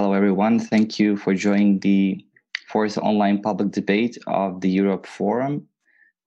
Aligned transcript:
Hello, 0.00 0.14
everyone. 0.14 0.58
Thank 0.58 0.98
you 0.98 1.14
for 1.14 1.34
joining 1.34 1.78
the 1.80 2.24
fourth 2.68 2.96
online 2.96 3.42
public 3.42 3.70
debate 3.70 4.16
of 4.26 4.62
the 4.62 4.70
Europe 4.70 5.04
Forum. 5.04 5.68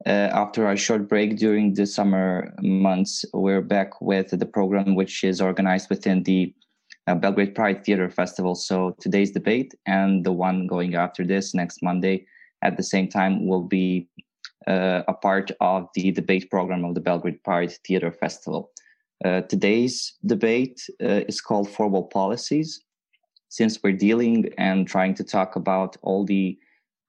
Uh, 0.06 0.30
after 0.32 0.70
a 0.70 0.78
short 0.78 1.10
break 1.10 1.38
during 1.38 1.74
the 1.74 1.88
summer 1.88 2.54
months, 2.62 3.26
we're 3.34 3.64
back 3.64 4.00
with 4.00 4.30
the 4.30 4.46
program, 4.46 4.94
which 4.94 5.24
is 5.24 5.42
organized 5.42 5.90
within 5.90 6.22
the 6.22 6.54
uh, 7.08 7.16
Belgrade 7.16 7.56
Pride 7.56 7.84
Theater 7.84 8.12
Festival. 8.12 8.54
So 8.54 8.96
today's 9.02 9.32
debate 9.32 9.74
and 9.88 10.24
the 10.24 10.32
one 10.32 10.68
going 10.68 10.94
after 10.94 11.26
this 11.26 11.56
next 11.56 11.82
Monday 11.82 12.28
at 12.62 12.78
the 12.78 12.84
same 12.84 13.08
time 13.08 13.48
will 13.48 13.64
be 13.64 14.08
uh, 14.68 15.02
a 15.08 15.16
part 15.16 15.50
of 15.62 15.90
the 15.96 16.12
debate 16.12 16.52
program 16.52 16.86
of 16.86 16.94
the 16.94 17.02
Belgrade 17.02 17.44
Pride 17.44 17.74
Theater 17.88 18.12
Festival. 18.12 18.70
Uh, 19.26 19.42
today's 19.42 20.14
debate 20.28 20.88
uh, 21.02 21.26
is 21.28 21.42
called 21.42 21.68
Four 21.68 21.88
Wall 21.88 22.04
Policies. 22.04 22.80
Since 23.54 23.84
we're 23.84 23.94
dealing 23.94 24.50
and 24.58 24.88
trying 24.88 25.14
to 25.14 25.24
talk 25.24 25.56
about 25.56 25.96
all 26.02 26.26
the 26.26 26.58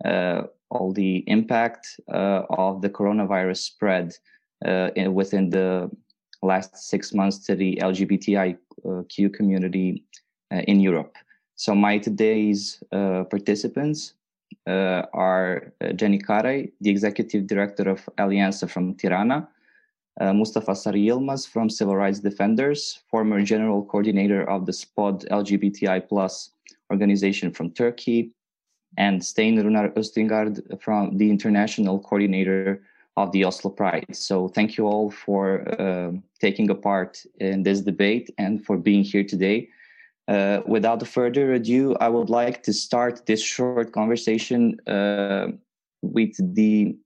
uh, 0.04 0.42
all 0.68 0.92
the 0.92 1.24
impact 1.26 1.98
uh, 2.12 2.42
of 2.50 2.82
the 2.82 2.90
coronavirus 2.90 3.60
spread 3.70 4.12
uh, 4.66 4.90
in, 4.94 5.14
within 5.14 5.48
the 5.48 5.90
last 6.42 6.76
six 6.76 7.14
months 7.14 7.38
to 7.46 7.54
the 7.54 7.78
LGBTIQ 7.80 9.32
community 9.32 10.04
in 10.50 10.80
Europe. 10.80 11.16
So 11.56 11.74
my 11.74 11.96
today's 11.96 12.82
participants 12.90 14.12
are 14.66 15.72
Jenny 15.96 16.18
Karaj, 16.18 16.70
the 16.82 16.90
executive 16.90 17.46
director 17.46 17.88
of 17.88 18.06
Aleanca 18.18 18.68
from 18.68 18.96
Tirana, 18.96 19.48
uh, 20.20 20.32
Mustafa 20.32 20.74
Sarı 20.74 20.98
Yılmaz 20.98 21.48
from 21.48 21.68
Civil 21.68 21.94
Rights 21.94 22.22
Defenders, 22.24 23.00
former 23.10 23.44
general 23.44 23.86
coordinator 23.86 24.44
of 24.50 24.66
the 24.66 24.72
SPOD 24.72 25.24
LGBTI 25.30 26.08
plus 26.08 26.50
organization 26.90 27.50
from 27.50 27.70
Turkey, 27.70 28.32
and 28.96 29.22
Stein 29.22 29.56
Runar 29.56 29.92
Østigård 29.96 30.80
from 30.80 31.18
the 31.18 31.30
international 31.30 31.98
coordinator 32.00 32.82
of 33.16 33.32
the 33.32 33.44
Oslo 33.44 33.70
Pride. 33.70 34.06
So 34.12 34.48
thank 34.48 34.76
you 34.76 34.86
all 34.86 35.10
for 35.10 35.64
uh, 35.80 36.12
taking 36.40 36.70
a 36.70 36.74
part 36.74 37.24
in 37.40 37.62
this 37.62 37.80
debate 37.80 38.30
and 38.38 38.64
for 38.64 38.76
being 38.76 39.04
here 39.04 39.24
today. 39.24 39.68
Uh, 40.26 40.60
without 40.66 41.06
further 41.06 41.52
ado, 41.52 41.94
I 42.00 42.08
would 42.08 42.30
like 42.30 42.62
to 42.62 42.72
start 42.72 43.26
this 43.26 43.42
short 43.42 43.92
conversation 43.92 44.80
uh, 44.86 45.48
with 46.02 46.34
the 46.54 46.96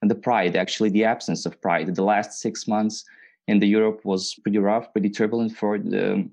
and 0.00 0.10
the 0.10 0.14
pride, 0.14 0.56
actually 0.56 0.90
the 0.90 1.04
absence 1.04 1.46
of 1.46 1.60
pride. 1.60 1.94
The 1.94 2.04
last 2.04 2.40
six 2.40 2.68
months 2.68 3.04
in 3.46 3.58
the 3.58 3.66
Europe 3.66 4.04
was 4.04 4.34
pretty 4.34 4.58
rough, 4.58 4.92
pretty 4.92 5.10
turbulent 5.10 5.56
for 5.56 5.78
the 5.78 6.28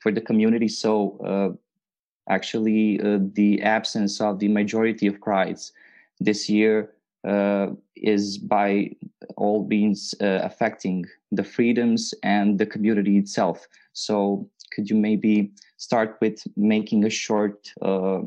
for 0.00 0.10
the 0.10 0.20
community. 0.20 0.68
So 0.68 1.18
uh, 1.24 2.32
actually, 2.32 3.00
uh, 3.00 3.18
the 3.34 3.60
absence 3.62 4.20
of 4.20 4.38
the 4.38 4.48
majority 4.48 5.06
of 5.06 5.20
prides 5.20 5.72
this 6.20 6.48
year 6.48 6.94
uh, 7.26 7.68
is 7.96 8.38
by 8.38 8.90
all 9.36 9.66
means 9.66 10.14
uh, 10.20 10.40
affecting 10.42 11.04
the 11.32 11.44
freedoms 11.44 12.14
and 12.22 12.58
the 12.58 12.66
community 12.66 13.18
itself. 13.18 13.66
So 13.92 14.48
could 14.72 14.88
you 14.88 14.96
maybe 14.96 15.50
start 15.76 16.16
with 16.20 16.42
making 16.56 17.04
a 17.04 17.10
short 17.10 17.72
uh, 17.82 18.20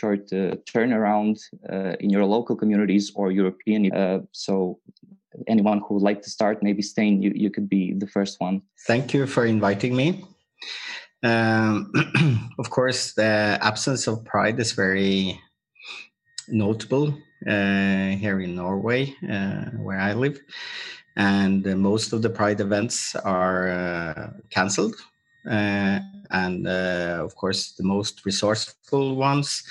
short 0.00 0.32
uh, 0.32 0.56
turnaround 0.72 1.36
uh, 1.72 1.94
in 2.00 2.10
your 2.10 2.24
local 2.24 2.56
communities 2.56 3.12
or 3.14 3.30
European. 3.30 3.92
Uh, 3.92 4.20
so, 4.32 4.78
anyone 5.46 5.80
who 5.80 5.94
would 5.94 6.02
like 6.10 6.22
to 6.22 6.30
start, 6.30 6.62
maybe 6.62 6.82
Stein, 6.82 7.22
you, 7.22 7.32
you 7.34 7.50
could 7.50 7.68
be 7.68 7.94
the 8.02 8.06
first 8.06 8.40
one. 8.40 8.62
Thank 8.86 9.14
you 9.14 9.26
for 9.26 9.44
inviting 9.46 9.94
me. 9.96 10.24
Um, 11.22 11.92
of 12.58 12.70
course, 12.70 13.14
the 13.14 13.58
absence 13.60 14.06
of 14.06 14.24
pride 14.24 14.58
is 14.60 14.72
very 14.72 15.40
notable 16.48 17.08
uh, 17.46 18.10
here 18.22 18.40
in 18.40 18.54
Norway, 18.54 19.14
uh, 19.30 19.64
where 19.86 20.00
I 20.00 20.12
live. 20.12 20.38
And 21.16 21.66
uh, 21.66 21.76
most 21.76 22.12
of 22.12 22.22
the 22.22 22.30
pride 22.30 22.60
events 22.60 23.14
are 23.16 24.34
cancelled 24.50 24.96
uh, 25.48 26.00
and 26.30 26.66
uh, 26.66 27.20
of 27.22 27.34
course, 27.36 27.72
the 27.72 27.82
most 27.82 28.24
resourceful 28.24 29.16
ones 29.16 29.62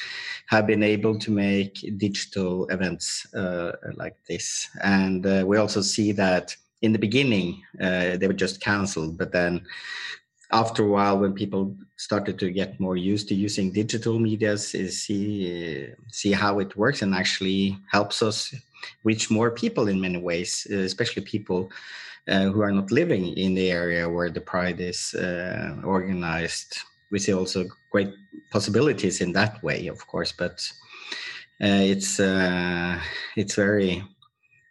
have 0.47 0.67
been 0.67 0.83
able 0.83 1.17
to 1.19 1.31
make 1.31 1.73
digital 1.97 2.67
events 2.67 3.25
uh, 3.33 3.71
like 3.95 4.15
this. 4.27 4.69
And 4.83 5.25
uh, 5.25 5.43
we 5.45 5.57
also 5.57 5.81
see 5.81 6.11
that 6.13 6.55
in 6.81 6.91
the 6.91 6.99
beginning, 6.99 7.61
uh, 7.81 8.17
they 8.17 8.27
were 8.27 8.33
just 8.33 8.61
canceled, 8.61 9.17
but 9.17 9.31
then 9.31 9.65
after 10.51 10.83
a 10.83 10.89
while, 10.89 11.17
when 11.17 11.33
people 11.33 11.75
started 11.97 12.37
to 12.37 12.51
get 12.51 12.79
more 12.79 12.95
used 12.95 13.27
to 13.29 13.35
using 13.35 13.71
digital 13.71 14.19
media, 14.19 14.55
see 14.57 15.89
see 16.11 16.31
how 16.31 16.59
it 16.59 16.75
works 16.77 17.01
and 17.01 17.15
actually 17.15 17.79
helps 17.91 18.21
us 18.21 18.53
reach 19.03 19.31
more 19.31 19.49
people 19.49 19.87
in 19.87 19.99
many 19.99 20.19
ways, 20.19 20.67
especially 20.69 21.23
people 21.23 21.71
uh, 22.27 22.45
who 22.45 22.61
are 22.61 22.71
not 22.71 22.91
living 22.91 23.27
in 23.37 23.53
the 23.53 23.71
area 23.71 24.09
where 24.09 24.29
the 24.29 24.41
pride 24.41 24.79
is 24.79 25.13
uh, 25.13 25.75
organized. 25.83 26.77
We 27.11 27.19
see 27.19 27.33
also 27.33 27.65
great 27.91 28.13
possibilities 28.51 29.21
in 29.21 29.33
that 29.33 29.61
way, 29.63 29.87
of 29.87 30.05
course, 30.07 30.31
but 30.31 30.67
uh, 31.61 31.83
it's 31.93 32.19
uh, 32.19 32.99
it's 33.35 33.55
very 33.55 34.03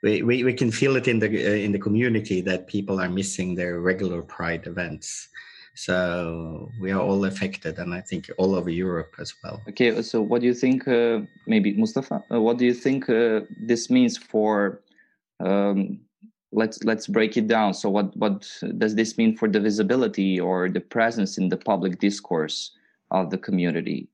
we, 0.02 0.22
we, 0.22 0.44
we 0.44 0.52
can 0.52 0.70
feel 0.70 0.96
it 0.96 1.08
in 1.08 1.18
the 1.18 1.28
uh, 1.28 1.54
in 1.54 1.72
the 1.72 1.78
community 1.78 2.40
that 2.40 2.66
people 2.66 3.00
are 3.00 3.08
missing 3.08 3.54
their 3.54 3.80
regular 3.80 4.22
pride 4.22 4.66
events 4.66 5.28
so 5.74 6.70
we 6.80 6.90
are 6.90 7.00
all 7.00 7.24
affected 7.24 7.78
and 7.78 7.94
i 7.94 8.00
think 8.00 8.30
all 8.36 8.54
over 8.54 8.68
europe 8.68 9.14
as 9.18 9.32
well 9.42 9.62
okay 9.68 10.02
so 10.02 10.20
what 10.20 10.42
do 10.42 10.46
you 10.46 10.54
think 10.54 10.86
uh, 10.86 11.20
maybe 11.46 11.72
mustafa 11.74 12.22
uh, 12.30 12.40
what 12.40 12.58
do 12.58 12.66
you 12.66 12.74
think 12.74 13.08
uh, 13.08 13.40
this 13.58 13.88
means 13.88 14.18
for 14.18 14.82
um, 15.40 15.98
let's 16.52 16.84
let's 16.84 17.06
break 17.06 17.36
it 17.36 17.48
down. 17.48 17.74
So 17.74 17.88
what 17.88 18.16
what 18.16 18.48
does 18.78 18.94
this 18.94 19.18
mean 19.18 19.36
for 19.36 19.48
the 19.48 19.60
visibility 19.60 20.38
or 20.38 20.68
the 20.68 20.80
presence 20.80 21.38
in 21.38 21.48
the 21.48 21.56
public 21.56 21.98
discourse 21.98 22.72
of 23.10 23.30
the 23.30 23.38
community? 23.38 24.08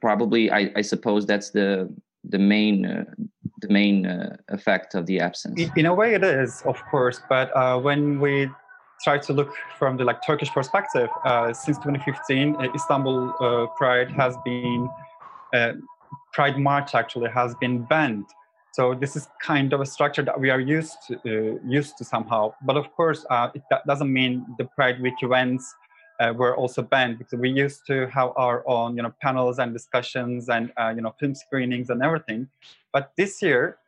Probably 0.00 0.50
i, 0.50 0.70
I 0.76 0.82
suppose 0.82 1.26
that's 1.26 1.50
the 1.50 1.88
the 2.24 2.38
main 2.38 2.86
uh, 2.86 3.04
the 3.60 3.68
main 3.68 4.06
uh, 4.06 4.36
effect 4.48 4.94
of 4.94 5.06
the 5.06 5.20
absence. 5.20 5.60
In 5.76 5.86
a 5.86 5.94
way 5.94 6.14
it 6.14 6.24
is 6.24 6.62
of 6.66 6.82
course 6.90 7.20
but 7.28 7.54
uh, 7.56 7.78
when 7.78 8.20
we 8.20 8.48
try 9.04 9.18
to 9.18 9.32
look 9.32 9.52
from 9.78 9.96
the 9.96 10.04
like 10.04 10.24
turkish 10.26 10.50
perspective 10.50 11.08
uh, 11.24 11.52
since 11.52 11.76
2015 11.78 12.56
uh, 12.56 12.68
istanbul 12.74 13.32
uh, 13.40 13.66
pride 13.76 14.10
has 14.10 14.34
been 14.44 14.88
pride 16.32 16.58
march 16.58 16.94
actually 16.94 17.30
has 17.30 17.54
been 17.56 17.82
banned 17.84 18.24
so 18.76 18.94
this 18.94 19.16
is 19.16 19.26
kind 19.40 19.72
of 19.72 19.80
a 19.80 19.86
structure 19.86 20.22
that 20.22 20.38
we 20.38 20.50
are 20.50 20.60
used 20.60 20.98
to, 21.06 21.14
uh, 21.24 21.58
used 21.66 21.96
to 21.96 22.04
somehow. 22.04 22.52
But 22.60 22.76
of 22.76 22.92
course, 22.94 23.24
uh, 23.30 23.48
it, 23.54 23.62
that 23.70 23.86
doesn't 23.86 24.12
mean 24.12 24.44
the 24.58 24.66
Pride 24.66 25.00
Week 25.00 25.14
events 25.22 25.74
uh, 26.20 26.34
were 26.36 26.54
also 26.54 26.82
banned 26.82 27.16
because 27.16 27.38
we 27.38 27.48
used 27.48 27.86
to 27.86 28.06
have 28.08 28.32
our 28.36 28.62
own, 28.68 28.94
you 28.94 29.02
know, 29.02 29.14
panels 29.22 29.58
and 29.60 29.72
discussions 29.72 30.50
and 30.50 30.74
uh, 30.76 30.92
you 30.94 31.00
know 31.00 31.14
film 31.18 31.34
screenings 31.34 31.88
and 31.88 32.02
everything. 32.02 32.48
But 32.92 33.12
this 33.16 33.40
year, 33.40 33.78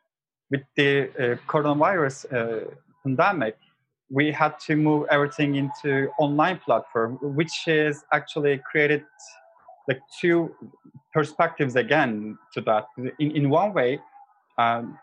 with 0.50 0.62
the 0.74 0.90
uh, 1.10 1.36
coronavirus 1.52 2.16
uh, 2.32 2.70
pandemic, 3.02 3.58
we 4.08 4.32
had 4.32 4.58
to 4.68 4.74
move 4.74 5.06
everything 5.10 5.56
into 5.56 6.08
online 6.18 6.60
platform, 6.60 7.18
which 7.20 7.68
is 7.68 8.04
actually 8.14 8.62
created 8.70 9.04
like 9.86 10.00
two 10.18 10.54
perspectives 11.12 11.76
again 11.76 12.38
to 12.54 12.62
that. 12.62 12.86
In 13.18 13.30
in 13.32 13.50
one 13.50 13.74
way 13.74 14.00
um, 14.58 14.98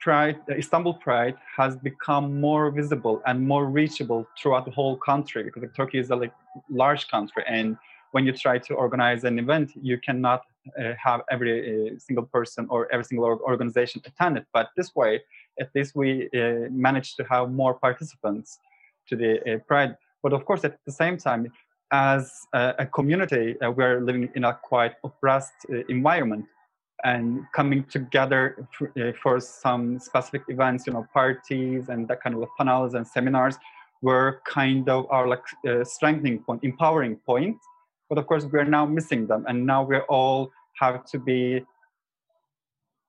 Pride, 0.00 0.38
Istanbul 0.48 0.94
Pride 0.94 1.36
has 1.56 1.76
become 1.76 2.40
more 2.40 2.70
visible 2.70 3.20
and 3.26 3.46
more 3.46 3.66
reachable 3.66 4.26
throughout 4.38 4.64
the 4.64 4.70
whole 4.70 4.96
country 4.96 5.42
because 5.42 5.62
Turkey 5.76 5.98
is 5.98 6.10
a 6.10 6.16
like, 6.16 6.32
large 6.70 7.08
country, 7.08 7.44
and 7.46 7.76
when 8.12 8.26
you 8.26 8.32
try 8.32 8.58
to 8.58 8.74
organize 8.74 9.24
an 9.24 9.38
event, 9.38 9.72
you 9.80 9.98
cannot 9.98 10.42
uh, 10.78 10.92
have 11.02 11.20
every 11.30 11.90
uh, 11.90 11.98
single 11.98 12.24
person 12.24 12.66
or 12.70 12.90
every 12.92 13.04
single 13.04 13.24
organization 13.24 14.02
attend 14.04 14.36
it. 14.38 14.46
But 14.52 14.70
this 14.76 14.94
way, 14.96 15.22
at 15.60 15.68
least 15.74 15.94
we 15.94 16.28
uh, 16.34 16.68
managed 16.70 17.16
to 17.16 17.24
have 17.24 17.50
more 17.50 17.74
participants 17.74 18.58
to 19.08 19.16
the 19.16 19.54
uh, 19.54 19.58
Pride. 19.58 19.96
But 20.22 20.32
of 20.32 20.44
course, 20.44 20.64
at 20.64 20.78
the 20.86 20.92
same 20.92 21.16
time, 21.18 21.52
as 21.92 22.46
a, 22.52 22.74
a 22.80 22.86
community, 22.86 23.60
uh, 23.60 23.70
we're 23.70 24.00
living 24.00 24.28
in 24.34 24.44
a 24.44 24.54
quite 24.54 24.94
oppressed 25.04 25.52
uh, 25.72 25.84
environment 25.88 26.46
and 27.04 27.44
coming 27.54 27.84
together 27.84 28.66
uh, 28.82 29.12
for 29.22 29.40
some 29.40 29.98
specific 29.98 30.42
events, 30.48 30.86
you 30.86 30.92
know, 30.92 31.06
parties 31.12 31.88
and 31.88 32.06
that 32.08 32.22
kind 32.22 32.34
of 32.34 32.48
panels 32.58 32.94
and 32.94 33.06
seminars 33.06 33.56
were 34.02 34.40
kind 34.46 34.88
of 34.88 35.06
our 35.10 35.28
like 35.28 35.42
uh, 35.68 35.84
strengthening 35.84 36.38
point, 36.42 36.62
empowering 36.64 37.16
point. 37.16 37.56
But 38.08 38.18
of 38.18 38.26
course, 38.26 38.44
we're 38.44 38.64
now 38.64 38.86
missing 38.86 39.26
them, 39.26 39.44
and 39.46 39.64
now 39.64 39.84
we 39.84 39.98
all 39.98 40.50
have 40.80 41.04
to 41.06 41.18
be, 41.18 41.64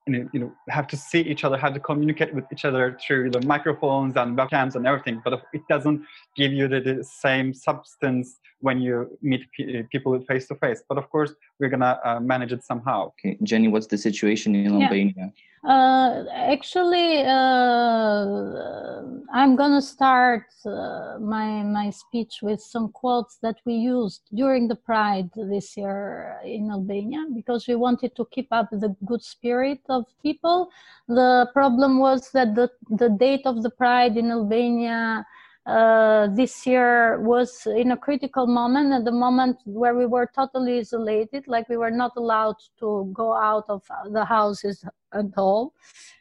you 0.06 0.28
know, 0.32 0.52
have 0.68 0.86
to 0.88 0.96
see 0.96 1.20
each 1.20 1.42
other, 1.44 1.56
have 1.56 1.74
to 1.74 1.80
communicate 1.80 2.32
with 2.32 2.44
each 2.52 2.64
other 2.64 2.96
through 3.04 3.30
the 3.30 3.40
microphones 3.42 4.16
and 4.16 4.38
webcams 4.38 4.76
and 4.76 4.86
everything. 4.86 5.20
But 5.24 5.42
it 5.52 5.62
doesn't 5.68 6.04
give 6.36 6.52
you 6.52 6.68
the, 6.68 6.80
the 6.80 7.04
same 7.04 7.52
substance 7.52 8.38
when 8.60 8.80
you 8.80 9.18
meet 9.22 9.44
people 9.90 10.20
face 10.20 10.46
to 10.48 10.54
face. 10.56 10.82
But 10.88 10.98
of 10.98 11.10
course, 11.10 11.34
we're 11.62 11.68
gonna 11.68 11.98
uh, 12.04 12.20
manage 12.20 12.52
it 12.52 12.64
somehow. 12.64 13.06
Okay, 13.12 13.38
Jenny, 13.42 13.68
what's 13.68 13.86
the 13.86 13.96
situation 13.96 14.54
in 14.54 14.74
yeah. 14.74 14.84
Albania? 14.84 15.32
Uh, 15.64 16.24
actually, 16.34 17.22
uh, 17.22 19.00
I'm 19.32 19.54
gonna 19.54 19.80
start 19.80 20.46
uh, 20.66 21.18
my 21.20 21.62
my 21.62 21.88
speech 21.90 22.40
with 22.42 22.60
some 22.60 22.88
quotes 22.88 23.38
that 23.42 23.58
we 23.64 23.74
used 23.74 24.22
during 24.34 24.66
the 24.66 24.74
Pride 24.74 25.30
this 25.36 25.76
year 25.76 26.36
in 26.44 26.68
Albania 26.68 27.26
because 27.32 27.68
we 27.68 27.76
wanted 27.76 28.16
to 28.16 28.26
keep 28.32 28.48
up 28.50 28.70
the 28.72 28.94
good 29.04 29.22
spirit 29.22 29.80
of 29.88 30.04
people. 30.20 30.68
The 31.06 31.48
problem 31.54 32.00
was 32.00 32.32
that 32.32 32.56
the 32.56 32.68
the 32.90 33.10
date 33.10 33.46
of 33.46 33.62
the 33.62 33.70
Pride 33.70 34.16
in 34.16 34.32
Albania 34.32 35.24
uh, 35.66 36.26
this 36.34 36.66
year 36.66 37.20
was 37.20 37.66
in 37.66 37.92
a 37.92 37.96
critical 37.96 38.46
moment 38.46 38.92
at 38.92 39.04
the 39.04 39.12
moment 39.12 39.58
where 39.64 39.94
we 39.94 40.06
were 40.06 40.28
totally 40.34 40.80
isolated 40.80 41.44
like 41.46 41.68
we 41.68 41.76
were 41.76 41.90
not 41.90 42.12
allowed 42.16 42.56
to 42.80 43.08
go 43.14 43.34
out 43.34 43.64
of 43.68 43.82
the 44.10 44.24
houses 44.24 44.84
at 45.12 45.26
all. 45.36 45.72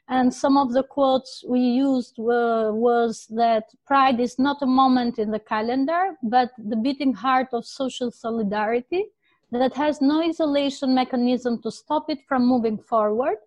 And 0.08 0.32
some 0.32 0.58
of 0.58 0.74
the 0.74 0.84
quotes 0.84 1.44
we 1.48 1.60
used 1.60 2.16
were, 2.18 2.72
was 2.74 3.26
that 3.32 3.64
pride 3.88 4.20
is 4.20 4.38
not 4.38 4.62
a 4.62 4.68
moment 4.68 5.18
in 5.18 5.32
the 5.32 5.40
calendar 5.40 6.18
but 6.22 6.52
the 6.58 6.76
beating 6.76 7.14
heart 7.14 7.48
of 7.52 7.66
social 7.66 8.12
solidarity 8.12 9.06
that 9.52 9.74
has 9.74 10.02
no 10.02 10.22
isolation 10.22 10.94
mechanism 10.94 11.62
to 11.64 11.72
stop 11.72 12.10
it 12.10 12.20
from 12.28 12.46
moving 12.46 12.78
forward 12.78 13.38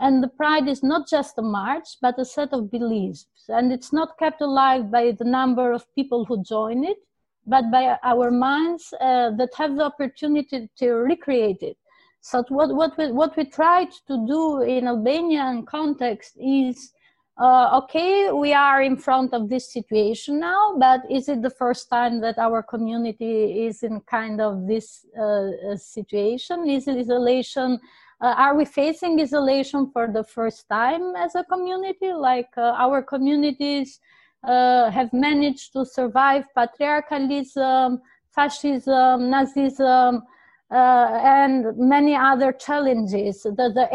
and 0.00 0.22
the 0.22 0.28
pride 0.28 0.68
is 0.68 0.82
not 0.82 1.08
just 1.08 1.38
a 1.38 1.42
march, 1.42 1.96
but 2.00 2.18
a 2.18 2.24
set 2.24 2.52
of 2.52 2.70
beliefs. 2.70 3.26
And 3.48 3.72
it's 3.72 3.92
not 3.92 4.18
kept 4.18 4.40
alive 4.40 4.90
by 4.90 5.12
the 5.12 5.24
number 5.24 5.72
of 5.72 5.92
people 5.94 6.24
who 6.24 6.42
join 6.42 6.84
it, 6.84 6.98
but 7.46 7.70
by 7.72 7.98
our 8.04 8.30
minds 8.30 8.94
uh, 9.00 9.30
that 9.30 9.50
have 9.56 9.76
the 9.76 9.84
opportunity 9.84 10.68
to 10.78 10.90
recreate 10.92 11.62
it. 11.62 11.76
So 12.20 12.44
what, 12.48 12.74
what, 12.74 12.96
we, 12.98 13.10
what 13.10 13.36
we 13.36 13.44
tried 13.44 13.90
to 14.06 14.26
do 14.26 14.62
in 14.62 14.86
Albanian 14.86 15.64
context 15.64 16.36
is, 16.38 16.92
uh, 17.40 17.80
okay, 17.82 18.30
we 18.30 18.52
are 18.52 18.82
in 18.82 18.96
front 18.96 19.32
of 19.32 19.48
this 19.48 19.72
situation 19.72 20.38
now, 20.38 20.76
but 20.78 21.00
is 21.10 21.28
it 21.28 21.42
the 21.42 21.50
first 21.50 21.88
time 21.88 22.20
that 22.20 22.38
our 22.38 22.62
community 22.62 23.66
is 23.66 23.82
in 23.82 24.00
kind 24.02 24.40
of 24.40 24.66
this 24.66 25.06
uh, 25.20 25.76
situation? 25.76 26.68
Is 26.68 26.86
isolation 26.86 27.80
uh, 28.20 28.34
are 28.36 28.56
we 28.56 28.64
facing 28.64 29.20
isolation 29.20 29.90
for 29.92 30.08
the 30.08 30.24
first 30.24 30.68
time 30.68 31.14
as 31.16 31.34
a 31.34 31.44
community? 31.44 32.12
Like 32.12 32.50
uh, 32.56 32.74
our 32.76 33.02
communities 33.02 34.00
uh, 34.42 34.90
have 34.90 35.12
managed 35.12 35.72
to 35.74 35.84
survive 35.84 36.44
patriarchalism, 36.56 38.00
fascism, 38.34 39.30
Nazism, 39.30 40.22
uh, 40.70 40.74
and 40.74 41.66
many 41.76 42.14
other 42.14 42.52
challenges, 42.52 43.42
the, 43.42 43.52
the 43.52 43.88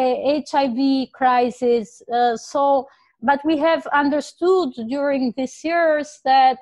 HIV 0.52 1.12
crisis. 1.14 2.02
Uh, 2.12 2.36
so, 2.36 2.88
but 3.22 3.40
we 3.46 3.58
have 3.58 3.86
understood 3.88 4.74
during 4.88 5.34
these 5.38 5.64
years 5.64 6.20
that 6.26 6.58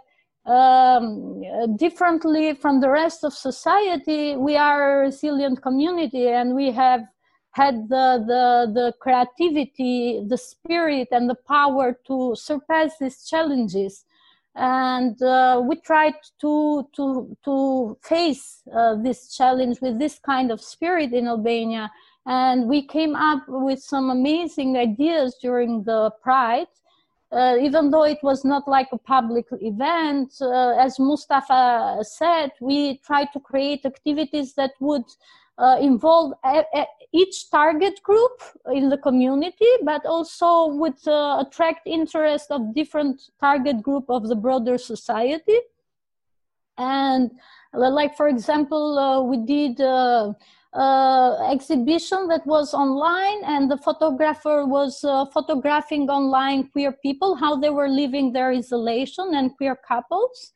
um, 0.46 1.42
differently 1.78 2.54
from 2.56 2.82
the 2.82 2.90
rest 2.90 3.24
of 3.24 3.34
society, 3.34 4.36
we 4.36 4.58
are 4.58 5.02
a 5.02 5.06
resilient 5.06 5.62
community 5.62 6.28
and 6.28 6.56
we 6.56 6.72
have 6.72 7.02
had 7.52 7.90
the, 7.90 8.24
the, 8.26 8.72
the 8.74 8.94
creativity, 9.00 10.24
the 10.26 10.38
spirit, 10.38 11.10
and 11.12 11.30
the 11.30 11.36
power 11.36 11.98
to 12.08 12.36
surpass 12.36 12.98
these 13.00 13.26
challenges. 13.26 14.06
And 14.56 15.22
uh, 15.22 15.62
we 15.64 15.78
tried 15.78 16.16
to, 16.42 16.88
to, 16.96 17.38
to 17.46 17.98
face 18.02 18.64
uh, 18.74 18.96
this 18.96 19.36
challenge 19.36 19.80
with 19.82 20.00
this 20.00 20.20
kind 20.20 20.52
of 20.52 20.62
spirit 20.62 21.14
in 21.14 21.28
Albania. 21.28 21.92
And 22.26 22.68
we 22.68 22.86
came 22.86 23.16
up 23.16 23.44
with 23.48 23.82
some 23.82 24.10
amazing 24.10 24.78
ideas 24.78 25.38
during 25.42 25.84
the 25.84 26.12
Pride. 26.22 26.68
Uh, 27.32 27.56
even 27.62 27.92
though 27.92 28.04
it 28.04 28.20
was 28.24 28.44
not 28.44 28.68
like 28.68 28.90
a 28.92 28.98
public 28.98 29.46
event, 29.62 30.34
uh, 30.42 30.76
as 30.78 31.00
Mustafa 31.00 32.00
said, 32.02 32.52
we 32.60 32.98
tried 32.98 33.32
to 33.32 33.40
create 33.40 33.86
activities 33.86 34.54
that 34.56 34.72
would 34.82 35.06
uh, 35.58 35.78
involve 35.80 36.34
each 37.14 37.50
target 37.50 38.02
group 38.04 38.42
in 38.72 38.90
the 38.90 38.98
community, 38.98 39.68
but 39.84 40.06
also 40.06 40.68
would 40.68 41.08
uh, 41.08 41.44
attract 41.46 41.86
interest 41.86 42.52
of 42.52 42.74
different 42.74 43.30
target 43.40 43.82
group 43.82 44.06
of 44.10 44.28
the 44.28 44.36
broader 44.36 44.78
society. 44.78 45.60
And 46.78 47.32
like, 47.74 48.16
for 48.16 48.28
example, 48.28 48.98
uh, 48.98 49.22
we 49.22 49.38
did 49.38 49.82
uh, 49.82 50.34
uh, 50.74 51.52
exhibition 51.52 52.28
that 52.30 52.46
was 52.48 52.74
online 52.74 53.44
and 53.44 53.70
the 53.70 53.78
photographer 53.78 54.66
was 54.66 55.04
uh, 55.04 55.26
photographing 55.26 56.10
online 56.10 56.70
queer 56.70 56.94
people, 56.94 57.36
how 57.36 57.56
they 57.58 57.70
were 57.70 57.90
living 57.90 58.32
their 58.32 58.52
isolation 58.52 59.36
and 59.36 59.56
queer 59.58 59.76
couples. 59.76 60.54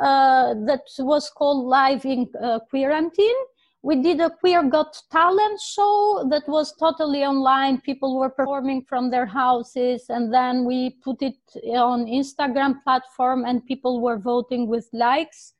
Uh, 0.00 0.54
that 0.66 0.80
was 0.98 1.28
called 1.28 1.66
Live 1.66 2.06
in 2.06 2.26
uh, 2.42 2.58
Quarantine 2.70 3.36
we 3.82 4.02
did 4.02 4.20
a 4.20 4.30
queer 4.30 4.62
got 4.62 5.00
talent 5.10 5.58
show 5.60 6.26
that 6.30 6.46
was 6.46 6.74
totally 6.76 7.24
online. 7.24 7.80
People 7.80 8.18
were 8.18 8.28
performing 8.28 8.82
from 8.82 9.10
their 9.10 9.24
houses 9.24 10.10
and 10.10 10.32
then 10.32 10.64
we 10.66 10.90
put 11.02 11.22
it 11.22 11.38
on 11.74 12.04
instagram 12.04 12.82
platform 12.84 13.44
and 13.46 13.64
people 13.64 14.00
were 14.00 14.18
voting 14.18 14.68
with 14.68 14.88
likes. 14.92 15.54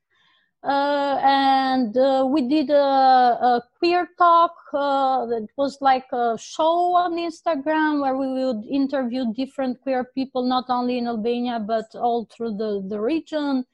Uh, 0.63 1.17
and 1.23 1.97
uh, 1.97 2.23
we 2.29 2.47
did 2.47 2.69
a, 2.69 2.75
a 2.75 3.63
queer 3.79 4.07
talk 4.19 4.53
uh, 4.75 5.25
that 5.25 5.47
was 5.57 5.79
like 5.81 6.05
a 6.13 6.37
show 6.39 6.93
on 6.93 7.13
instagram 7.13 7.99
where 7.99 8.15
we 8.15 8.27
would 8.27 8.63
interview 8.69 9.33
different 9.33 9.81
queer 9.81 10.03
people 10.13 10.43
not 10.43 10.65
only 10.69 10.99
in 10.99 11.07
albania 11.07 11.59
but 11.59 11.85
all 11.95 12.25
through 12.25 12.55
the, 12.55 12.85
the 12.89 13.01
region 13.01 13.65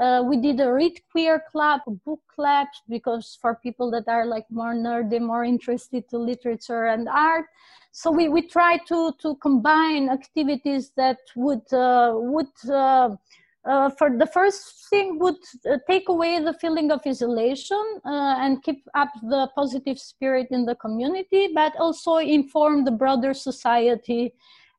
uh, 0.00 0.22
we 0.24 0.36
did 0.38 0.58
a 0.60 0.72
read 0.72 0.98
queer 1.12 1.42
club, 1.52 1.80
book 2.04 2.20
club, 2.34 2.66
because 2.88 3.38
for 3.40 3.54
people 3.56 3.90
that 3.90 4.08
are 4.08 4.24
like 4.24 4.50
more 4.50 4.74
nerdy, 4.74 5.20
more 5.20 5.44
interested 5.44 6.08
to 6.08 6.18
literature 6.18 6.86
and 6.86 7.08
art. 7.08 7.46
So 7.92 8.10
we, 8.10 8.28
we 8.28 8.42
try 8.42 8.78
to, 8.88 9.12
to 9.20 9.34
combine 9.36 10.08
activities 10.08 10.92
that 10.96 11.18
would, 11.36 11.70
uh, 11.72 12.12
would 12.14 12.70
uh, 12.70 13.16
uh, 13.64 13.90
for 13.90 14.16
the 14.16 14.26
first 14.26 14.88
thing 14.88 15.18
would 15.18 15.36
uh, 15.70 15.76
take 15.86 16.08
away 16.08 16.42
the 16.42 16.54
feeling 16.54 16.90
of 16.90 17.00
isolation 17.06 18.00
uh, 18.06 18.36
and 18.38 18.62
keep 18.62 18.88
up 18.94 19.10
the 19.22 19.50
positive 19.54 19.98
spirit 19.98 20.48
in 20.50 20.64
the 20.64 20.74
community, 20.76 21.50
but 21.54 21.76
also 21.76 22.16
inform 22.16 22.84
the 22.84 22.90
broader 22.90 23.34
society 23.34 24.32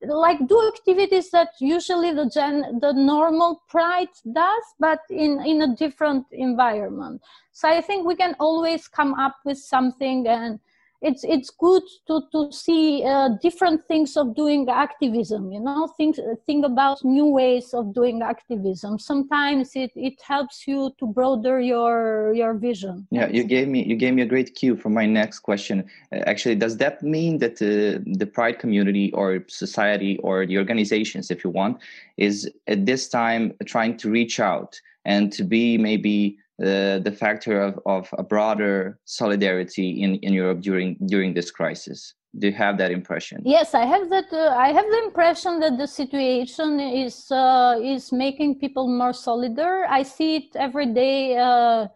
like 0.07 0.47
do 0.47 0.71
activities 0.75 1.29
that 1.31 1.49
usually 1.59 2.11
the 2.13 2.29
gen 2.29 2.79
the 2.79 2.91
normal 2.93 3.61
pride 3.67 4.09
does 4.33 4.63
but 4.79 4.99
in 5.09 5.39
in 5.45 5.61
a 5.61 5.75
different 5.75 6.25
environment. 6.31 7.21
So 7.51 7.69
i 7.69 7.81
think 7.81 8.07
we 8.07 8.15
can 8.15 8.35
always 8.39 8.87
come 8.87 9.13
up 9.13 9.35
with 9.45 9.57
something 9.57 10.27
and 10.27 10.59
it's 11.01 11.23
it's 11.23 11.49
good 11.49 11.83
to 12.07 12.21
to 12.31 12.51
see 12.51 13.03
uh, 13.03 13.29
different 13.41 13.83
things 13.87 14.15
of 14.15 14.35
doing 14.35 14.69
activism 14.69 15.51
you 15.51 15.59
know? 15.59 15.87
Think 15.97 16.17
think 16.45 16.65
about 16.65 17.03
new 17.03 17.25
ways 17.25 17.73
of 17.73 17.93
doing 17.93 18.21
activism. 18.21 18.99
Sometimes 18.99 19.71
it 19.75 19.91
it 19.95 20.21
helps 20.21 20.67
you 20.67 20.91
to 20.99 21.05
broader 21.07 21.59
your 21.59 22.33
your 22.33 22.53
vision. 22.53 23.07
Yeah 23.11 23.27
you 23.27 23.43
gave 23.43 23.67
me 23.67 23.83
you 23.83 23.95
gave 23.95 24.13
me 24.13 24.21
a 24.21 24.25
great 24.25 24.55
cue 24.55 24.75
for 24.75 24.89
my 24.89 25.05
next 25.05 25.39
question. 25.39 25.89
Uh, 26.13 26.17
actually 26.27 26.55
does 26.55 26.77
that 26.77 27.01
mean 27.01 27.39
that 27.39 27.61
uh, 27.61 27.99
the 28.19 28.25
pride 28.25 28.59
community 28.59 29.11
or 29.13 29.43
society 29.47 30.17
or 30.19 30.45
the 30.45 30.57
organizations 30.57 31.31
if 31.31 31.43
you 31.43 31.49
want 31.49 31.79
is 32.17 32.49
at 32.67 32.85
this 32.85 33.09
time 33.09 33.53
trying 33.65 33.97
to 33.97 34.09
reach 34.09 34.39
out 34.39 34.79
and 35.05 35.33
to 35.33 35.43
be 35.43 35.77
maybe 35.77 36.37
the, 36.61 37.11
factor 37.11 37.59
of, 37.59 37.79
of 37.85 38.09
a 38.17 38.23
broader 38.23 38.99
solidarity 39.05 40.01
in, 40.01 40.15
in 40.15 40.33
Europe 40.33 40.61
during 40.61 40.97
during 41.05 41.33
this 41.33 41.51
crisis. 41.51 42.13
Do 42.37 42.47
you 42.47 42.53
have 42.53 42.77
that 42.77 42.91
impression? 42.91 43.41
Yes, 43.43 43.73
I 43.73 43.85
have 43.85 44.09
that. 44.09 44.31
Uh, 44.31 44.55
I 44.55 44.71
have 44.71 44.85
the 44.85 45.01
impression 45.03 45.59
that 45.59 45.77
the 45.77 45.87
situation 45.87 46.79
is 46.79 47.29
uh, 47.31 47.75
is 47.83 48.11
making 48.11 48.59
people 48.59 48.87
more 48.87 49.11
solidar. 49.11 49.85
I 49.89 50.03
see 50.03 50.35
it 50.37 50.55
every 50.55 50.93
day 50.93 51.37
uh, 51.37 51.87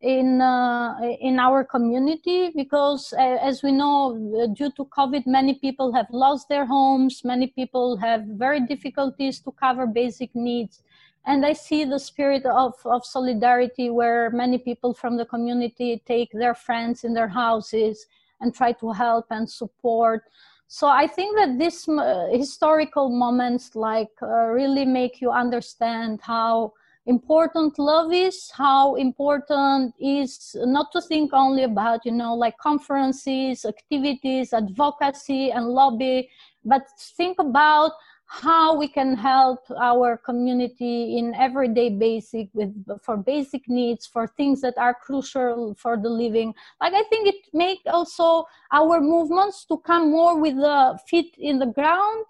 in 0.00 0.40
uh, 0.40 0.98
in 1.20 1.38
our 1.38 1.62
community 1.62 2.50
because, 2.56 3.14
uh, 3.16 3.38
as 3.40 3.62
we 3.62 3.70
know, 3.70 4.50
due 4.54 4.72
to 4.72 4.84
COVID, 4.86 5.26
many 5.26 5.54
people 5.54 5.92
have 5.92 6.06
lost 6.10 6.48
their 6.48 6.66
homes. 6.66 7.22
Many 7.24 7.46
people 7.46 7.96
have 7.98 8.22
very 8.24 8.60
difficulties 8.66 9.38
to 9.40 9.52
cover 9.52 9.86
basic 9.86 10.34
needs 10.34 10.82
and 11.26 11.44
i 11.44 11.52
see 11.52 11.84
the 11.84 11.98
spirit 11.98 12.44
of, 12.46 12.74
of 12.84 13.04
solidarity 13.04 13.90
where 13.90 14.30
many 14.30 14.58
people 14.58 14.92
from 14.92 15.16
the 15.16 15.24
community 15.24 16.02
take 16.06 16.30
their 16.32 16.54
friends 16.54 17.04
in 17.04 17.14
their 17.14 17.28
houses 17.28 18.06
and 18.40 18.54
try 18.54 18.72
to 18.72 18.92
help 18.92 19.26
and 19.30 19.48
support. 19.48 20.24
So 20.66 20.88
i 20.88 21.06
think 21.06 21.36
that 21.36 21.58
these 21.58 21.88
uh, 21.88 22.28
historical 22.32 23.08
moments 23.08 23.76
like 23.76 24.10
uh, 24.22 24.46
really 24.58 24.84
make 24.84 25.20
you 25.20 25.30
understand 25.30 26.20
how 26.22 26.72
important 27.06 27.78
love 27.78 28.12
is 28.12 28.50
how 28.50 28.94
important 28.94 29.94
is 30.00 30.56
not 30.60 30.90
to 30.90 31.02
think 31.02 31.34
only 31.34 31.64
about 31.64 32.00
you 32.06 32.12
know 32.12 32.34
like 32.34 32.56
conferences 32.56 33.66
activities 33.66 34.54
advocacy 34.54 35.50
and 35.50 35.66
lobby 35.66 36.30
but 36.64 36.82
think 37.18 37.38
about 37.38 37.92
how 38.26 38.74
we 38.76 38.88
can 38.88 39.16
help 39.16 39.60
our 39.78 40.16
community 40.16 41.18
in 41.18 41.34
everyday 41.34 41.88
basic 41.88 42.48
with 42.52 42.72
for 43.02 43.16
basic 43.16 43.68
needs 43.68 44.06
for 44.06 44.26
things 44.26 44.60
that 44.60 44.76
are 44.78 44.94
crucial 44.94 45.74
for 45.78 45.96
the 45.96 46.08
living 46.08 46.54
like 46.80 46.94
i 46.94 47.02
think 47.04 47.28
it 47.28 47.36
make 47.52 47.80
also 47.86 48.44
our 48.72 49.00
movements 49.00 49.64
to 49.64 49.76
come 49.78 50.10
more 50.10 50.40
with 50.40 50.56
the 50.56 50.98
feet 51.06 51.34
in 51.38 51.58
the 51.58 51.66
ground 51.66 52.24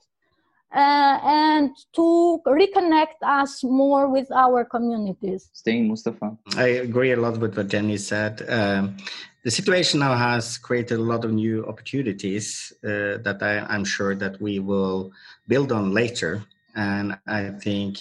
uh, 0.75 1.19
and 1.23 1.71
to 1.93 2.41
reconnect 2.47 3.23
us 3.23 3.63
more 3.63 4.09
with 4.09 4.31
our 4.33 4.65
communities. 4.65 5.49
Stein, 5.53 5.87
Mustafa. 5.87 6.37
I 6.57 6.83
agree 6.83 7.13
a 7.13 7.17
lot 7.17 7.39
with 7.39 7.57
what 7.57 7.69
Jenny 7.69 7.97
said. 7.97 8.45
Um, 8.49 8.97
the 9.45 9.51
situation 9.51 10.01
now 10.01 10.17
has 10.17 10.57
created 10.57 10.99
a 10.99 11.03
lot 11.03 11.25
of 11.25 11.33
new 11.33 11.67
opportunities 11.67 12.73
uh, 12.83 13.19
that 13.23 13.39
I, 13.43 13.75
am 13.75 13.85
sure 13.85 14.15
that 14.15 14.41
we 14.41 14.59
will 14.59 15.13
build 15.47 15.71
on 15.71 15.93
later. 15.93 16.43
And 16.75 17.17
I 17.27 17.51
think, 17.51 17.99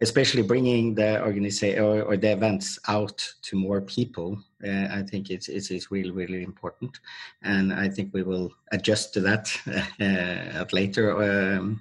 especially 0.00 0.42
bringing 0.42 0.94
the 0.94 1.22
organization 1.22 1.84
or, 1.84 2.02
or, 2.02 2.16
the 2.16 2.32
events 2.32 2.78
out 2.88 3.18
to 3.42 3.56
more 3.56 3.80
people, 3.80 4.42
uh, 4.66 4.88
I 4.90 5.02
think 5.08 5.30
it's, 5.30 5.48
it's, 5.48 5.70
it's 5.70 5.92
really 5.92 6.10
really 6.10 6.42
important. 6.42 6.98
And 7.42 7.72
I 7.72 7.88
think 7.88 8.12
we 8.12 8.24
will 8.24 8.52
adjust 8.72 9.14
to 9.14 9.20
that 9.20 9.56
uh, 10.00 10.60
at 10.60 10.72
later 10.72 11.12
um, 11.22 11.80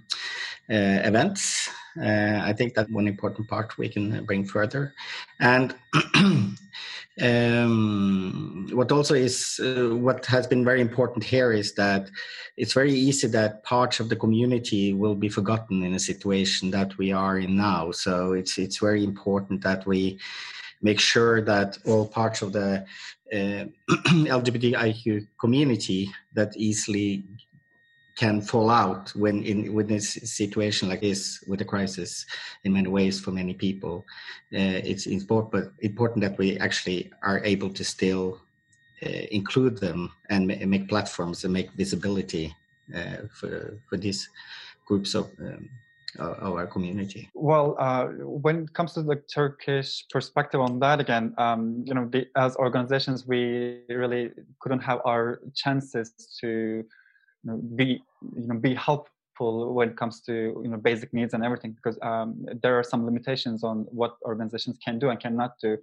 uh, 0.69 1.01
events. 1.03 1.69
Uh, 2.00 2.41
I 2.43 2.53
think 2.53 2.74
that 2.75 2.91
one 2.91 3.07
important 3.07 3.48
part 3.48 3.77
we 3.77 3.89
can 3.89 4.25
bring 4.25 4.45
further. 4.45 4.93
And 5.39 5.74
um, 7.22 8.67
what 8.74 8.91
also 8.91 9.13
is 9.13 9.60
uh, 9.63 9.95
what 9.95 10.25
has 10.25 10.48
been 10.48 10.65
very 10.65 10.81
important 10.81 11.24
here 11.24 11.53
is 11.53 11.74
that 11.75 12.10
it's 12.57 12.74
very 12.74 12.93
easy 12.93 13.27
that 13.27 13.63
parts 13.63 14.00
of 14.00 14.10
the 14.10 14.17
community 14.17 14.93
will 14.93 15.15
be 15.15 15.29
forgotten 15.29 15.84
in 15.84 15.93
a 15.93 16.00
situation 16.00 16.72
that 16.72 16.98
we 16.98 17.13
are 17.13 17.39
in 17.39 17.55
now. 17.55 17.91
So 17.91 18.34
it's 18.34 18.57
it's 18.57 18.79
very 18.79 19.03
important 19.03 19.62
that 19.63 19.86
we 19.86 20.19
make 20.81 21.00
sure 21.00 21.41
that 21.41 21.77
all 21.86 22.05
parts 22.05 22.41
of 22.41 22.51
the 22.51 22.86
uh, 23.34 23.65
LGBTIQ 23.89 25.27
community 25.39 26.12
that 26.34 26.55
easily 26.57 27.24
can 28.15 28.41
fall 28.41 28.69
out 28.69 29.10
when 29.15 29.43
in 29.43 29.74
with 29.74 29.91
a 29.91 30.00
situation 30.00 30.89
like 30.89 31.01
this 31.01 31.43
with 31.48 31.62
a 31.62 31.65
crisis 31.65 32.25
in 32.63 32.74
many 32.74 32.88
ways 32.88 33.19
for 33.19 33.31
many 33.31 33.53
people 33.53 34.05
uh, 34.53 34.79
it's 34.91 35.05
important 35.05 35.72
important 35.81 36.22
that 36.22 36.38
we 36.38 36.57
actually 36.60 37.12
are 37.24 37.43
able 37.43 37.69
to 37.69 37.84
still 37.84 38.39
uh, 39.05 39.25
include 39.31 39.77
them 39.77 40.12
and 40.29 40.48
ma- 40.48 40.65
make 40.65 40.88
platforms 40.88 41.43
and 41.43 41.53
make 41.53 41.72
visibility 41.74 42.55
uh, 42.95 43.17
for 43.34 43.79
for 43.89 43.98
these 43.98 44.29
groups 44.88 45.15
of 45.15 45.29
um, 45.39 45.69
our 46.19 46.65
community. 46.65 47.29
Well, 47.34 47.75
uh, 47.79 48.05
when 48.19 48.63
it 48.63 48.74
comes 48.74 48.93
to 48.93 49.03
the 49.03 49.15
Turkish 49.15 50.05
perspective 50.10 50.62
on 50.62 50.79
that, 50.79 51.00
again, 51.00 51.34
um, 51.38 51.84
you 51.86 51.93
know, 51.93 52.07
the, 52.10 52.27
as 52.38 52.55
organizations, 52.55 53.27
we 53.27 53.81
really 53.89 54.31
couldn't 54.60 54.79
have 54.79 55.01
our 55.05 55.41
chances 55.53 56.13
to 56.39 56.86
know, 57.51 57.57
be 57.75 58.03
you 58.35 58.47
know 58.47 58.55
be 58.55 58.73
helpful 58.73 59.73
when 59.73 59.89
it 59.89 59.97
comes 59.97 60.21
to 60.21 60.33
you 60.63 60.69
know 60.69 60.77
basic 60.77 61.13
needs 61.13 61.33
and 61.33 61.43
everything 61.43 61.71
because 61.73 61.97
um, 62.01 62.45
there 62.61 62.77
are 62.77 62.83
some 62.83 63.05
limitations 63.05 63.63
on 63.63 63.85
what 63.89 64.15
organizations 64.23 64.77
can 64.83 64.99
do 64.99 65.09
and 65.09 65.19
cannot 65.19 65.53
do 65.61 65.77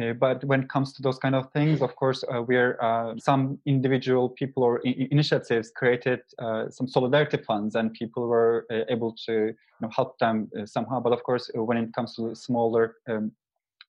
uh, 0.00 0.12
but 0.12 0.44
when 0.44 0.62
it 0.62 0.68
comes 0.68 0.92
to 0.92 1.02
those 1.02 1.18
kind 1.18 1.34
of 1.34 1.50
things, 1.52 1.82
of 1.82 1.96
course, 1.96 2.22
uh, 2.32 2.40
we're 2.40 2.80
uh, 2.80 3.14
some 3.18 3.58
individual 3.66 4.28
people 4.28 4.62
or 4.62 4.80
I- 4.86 5.08
initiatives 5.10 5.72
created 5.74 6.20
uh, 6.38 6.70
some 6.70 6.86
solidarity 6.86 7.38
funds, 7.38 7.74
and 7.74 7.92
people 7.92 8.28
were 8.28 8.66
uh, 8.70 8.82
able 8.88 9.16
to 9.26 9.32
you 9.32 9.56
know, 9.80 9.90
help 9.94 10.16
them 10.20 10.48
uh, 10.56 10.64
somehow. 10.64 11.00
But 11.00 11.12
of 11.12 11.24
course, 11.24 11.50
when 11.54 11.76
it 11.76 11.92
comes 11.92 12.14
to 12.16 12.36
smaller 12.36 12.96
um, 13.08 13.32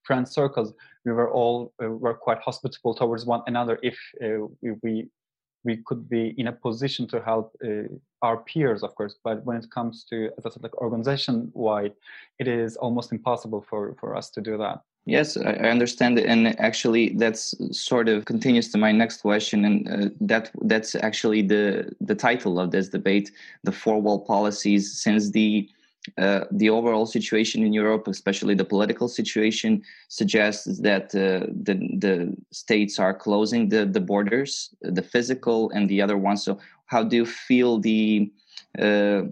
friend 0.04 0.28
circles, 0.28 0.74
we 1.06 1.12
were 1.12 1.32
all 1.32 1.72
were 1.80 2.16
quite 2.16 2.40
hospitable 2.40 2.96
towards 2.96 3.26
one 3.26 3.42
another 3.46 3.78
if 3.84 3.98
we, 4.62 4.72
we 4.82 5.08
we 5.64 5.78
could 5.86 6.10
be 6.10 6.34
in 6.38 6.48
a 6.48 6.52
position 6.52 7.08
to 7.08 7.22
help 7.22 7.56
uh, 7.64 7.84
our 8.22 8.38
peers, 8.38 8.84
of 8.84 8.96
course. 8.96 9.16
But 9.24 9.44
when 9.46 9.58
it 9.58 9.70
comes 9.72 10.04
to, 10.06 10.30
as 10.38 10.46
I 10.46 10.50
said, 10.50 10.64
like 10.64 10.76
organization 10.78 11.52
wide, 11.54 11.94
it 12.40 12.48
is 12.48 12.78
almost 12.78 13.12
impossible 13.12 13.66
for, 13.70 13.96
for 14.00 14.16
us 14.16 14.30
to 14.32 14.42
do 14.42 14.58
that. 14.58 14.82
Yes, 15.06 15.36
I 15.36 15.54
understand, 15.54 16.20
and 16.20 16.60
actually, 16.60 17.10
that's 17.16 17.56
sort 17.72 18.08
of 18.08 18.26
continues 18.26 18.72
to 18.72 18.78
my 18.78 18.92
next 18.92 19.22
question, 19.22 19.66
and 19.66 19.90
uh, 19.90 20.10
that 20.22 20.52
that's 20.62 20.94
actually 20.94 21.42
the 21.42 21.92
the 22.02 22.14
title 22.14 22.60
of 22.60 22.70
this 22.70 22.90
debate: 22.90 23.32
the 23.64 23.72
four 23.72 24.00
wall 24.00 24.20
policies. 24.20 25.02
Since 25.02 25.32
the 25.32 25.68
uh, 26.18 26.46
the 26.52 26.70
overall 26.70 27.06
situation 27.06 27.64
in 27.64 27.74
Europe, 27.74 28.08
especially 28.08 28.56
the 28.56 28.66
political 28.66 29.08
situation, 29.08 29.84
suggests 30.08 30.80
that 30.80 31.14
uh, 31.14 31.46
the 31.64 31.76
the 31.98 32.36
states 32.52 32.98
are 32.98 33.14
closing 33.14 33.70
the 33.70 33.86
the 33.86 34.00
borders, 34.00 34.74
the 34.82 35.04
physical 35.04 35.70
and 35.72 35.88
the 35.90 36.02
other 36.02 36.18
ones. 36.18 36.44
So, 36.44 36.58
how 36.88 37.04
do 37.04 37.16
you 37.16 37.26
feel 37.26 37.80
the 37.80 38.32
uh, 38.80 39.24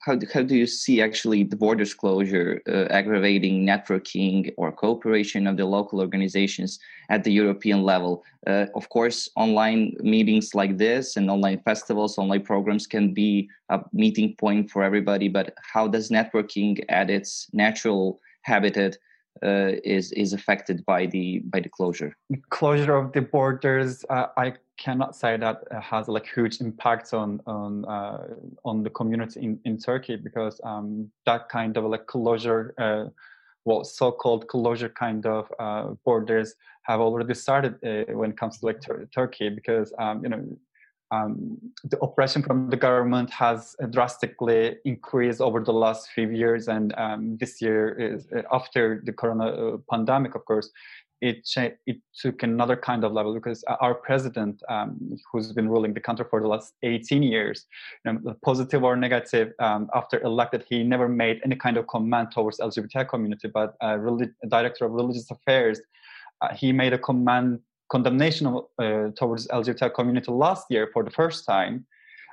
how 0.00 0.14
do, 0.14 0.26
how 0.32 0.42
do 0.42 0.56
you 0.56 0.66
see 0.66 1.02
actually 1.02 1.44
the 1.44 1.56
borders 1.56 1.92
closure 1.92 2.62
uh, 2.68 2.86
aggravating 2.90 3.66
networking 3.66 4.52
or 4.56 4.72
cooperation 4.72 5.46
of 5.46 5.56
the 5.56 5.64
local 5.64 6.00
organizations 6.00 6.78
at 7.10 7.22
the 7.22 7.32
European 7.32 7.82
level? 7.82 8.24
Uh, 8.46 8.66
of 8.74 8.88
course, 8.88 9.28
online 9.36 9.94
meetings 10.00 10.54
like 10.54 10.78
this 10.78 11.16
and 11.16 11.30
online 11.30 11.60
festivals, 11.60 12.16
online 12.16 12.42
programs 12.42 12.86
can 12.86 13.12
be 13.12 13.48
a 13.68 13.80
meeting 13.92 14.34
point 14.36 14.70
for 14.70 14.82
everybody, 14.82 15.28
but 15.28 15.54
how 15.62 15.86
does 15.86 16.08
networking 16.08 16.82
at 16.88 17.10
its 17.10 17.48
natural 17.52 18.20
habitat 18.42 18.96
uh, 19.42 19.72
is 19.84 20.12
is 20.12 20.32
affected 20.32 20.84
by 20.86 21.06
the 21.06 21.40
by 21.50 21.60
the 21.60 21.68
closure? 21.68 22.16
Closure 22.48 22.96
of 22.96 23.12
the 23.12 23.20
borders, 23.20 24.04
uh, 24.10 24.26
I 24.36 24.54
cannot 24.80 25.14
say 25.14 25.36
that 25.36 25.62
has 25.80 26.08
like 26.08 26.26
huge 26.26 26.60
impacts 26.60 27.12
on 27.12 27.40
on 27.46 27.84
uh, 27.84 28.26
on 28.64 28.82
the 28.82 28.90
community 28.90 29.40
in, 29.40 29.60
in 29.64 29.78
Turkey 29.78 30.16
because 30.16 30.60
um, 30.64 31.10
that 31.26 31.48
kind 31.48 31.76
of 31.76 31.84
like 31.84 32.06
closure, 32.06 32.74
uh, 32.78 33.04
well, 33.66 33.84
so-called 33.84 34.48
closure 34.48 34.88
kind 34.88 35.26
of 35.26 35.52
uh, 35.58 35.94
borders 36.04 36.54
have 36.82 37.00
already 37.00 37.34
started 37.34 37.74
uh, 37.84 38.12
when 38.14 38.30
it 38.30 38.38
comes 38.38 38.58
to 38.58 38.66
like 38.66 38.80
tur- 38.80 39.08
Turkey 39.14 39.50
because 39.50 39.92
um, 39.98 40.24
you 40.24 40.30
know 40.30 40.42
um, 41.12 41.58
the 41.84 41.98
oppression 41.98 42.42
from 42.42 42.70
the 42.70 42.76
government 42.76 43.30
has 43.30 43.74
drastically 43.90 44.76
increased 44.84 45.40
over 45.40 45.60
the 45.60 45.72
last 45.72 46.10
few 46.14 46.30
years, 46.30 46.68
and 46.68 46.94
um, 46.96 47.36
this 47.38 47.60
year 47.60 47.98
is 47.98 48.28
uh, 48.34 48.42
after 48.52 49.02
the 49.04 49.12
corona 49.12 49.46
uh, 49.46 49.76
pandemic, 49.90 50.34
of 50.34 50.44
course, 50.44 50.70
it 51.20 51.44
cha- 51.44 51.76
it 51.86 51.98
took 52.18 52.42
another 52.42 52.76
kind 52.76 53.04
of 53.04 53.12
level 53.12 53.34
because 53.34 53.62
our 53.80 53.94
president, 53.94 54.62
um, 54.68 55.16
who's 55.30 55.52
been 55.52 55.68
ruling 55.68 55.94
the 55.94 56.00
country 56.00 56.24
for 56.28 56.40
the 56.40 56.48
last 56.48 56.74
18 56.82 57.22
years, 57.22 57.66
you 58.04 58.12
know, 58.12 58.34
positive 58.42 58.82
or 58.82 58.96
negative, 58.96 59.52
um, 59.58 59.90
after 59.94 60.20
elected, 60.22 60.64
he 60.68 60.82
never 60.82 61.08
made 61.08 61.40
any 61.44 61.56
kind 61.56 61.76
of 61.76 61.86
comment 61.86 62.30
towards 62.32 62.58
LGBT 62.58 63.08
community. 63.08 63.48
But 63.48 63.74
uh, 63.82 63.98
relig- 63.98 64.34
director 64.48 64.84
of 64.86 64.92
religious 64.92 65.30
affairs, 65.30 65.80
uh, 66.40 66.54
he 66.54 66.72
made 66.72 66.92
a 66.92 66.98
comment 66.98 67.60
condemnation 67.90 68.46
of, 68.46 68.64
uh, 68.78 69.08
towards 69.16 69.48
LGBT 69.48 69.92
community 69.94 70.30
last 70.30 70.64
year 70.70 70.88
for 70.92 71.02
the 71.02 71.10
first 71.10 71.44
time 71.44 71.84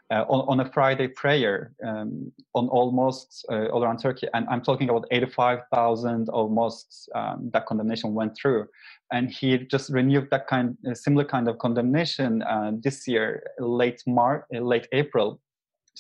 uh, 0.09 0.23
on, 0.29 0.45
on, 0.47 0.65
a 0.65 0.71
Friday 0.71 1.07
prayer 1.07 1.73
um, 1.85 2.31
on 2.53 2.67
all 2.69 2.91
mosques 2.91 3.43
uh, 3.51 3.65
all 3.65 3.83
around 3.83 3.97
Turkey. 3.97 4.27
And 4.33 4.47
I'm 4.49 4.61
talking 4.61 4.89
about 4.89 5.05
85,000 5.11 6.29
of 6.29 6.49
mosques 6.51 7.09
um, 7.13 7.49
that 7.53 7.65
condemnation 7.65 8.13
went 8.13 8.37
through. 8.37 8.67
And 9.11 9.29
he 9.29 9.57
just 9.57 9.89
renewed 9.89 10.29
that 10.31 10.47
kind, 10.47 10.77
similar 10.93 11.25
kind 11.25 11.47
of 11.49 11.57
condemnation 11.59 12.41
uh, 12.43 12.71
this 12.81 13.07
year, 13.07 13.43
late 13.59 14.01
March, 14.07 14.45
late 14.51 14.87
April, 14.93 15.41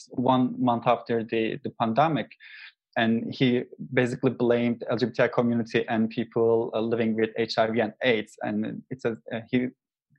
one 0.09 0.55
month 0.57 0.87
after 0.87 1.23
the, 1.23 1.59
the 1.63 1.71
pandemic 1.71 2.31
and 2.97 3.31
he 3.33 3.63
basically 3.93 4.31
blamed 4.31 4.83
LGBTI 4.91 5.31
community 5.31 5.85
and 5.87 6.09
people 6.09 6.71
uh, 6.73 6.81
living 6.81 7.15
with 7.15 7.29
HIV 7.37 7.77
and 7.77 7.93
AIDS. 8.03 8.35
And 8.41 8.81
it's 8.89 9.05
a, 9.05 9.15
uh, 9.31 9.41
he, 9.49 9.67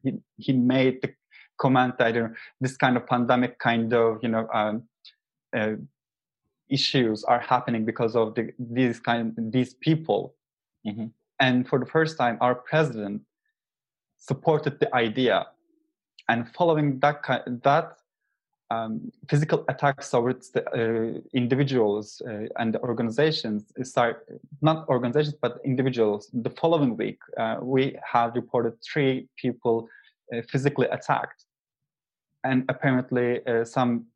he 0.02 0.12
he 0.36 0.52
made 0.52 1.02
the 1.02 1.12
comment 1.58 1.98
that 1.98 2.16
uh, 2.16 2.28
this 2.60 2.76
kind 2.76 2.96
of 2.96 3.06
pandemic 3.06 3.58
kind 3.58 3.92
of 3.92 4.18
you 4.22 4.28
know 4.28 4.48
um, 4.52 4.82
uh, 5.56 5.74
issues 6.68 7.24
are 7.24 7.40
happening 7.40 7.84
because 7.84 8.14
of 8.14 8.34
the, 8.34 8.52
these 8.58 9.00
kind 9.00 9.34
these 9.52 9.74
people. 9.74 10.34
Mm-hmm. 10.86 11.06
And 11.40 11.68
for 11.68 11.78
the 11.78 11.86
first 11.86 12.18
time, 12.18 12.36
our 12.40 12.54
president 12.54 13.22
supported 14.18 14.80
the 14.80 14.92
idea, 14.94 15.46
and 16.28 16.48
following 16.54 16.98
that 17.00 17.22
that 17.62 17.98
um, 18.70 19.10
physical 19.28 19.64
attacks 19.68 20.10
towards 20.10 20.50
the 20.50 20.62
uh, 20.70 21.20
individuals 21.32 22.20
uh, 22.28 22.46
and 22.56 22.74
the 22.74 22.80
organizations 22.80 23.72
start 23.82 24.26
not 24.60 24.86
organizations 24.88 25.34
but 25.40 25.58
individuals 25.64 26.28
the 26.32 26.50
following 26.50 26.96
week 26.96 27.18
uh, 27.38 27.56
we 27.62 27.96
have 28.04 28.34
reported 28.34 28.74
three 28.82 29.26
people 29.36 29.88
uh, 30.34 30.42
physically 30.50 30.86
attacked 30.88 31.46
and 32.44 32.64
apparently 32.68 33.44
uh, 33.46 33.64
some 33.64 34.06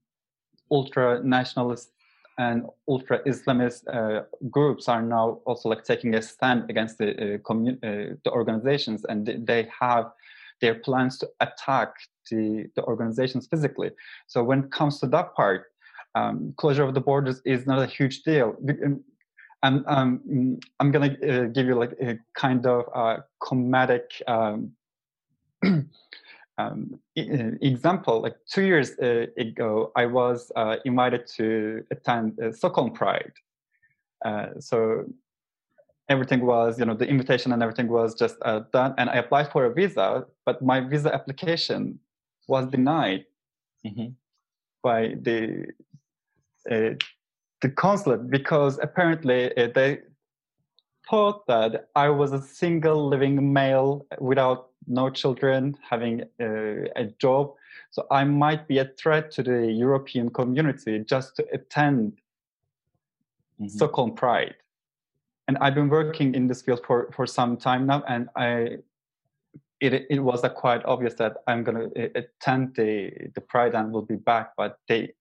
ultra 0.71 1.23
nationalist 1.23 1.93
and 2.39 2.65
ultra 2.89 3.23
islamist 3.25 3.83
uh, 3.93 4.23
groups 4.51 4.89
are 4.89 5.03
now 5.03 5.41
also 5.45 5.69
like 5.69 5.85
taking 5.85 6.15
a 6.15 6.23
stand 6.23 6.69
against 6.71 6.99
the 6.99 7.41
commun- 7.45 7.79
the 7.83 8.31
organizations 8.31 9.05
and 9.05 9.47
they 9.47 9.69
have 9.81 10.13
their 10.63 10.77
plans 10.77 11.19
to 11.19 11.29
attack 11.41 11.93
the, 12.31 12.67
the 12.77 12.83
organizations 12.85 13.47
physically. 13.47 13.91
So 14.29 14.43
when 14.43 14.61
it 14.65 14.71
comes 14.71 15.01
to 15.01 15.07
that 15.09 15.35
part, 15.35 15.67
um, 16.15 16.55
closure 16.57 16.85
of 16.85 16.95
the 16.95 17.01
borders 17.01 17.43
is 17.45 17.67
not 17.67 17.83
a 17.83 17.87
huge 17.87 18.23
deal. 18.23 18.57
And 19.65 19.85
um, 19.87 20.59
I'm 20.81 20.91
gonna 20.91 21.17
uh, 21.29 21.45
give 21.47 21.67
you 21.67 21.75
like 21.75 21.93
a 22.01 22.19
kind 22.35 22.67
of 22.67 22.85
uh, 22.95 23.19
comedic 23.43 24.07
um, 24.27 24.73
um, 26.59 26.99
example. 27.17 28.23
Like 28.23 28.37
two 28.47 28.63
years 28.63 28.93
uh, 28.99 29.27
ago, 29.37 29.93
I 29.97 30.07
was 30.07 30.53
uh, 30.57 30.77
invited 30.85 31.27
to 31.37 31.85
attend 31.91 32.39
Stockholm 32.55 32.93
Pride. 32.93 33.33
Uh, 34.25 34.61
so 34.61 35.05
everything 36.09 36.45
was, 36.45 36.79
you 36.79 36.85
know, 36.85 36.95
the 36.95 37.07
invitation 37.07 37.53
and 37.53 37.63
everything 37.63 37.89
was 37.89 38.15
just 38.15 38.37
uh, 38.43 38.61
done. 38.73 38.95
And 38.99 39.11
I 39.11 39.17
applied 39.17 39.51
for 39.51 39.65
a 39.65 39.73
visa, 39.73 40.27
but 40.45 40.63
my 40.63 40.81
visa 40.81 41.13
application 41.13 41.99
was 42.49 42.67
denied 42.67 43.25
mm-hmm. 43.87 44.09
by 44.83 45.15
the 45.21 45.67
uh, 46.71 46.95
the 47.61 47.71
consulate 47.71 48.29
because 48.31 48.79
apparently 48.83 49.57
uh, 49.57 49.69
they 49.75 50.01
thought 51.09 51.47
that 51.47 51.89
I 51.95 52.09
was 52.09 52.33
a 52.33 52.43
single 52.43 53.09
living 53.09 53.53
male 53.53 54.07
without 54.21 54.72
no 54.87 55.11
children, 55.11 55.77
having 55.89 56.23
uh, 56.41 56.89
a 56.97 57.07
job. 57.19 57.55
So 57.91 58.07
I 58.11 58.25
might 58.25 58.67
be 58.67 58.79
a 58.79 58.87
threat 58.99 59.31
to 59.33 59.43
the 59.43 59.71
European 59.71 60.31
community 60.31 60.99
just 61.01 61.37
to 61.37 61.47
attend 61.53 62.13
mm-hmm. 63.61 63.69
Stockholm 63.69 64.15
Pride. 64.15 64.55
And 65.49 65.59
I've 65.59 65.75
been 65.75 65.89
working 65.89 66.35
in 66.35 66.47
this 66.47 66.63
field 66.63 66.81
for, 66.87 67.11
for 67.15 67.27
some 67.27 67.57
time 67.57 67.87
now, 67.87 68.03
and 68.09 68.29
I 68.37 68.79
it, 69.83 70.07
it 70.09 70.21
was 70.21 70.45
quite 70.55 70.85
obvious 70.85 71.15
that 71.15 71.39
I'm 71.49 71.65
going 71.65 71.91
to 71.91 72.11
attend 72.17 72.77
the, 72.77 73.11
the 73.35 73.41
Pride 73.41 73.75
and 73.75 73.93
will 73.93 74.07
be 74.07 74.15
back, 74.15 74.53
but 74.57 74.79
they, 74.87 75.13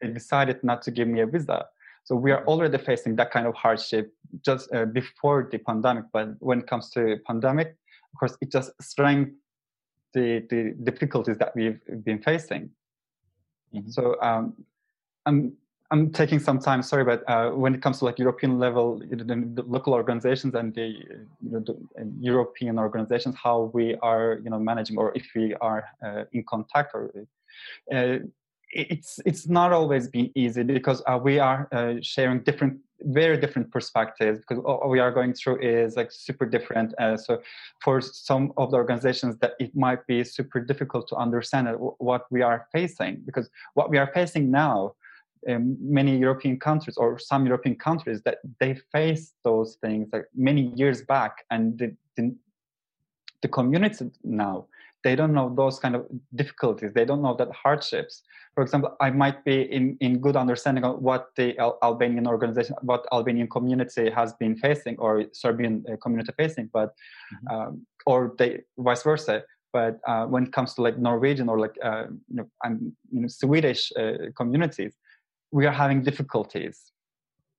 they 0.00 0.08
decided 0.08 0.64
not 0.64 0.82
to 0.82 0.90
give 0.90 1.06
me 1.06 1.20
a 1.20 1.26
visa. 1.26 1.66
So 2.02 2.16
we 2.16 2.32
are 2.32 2.44
already 2.46 2.76
facing 2.78 3.14
that 3.16 3.30
kind 3.30 3.46
of 3.46 3.54
hardship 3.54 4.12
just 4.44 4.72
uh, 4.74 4.86
before 4.86 5.48
the 5.50 5.58
pandemic. 5.58 6.06
But 6.12 6.30
when 6.40 6.58
it 6.58 6.66
comes 6.66 6.90
to 6.90 7.18
pandemic, 7.24 7.76
of 8.12 8.18
course, 8.18 8.36
it 8.40 8.50
just 8.50 8.70
strengthens 8.80 9.36
the, 10.12 10.44
the 10.50 10.74
difficulties 10.82 11.38
that 11.38 11.54
we've 11.54 11.80
been 12.04 12.20
facing. 12.20 12.70
Mm-hmm. 13.74 13.90
So 13.90 14.20
um, 14.20 14.54
I'm 15.26 15.56
I'm 15.92 16.12
taking 16.12 16.38
some 16.38 16.60
time, 16.60 16.82
sorry, 16.84 17.04
but 17.04 17.28
uh, 17.28 17.50
when 17.50 17.74
it 17.74 17.82
comes 17.82 17.98
to 17.98 18.04
like 18.04 18.18
European 18.20 18.60
level, 18.60 19.02
you 19.10 19.16
know, 19.16 19.24
the, 19.24 19.34
the, 19.54 19.62
local 19.62 19.92
organizations 19.92 20.54
and 20.54 20.72
the, 20.72 20.86
you 20.86 21.50
know, 21.50 21.58
the, 21.58 21.76
European 22.20 22.78
organizations, 22.78 23.34
how 23.34 23.72
we 23.74 23.96
are, 23.96 24.38
you 24.44 24.50
know, 24.50 24.58
managing, 24.60 24.96
or 24.98 25.10
if 25.16 25.26
we 25.34 25.52
are 25.56 25.84
uh, 26.06 26.24
in 26.32 26.44
contact, 26.44 26.92
or 26.94 27.10
uh, 27.92 28.18
it's 28.72 29.18
it's 29.26 29.48
not 29.48 29.72
always 29.72 30.08
been 30.08 30.30
easy 30.34 30.62
because 30.62 31.02
uh, 31.06 31.18
we 31.22 31.38
are 31.38 31.68
uh, 31.72 31.94
sharing 32.02 32.40
different, 32.40 32.78
very 33.02 33.36
different 33.36 33.70
perspectives 33.70 34.40
because 34.40 34.62
all 34.64 34.88
we 34.88 35.00
are 35.00 35.10
going 35.10 35.34
through 35.34 35.60
is 35.60 35.96
like 35.96 36.12
super 36.12 36.46
different. 36.46 36.94
Uh, 36.98 37.16
so 37.16 37.40
for 37.82 38.00
some 38.00 38.52
of 38.56 38.70
the 38.70 38.76
organizations, 38.76 39.36
that 39.38 39.52
it 39.58 39.74
might 39.74 40.06
be 40.06 40.22
super 40.22 40.60
difficult 40.60 41.08
to 41.08 41.16
understand 41.16 41.68
what 41.98 42.26
we 42.30 42.42
are 42.42 42.68
facing 42.72 43.22
because 43.26 43.50
what 43.74 43.90
we 43.90 43.98
are 43.98 44.10
facing 44.14 44.50
now 44.50 44.94
many 45.46 46.18
European 46.18 46.58
countries 46.58 46.96
or 46.96 47.18
some 47.18 47.46
European 47.46 47.74
countries 47.74 48.20
that 48.22 48.38
they 48.60 48.74
face 48.92 49.32
those 49.42 49.76
things 49.76 50.08
like 50.12 50.26
many 50.34 50.72
years 50.76 51.02
back, 51.02 51.44
and 51.50 51.78
the, 51.78 51.96
the, 52.16 52.34
the 53.42 53.48
community 53.48 54.10
now 54.22 54.66
they 55.02 55.16
don't 55.16 55.32
know 55.32 55.52
those 55.54 55.78
kind 55.78 55.94
of 55.94 56.06
difficulties. 56.34 56.92
They 56.92 57.04
don't 57.04 57.22
know 57.22 57.34
that 57.36 57.50
hardships. 57.52 58.22
For 58.54 58.62
example, 58.62 58.96
I 59.00 59.10
might 59.10 59.44
be 59.44 59.62
in, 59.62 59.96
in 60.00 60.20
good 60.20 60.36
understanding 60.36 60.84
of 60.84 61.00
what 61.00 61.28
the 61.36 61.56
Al- 61.58 61.78
Albanian 61.82 62.26
organization, 62.26 62.76
what 62.82 63.06
Albanian 63.12 63.48
community 63.48 64.10
has 64.10 64.34
been 64.34 64.56
facing, 64.56 64.96
or 64.98 65.24
Serbian 65.32 65.84
uh, 65.90 65.96
community 65.96 66.32
facing, 66.36 66.68
but 66.72 66.88
mm-hmm. 66.88 67.56
um, 67.56 67.86
or 68.06 68.34
they 68.38 68.60
vice 68.78 69.02
versa. 69.02 69.44
But 69.72 70.00
uh, 70.06 70.26
when 70.26 70.44
it 70.44 70.52
comes 70.52 70.74
to 70.74 70.82
like 70.82 70.98
Norwegian 70.98 71.48
or 71.48 71.58
like 71.58 71.76
uh, 71.82 72.06
you 72.28 72.36
know, 72.36 72.50
I'm, 72.64 72.94
you 73.10 73.20
know 73.22 73.28
Swedish 73.28 73.92
uh, 73.96 74.30
communities, 74.36 74.94
we 75.52 75.64
are 75.66 75.72
having 75.72 76.02
difficulties 76.02 76.92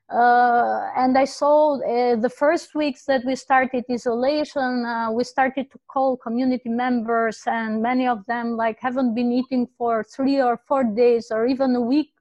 Uh, 0.09 0.89
and 0.95 1.17
I 1.17 1.25
saw 1.25 1.81
uh, 1.81 2.15
the 2.15 2.29
first 2.29 2.75
weeks 2.75 3.03
that 3.05 3.25
we 3.25 3.35
started 3.35 3.83
isolation, 3.91 4.85
we 5.13 5.25
started 5.25 5.69
to 5.71 5.79
call 5.87 6.15
community 6.17 6.69
members, 6.69 7.41
and 7.45 7.81
many 7.81 8.07
of 8.07 8.25
them 8.27 8.55
like 8.55 8.79
haven't 8.79 9.13
been 9.13 9.31
eating 9.31 9.67
for 9.77 10.03
three 10.03 10.41
or 10.41 10.57
four 10.67 10.83
days 10.85 11.31
or 11.31 11.45
even 11.47 11.75
a 11.75 11.81
week 11.81 12.11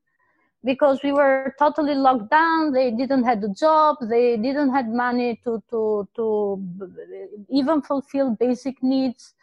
because 0.65 1.03
we 1.03 1.13
were 1.13 1.55
totally 1.59 1.95
locked 1.95 2.31
down. 2.31 2.73
They 2.73 2.91
didn't 2.91 3.25
have 3.25 3.43
a 3.43 3.49
job. 3.49 3.97
They 4.01 4.37
didn't 4.37 4.73
have 4.75 4.87
money 4.87 5.41
to 5.45 5.63
to 5.71 6.09
to 6.17 6.61
even 7.49 7.83
fulfill 7.83 8.37
basic 8.37 8.83
needs. 8.83 9.35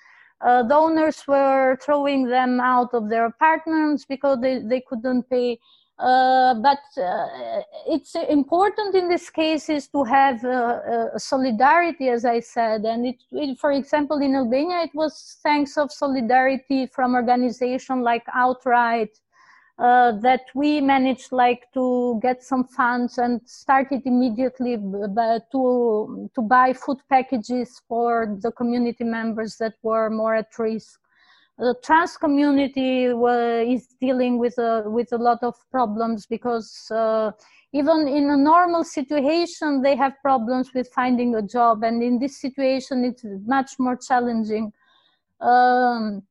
Uh, 0.42 0.64
donors 0.64 1.26
were 1.28 1.78
throwing 1.82 2.28
them 2.28 2.60
out 2.60 2.94
of 2.94 3.10
their 3.10 3.26
apartments 3.26 4.06
because 4.06 4.40
they, 4.42 4.60
they 4.60 4.82
couldn't 4.82 5.30
pay 5.30 5.58
uh, 5.98 6.54
but 6.56 6.80
uh, 7.02 7.62
it's 7.88 8.16
important 8.16 8.96
in 8.96 9.08
this 9.08 9.30
case 9.30 9.70
is 9.70 9.88
to 9.88 10.04
have 10.04 10.42
solidarity, 11.18 12.10
as 12.10 12.26
I 12.26 12.42
said. 12.42 12.84
And 12.84 13.08
it, 13.08 13.16
it, 13.32 13.58
for 13.58 13.72
example, 13.72 14.18
in 14.18 14.36
Albania, 14.36 14.82
it 14.82 14.94
was 14.94 15.38
thanks 15.42 15.78
of 15.78 15.94
solidarity 15.94 16.88
from 16.88 17.16
organization 17.16 18.02
like 18.02 18.24
Outright 18.34 19.18
uh, 19.78 20.14
that 20.14 20.42
we 20.54 20.80
managed 20.80 21.32
like 21.32 21.68
to 21.74 22.20
get 22.22 22.42
some 22.42 22.64
funds 22.64 23.18
and 23.18 23.42
started 23.46 24.02
immediately 24.06 24.78
to 24.78 26.30
to 26.34 26.42
buy 26.42 26.72
food 26.72 26.98
packages 27.10 27.82
for 27.88 28.38
the 28.42 28.52
community 28.54 29.04
members 29.04 29.58
that 29.58 29.74
were 29.84 30.10
more 30.10 30.36
at 30.36 30.48
risk. 30.58 31.00
The 31.58 31.76
trans 31.84 32.18
community 32.18 33.06
is 33.06 33.88
dealing 34.00 34.40
with 34.40 34.58
a, 34.58 34.84
with 34.86 35.14
a 35.14 35.18
lot 35.18 35.40
of 35.42 35.56
problems 35.72 36.26
because 36.26 36.90
uh, 36.92 37.32
even 37.72 38.08
in 38.08 38.30
a 38.30 38.38
normal 38.38 38.84
situation 38.84 39.82
they 39.82 39.96
have 39.96 40.14
problems 40.22 40.74
with 40.74 40.90
finding 40.94 41.36
a 41.36 41.42
job. 41.42 41.84
And 41.84 42.02
in 42.02 42.20
this 42.20 42.40
situation 42.40 43.04
it's 43.04 43.26
much 43.46 43.78
more 43.80 43.98
challenging. 43.98 44.72
Um, 45.42 46.24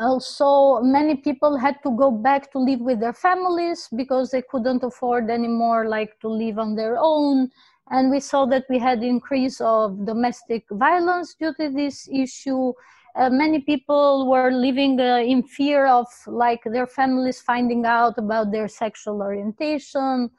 also 0.00 0.80
many 0.80 1.16
people 1.16 1.56
had 1.56 1.76
to 1.82 1.90
go 1.96 2.10
back 2.10 2.52
to 2.52 2.58
live 2.58 2.80
with 2.80 3.00
their 3.00 3.12
families 3.12 3.88
because 3.96 4.30
they 4.30 4.42
couldn't 4.42 4.84
afford 4.84 5.30
anymore 5.30 5.88
like 5.88 6.18
to 6.20 6.28
live 6.28 6.58
on 6.58 6.76
their 6.76 6.96
own. 6.98 7.50
And 7.90 8.10
we 8.10 8.20
saw 8.20 8.44
that 8.46 8.64
we 8.68 8.78
had 8.78 9.02
increase 9.02 9.60
of 9.60 10.04
domestic 10.06 10.64
violence 10.70 11.34
due 11.34 11.54
to 11.54 11.70
this 11.70 12.08
issue. 12.12 12.72
Uh, 13.16 13.30
many 13.30 13.60
people 13.60 14.30
were 14.30 14.52
living 14.52 15.00
uh, 15.00 15.16
in 15.16 15.42
fear 15.42 15.86
of 15.86 16.06
like 16.26 16.60
their 16.64 16.86
families 16.86 17.40
finding 17.40 17.84
out 17.84 18.18
about 18.18 18.52
their 18.52 18.68
sexual 18.68 19.22
orientation. 19.22 20.30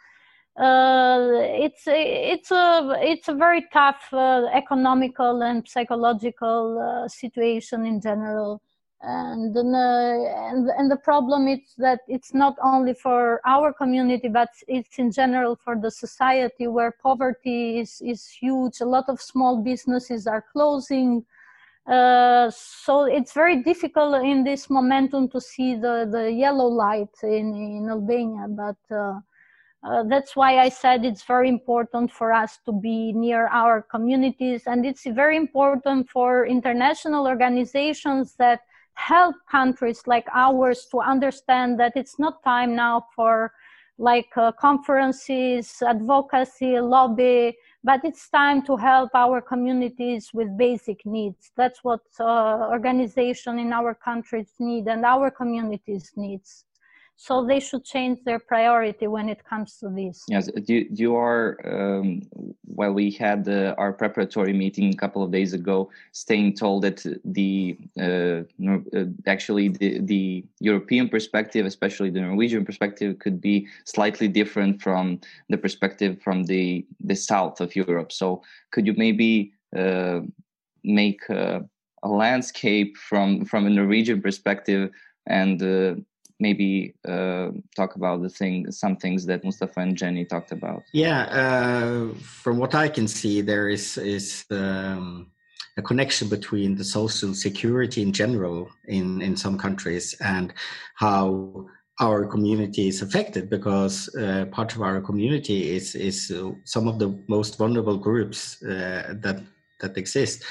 Uh, 0.58 1.32
it's 1.34 1.84
it's 1.86 2.52
a 2.52 2.96
it's 3.00 3.28
a 3.30 3.34
very 3.34 3.66
tough 3.74 4.08
uh, 4.14 4.46
economical 4.54 5.42
and 5.42 5.68
psychological 5.68 6.80
uh, 6.80 7.08
situation 7.08 7.86
in 7.86 8.00
general 8.02 8.62
and 9.02 9.56
and 9.56 10.70
and 10.70 10.92
the 10.92 10.98
problem 10.98 11.48
is 11.48 11.60
that 11.78 12.02
it's 12.08 12.34
not 12.34 12.56
only 12.62 12.94
for 12.94 13.40
our 13.46 13.72
community 13.72 14.28
but 14.28 14.50
it's 14.68 15.00
in 15.00 15.10
general 15.12 15.56
for 15.56 15.78
the 15.78 15.90
society 15.90 16.68
where 16.68 16.92
poverty 16.92 17.80
is 17.80 18.02
is 18.06 18.28
huge. 18.28 18.82
A 18.82 18.86
lot 18.86 19.06
of 19.08 19.22
small 19.22 19.62
businesses 19.64 20.28
are 20.28 20.44
closing. 20.52 21.26
Uh, 21.88 22.52
so 22.52 23.06
it's 23.06 23.34
very 23.34 23.64
difficult 23.64 24.24
in 24.24 24.44
this 24.44 24.70
momentum 24.70 25.30
to 25.30 25.40
see 25.40 25.76
the 25.76 26.08
the 26.12 26.30
yellow 26.32 26.68
light 26.68 27.16
in 27.24 27.56
in 27.56 27.90
albania. 27.90 28.48
But 28.50 28.78
uh, 28.92 29.20
uh, 29.82 30.04
that's 30.10 30.36
why 30.36 30.60
I 30.60 30.68
said 30.68 31.06
it's 31.06 31.24
very 31.24 31.48
important 31.48 32.12
for 32.12 32.34
us 32.34 32.60
to 32.66 32.74
be 32.74 33.14
near 33.14 33.48
our 33.48 33.82
communities, 33.82 34.64
and 34.66 34.86
it's 34.86 35.06
very 35.06 35.38
important 35.38 36.10
for 36.10 36.46
international 36.46 37.26
organizations 37.28 38.36
that 38.36 38.60
help 39.00 39.36
countries 39.50 40.04
like 40.06 40.28
ours 40.34 40.88
to 40.92 41.00
understand 41.00 41.80
that 41.80 41.94
it's 41.96 42.20
not 42.20 42.44
time 42.44 42.76
now 42.76 43.06
for 43.16 43.52
like 43.98 44.30
uh, 44.38 44.52
conferences, 44.54 45.82
advocacy, 45.86 46.80
lobby, 46.80 47.58
but 47.84 48.00
it's 48.04 48.30
time 48.30 48.62
to 48.66 48.76
help 48.78 49.10
our 49.14 49.42
communities 49.42 50.32
with 50.34 50.58
basic 50.58 51.06
needs. 51.06 51.52
That's 51.56 51.84
what 51.84 52.02
uh, 52.20 52.68
organization 52.70 53.60
in 53.60 53.74
our 53.74 53.94
countries 53.94 54.54
need 54.60 54.88
and 54.88 55.06
our 55.06 55.32
communities 55.32 56.12
needs 56.16 56.66
so 57.22 57.46
they 57.46 57.60
should 57.60 57.84
change 57.84 58.18
their 58.24 58.40
priority 58.40 59.06
when 59.08 59.28
it 59.28 59.44
comes 59.44 59.76
to 59.78 59.90
this. 59.90 60.24
Yes 60.30 60.50
you, 60.68 60.88
you 60.90 61.16
are 61.18 61.58
um, 61.66 62.22
while 62.64 62.94
we 62.94 63.12
had 63.12 63.48
uh, 63.48 63.76
our 63.78 63.92
preparatory 63.92 64.54
meeting 64.54 64.94
a 64.94 64.96
couple 64.96 65.22
of 65.22 65.30
days 65.30 65.52
ago 65.54 65.90
Stein 66.14 66.54
told 66.54 66.84
that 66.84 67.00
the 67.26 67.78
uh, 68.00 68.42
uh, 68.98 69.06
actually 69.28 69.68
the, 69.68 70.00
the 70.00 70.46
european 70.60 71.10
perspective 71.10 71.66
especially 71.66 72.10
the 72.10 72.22
norwegian 72.22 72.64
perspective 72.64 73.20
could 73.20 73.42
be 73.42 73.68
slightly 73.84 74.30
different 74.30 74.82
from 74.82 75.20
the 75.50 75.58
perspective 75.58 76.22
from 76.22 76.44
the 76.46 76.86
the 77.04 77.16
south 77.16 77.60
of 77.60 77.76
europe. 77.76 78.12
So 78.14 78.42
could 78.72 78.88
you 78.88 78.94
maybe 78.96 79.52
uh, 79.76 80.22
make 80.84 81.22
a 81.30 81.66
landscape 82.04 82.96
from 82.98 83.44
from 83.44 83.66
a 83.66 83.70
norwegian 83.70 84.22
perspective 84.22 84.90
and 85.28 85.62
uh, 85.62 85.96
maybe 86.40 86.94
uh, 87.08 87.50
talk 87.76 87.96
about 87.96 88.22
the 88.22 88.30
thing, 88.30 88.72
some 88.72 88.96
things 88.96 89.26
that 89.26 89.44
Mustafa 89.44 89.80
and 89.82 89.98
Jenny 89.98 90.26
talked 90.26 90.52
about. 90.52 90.84
Yeah, 90.94 91.22
uh, 91.24 92.14
from 92.22 92.58
what 92.58 92.76
I 92.76 92.88
can 92.88 93.08
see, 93.08 93.42
there 93.42 93.70
is 93.70 93.98
is 93.98 94.46
um, 94.52 95.32
a 95.78 95.82
connection 95.82 96.30
between 96.30 96.76
the 96.76 96.84
social 96.84 97.34
security 97.34 98.02
in 98.02 98.12
general 98.14 98.70
in 98.88 99.22
in 99.22 99.36
some 99.36 99.58
countries 99.58 100.16
and 100.22 100.54
how 100.96 101.68
our 102.02 102.26
community 102.26 102.88
is 102.88 103.02
affected 103.02 103.50
because 103.50 104.14
uh, 104.16 104.46
part 104.52 104.74
of 104.76 104.82
our 104.82 105.02
community 105.02 105.76
is 105.76 105.96
is 105.96 106.32
uh, 106.32 106.52
some 106.64 106.88
of 106.88 106.98
the 107.00 107.10
most 107.28 107.58
vulnerable 107.58 107.98
groups 107.98 108.64
uh, 108.64 109.14
that 109.24 109.42
that 109.82 109.98
exist 109.98 110.44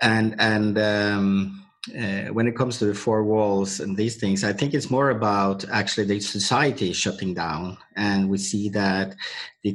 and 0.00 0.34
and 0.38 0.78
um, 0.78 1.64
uh, 1.90 2.32
when 2.32 2.46
it 2.46 2.56
comes 2.56 2.78
to 2.78 2.86
the 2.86 2.94
four 2.94 3.24
walls 3.24 3.80
and 3.80 3.96
these 3.96 4.16
things, 4.16 4.44
I 4.44 4.52
think 4.52 4.72
it's 4.74 4.90
more 4.90 5.10
about 5.10 5.64
actually 5.70 6.06
the 6.06 6.20
society 6.20 6.92
shutting 6.92 7.34
down, 7.34 7.76
and 7.96 8.28
we 8.30 8.38
see 8.38 8.68
that 8.70 9.16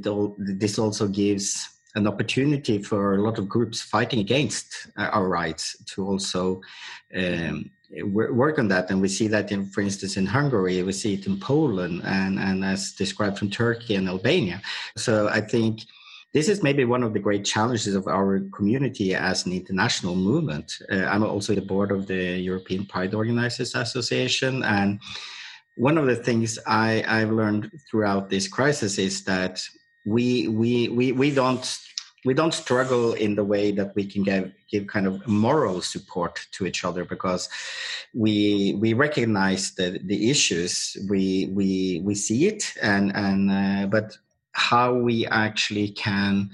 all, 0.05 0.35
this 0.37 0.79
also 0.79 1.07
gives 1.07 1.69
an 1.95 2.07
opportunity 2.07 2.81
for 2.81 3.15
a 3.15 3.21
lot 3.21 3.39
of 3.39 3.49
groups 3.49 3.81
fighting 3.81 4.19
against 4.19 4.87
our 4.97 5.27
rights 5.27 5.75
to 5.85 6.05
also 6.05 6.61
um, 7.15 7.71
work 8.03 8.59
on 8.59 8.67
that. 8.67 8.91
And 8.91 9.01
we 9.01 9.07
see 9.07 9.27
that, 9.29 9.51
in, 9.51 9.65
for 9.65 9.81
instance, 9.81 10.15
in 10.15 10.25
Hungary, 10.27 10.83
we 10.83 10.91
see 10.91 11.15
it 11.15 11.25
in 11.25 11.39
Poland, 11.39 12.03
and, 12.05 12.37
and 12.39 12.63
as 12.63 12.91
described 12.91 13.39
from 13.39 13.49
Turkey 13.49 13.95
and 13.95 14.07
Albania. 14.07 14.61
So 14.95 15.27
I 15.27 15.41
think 15.41 15.85
this 16.37 16.49
is 16.49 16.61
maybe 16.61 16.85
one 16.85 17.01
of 17.01 17.13
the 17.13 17.19
great 17.19 17.43
challenges 17.43 17.95
of 17.95 18.05
our 18.05 18.41
community 18.53 19.15
as 19.15 19.47
an 19.47 19.53
international 19.53 20.15
movement. 20.15 20.77
Uh, 20.91 20.97
I'm 20.97 21.23
also 21.23 21.55
the 21.55 21.63
board 21.63 21.91
of 21.91 22.05
the 22.05 22.37
European 22.37 22.85
Pride 22.85 23.15
Organizers 23.15 23.73
Association, 23.73 24.63
and 24.63 24.99
one 25.77 25.97
of 25.97 26.05
the 26.05 26.15
things 26.15 26.59
I, 26.67 27.03
I've 27.07 27.31
learned 27.31 27.71
throughout 27.89 28.29
this 28.29 28.47
crisis 28.47 28.99
is 28.99 29.23
that 29.23 29.67
we 30.05 30.47
we 30.47 30.89
we 30.89 31.11
we 31.11 31.31
don't 31.31 31.65
we 32.23 32.35
don't 32.35 32.53
struggle 32.53 33.13
in 33.13 33.33
the 33.33 33.43
way 33.43 33.71
that 33.71 33.95
we 33.95 34.05
can 34.05 34.21
give 34.21 34.51
give 34.69 34.85
kind 34.85 35.07
of 35.07 35.27
moral 35.27 35.81
support 35.81 36.45
to 36.51 36.67
each 36.67 36.85
other 36.85 37.03
because 37.03 37.49
we 38.13 38.77
we 38.79 38.93
recognize 38.93 39.73
the 39.73 39.99
the 40.05 40.29
issues 40.29 40.95
we 41.09 41.49
we 41.51 42.01
we 42.05 42.13
see 42.13 42.45
it 42.45 42.73
and 42.81 43.15
and 43.15 43.49
uh, 43.49 43.87
but 43.87 44.17
how 44.57 44.91
we 44.91 45.25
actually 45.27 45.89
can 45.89 46.49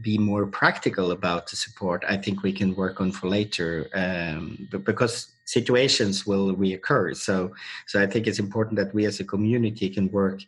be 0.00 0.16
more 0.16 0.46
practical 0.46 1.10
about 1.10 1.50
the 1.50 1.56
support, 1.56 2.04
I 2.08 2.16
think 2.16 2.42
we 2.42 2.52
can 2.52 2.74
work 2.76 3.00
on 3.00 3.10
for 3.12 3.28
later, 3.28 3.88
um, 3.92 4.68
because 4.70 5.32
situations 5.44 6.24
will 6.24 6.54
reoccur. 6.56 7.14
So, 7.16 7.52
so 7.86 8.00
I 8.00 8.06
think 8.06 8.26
it's 8.26 8.38
important 8.38 8.76
that 8.76 8.94
we 8.94 9.04
as 9.04 9.20
a 9.20 9.24
community 9.24 9.90
can 9.90 10.10
work 10.10 10.40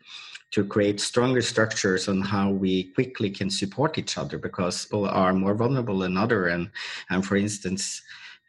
to 0.52 0.64
create 0.64 1.00
stronger 1.00 1.42
structures 1.42 2.08
on 2.08 2.20
how 2.20 2.50
we 2.50 2.92
quickly 2.94 3.30
can 3.30 3.50
support 3.50 3.98
each 3.98 4.16
other, 4.16 4.38
because 4.38 4.86
people 4.86 5.06
are 5.06 5.34
more 5.34 5.54
vulnerable 5.54 5.98
than 5.98 6.16
other. 6.16 6.46
And, 6.46 6.70
and 7.10 7.26
for 7.26 7.36
instance, 7.36 8.00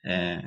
uh, 0.07 0.41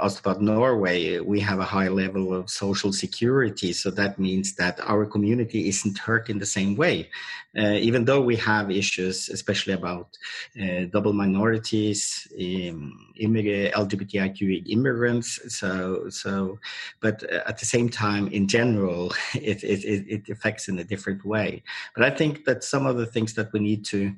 asked 0.00 0.20
about 0.20 0.42
Norway, 0.42 1.20
we 1.20 1.38
have 1.40 1.60
a 1.60 1.64
high 1.64 1.88
level 1.88 2.34
of 2.34 2.50
social 2.50 2.92
security. 2.92 3.72
So 3.72 3.90
that 3.92 4.18
means 4.18 4.56
that 4.56 4.80
our 4.80 5.06
community 5.06 5.68
isn't 5.68 5.98
hurt 5.98 6.28
in 6.28 6.38
the 6.38 6.46
same 6.46 6.74
way. 6.74 7.08
Uh, 7.56 7.78
even 7.80 8.04
though 8.04 8.20
we 8.20 8.34
have 8.36 8.70
issues, 8.70 9.28
especially 9.28 9.74
about 9.74 10.16
uh, 10.60 10.86
double 10.90 11.12
minorities, 11.12 12.26
um, 12.40 13.12
LGBTIQ 13.20 14.68
immigrants. 14.68 15.38
So, 15.54 16.08
so, 16.08 16.58
but 17.00 17.22
at 17.22 17.58
the 17.58 17.66
same 17.66 17.88
time, 17.88 18.26
in 18.28 18.48
general, 18.48 19.14
it, 19.34 19.62
it, 19.62 19.84
it 20.08 20.28
affects 20.28 20.68
in 20.68 20.78
a 20.78 20.84
different 20.84 21.24
way. 21.24 21.62
But 21.94 22.04
I 22.04 22.10
think 22.10 22.46
that 22.46 22.64
some 22.64 22.86
of 22.86 22.96
the 22.96 23.06
things 23.06 23.34
that 23.34 23.52
we 23.52 23.60
need 23.60 23.84
to 23.86 24.12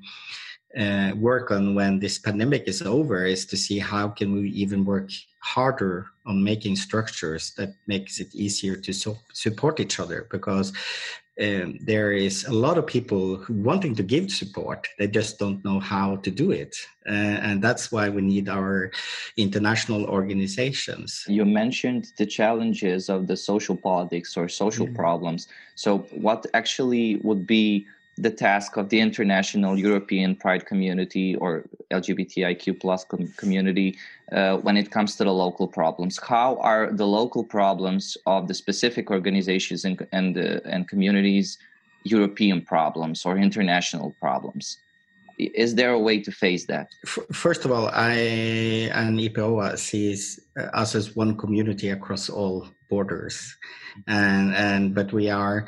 uh, 0.78 1.12
work 1.16 1.50
on 1.50 1.74
when 1.74 1.98
this 1.98 2.18
pandemic 2.18 2.66
is 2.66 2.82
over 2.82 3.24
is 3.24 3.46
to 3.46 3.56
see 3.56 3.78
how 3.78 4.08
can 4.08 4.32
we 4.32 4.48
even 4.50 4.84
work 4.84 5.10
harder 5.38 6.06
on 6.26 6.42
making 6.42 6.74
structures 6.74 7.52
that 7.56 7.74
makes 7.86 8.18
it 8.18 8.34
easier 8.34 8.76
to 8.76 8.92
so 8.92 9.16
support 9.32 9.78
each 9.78 10.00
other 10.00 10.26
because 10.30 10.72
um, 11.40 11.78
there 11.80 12.12
is 12.12 12.44
a 12.44 12.52
lot 12.52 12.78
of 12.78 12.86
people 12.86 13.44
wanting 13.48 13.94
to 13.96 14.04
give 14.04 14.30
support 14.30 14.88
they 14.98 15.08
just 15.08 15.38
don't 15.38 15.64
know 15.64 15.80
how 15.80 16.16
to 16.16 16.30
do 16.30 16.52
it. 16.52 16.76
Uh, 17.06 17.36
and 17.46 17.60
that's 17.60 17.90
why 17.90 18.08
we 18.08 18.22
need 18.22 18.48
our 18.48 18.92
international 19.36 20.06
organizations. 20.06 21.24
You 21.26 21.44
mentioned 21.44 22.12
the 22.16 22.26
challenges 22.26 23.08
of 23.08 23.26
the 23.26 23.36
social 23.36 23.76
politics 23.76 24.36
or 24.36 24.48
social 24.48 24.86
mm-hmm. 24.86 24.94
problems. 24.94 25.48
So 25.74 25.98
what 26.12 26.46
actually 26.54 27.16
would 27.16 27.46
be 27.46 27.86
the 28.16 28.30
task 28.30 28.76
of 28.76 28.88
the 28.88 29.00
international 29.00 29.78
European 29.78 30.36
Pride 30.36 30.66
community 30.66 31.34
or 31.36 31.64
LGBTIQ 31.90 32.80
plus 32.80 33.04
com- 33.04 33.32
community 33.36 33.98
uh, 34.32 34.56
when 34.58 34.76
it 34.76 34.90
comes 34.90 35.16
to 35.16 35.24
the 35.24 35.32
local 35.32 35.66
problems? 35.66 36.18
How 36.22 36.56
are 36.58 36.92
the 36.92 37.06
local 37.06 37.44
problems 37.44 38.16
of 38.26 38.48
the 38.48 38.54
specific 38.54 39.10
organizations 39.10 39.84
and 39.84 40.06
and, 40.12 40.38
uh, 40.38 40.60
and 40.64 40.88
communities 40.88 41.58
European 42.04 42.60
problems 42.62 43.24
or 43.24 43.36
international 43.36 44.14
problems? 44.20 44.78
Is 45.38 45.74
there 45.74 45.90
a 45.90 45.98
way 45.98 46.20
to 46.20 46.30
face 46.30 46.66
that? 46.66 46.88
First 47.32 47.64
of 47.64 47.72
all, 47.72 47.88
I 47.88 48.12
and 48.92 49.18
EPOA 49.18 49.76
sees 49.78 50.38
us 50.72 50.94
as 50.94 51.16
one 51.16 51.36
community 51.36 51.90
across 51.90 52.30
all 52.30 52.68
borders, 52.88 53.56
and 54.06 54.54
and 54.54 54.94
but 54.94 55.12
we 55.12 55.28
are 55.30 55.66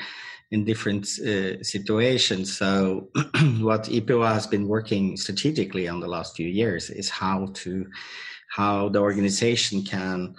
in 0.51 0.65
different 0.65 1.07
uh, 1.19 1.63
situations. 1.63 2.57
So, 2.57 3.09
what 3.59 3.85
EPOA 3.85 4.33
has 4.33 4.47
been 4.47 4.69
working 4.69 5.17
strategically 5.17 5.89
on 5.89 6.01
the 6.01 6.09
last 6.09 6.37
few 6.37 6.49
years 6.49 6.91
is 6.91 7.11
how 7.11 7.49
to 7.55 7.87
how 8.49 8.89
the 8.89 9.01
organization 9.01 9.83
can 9.83 10.35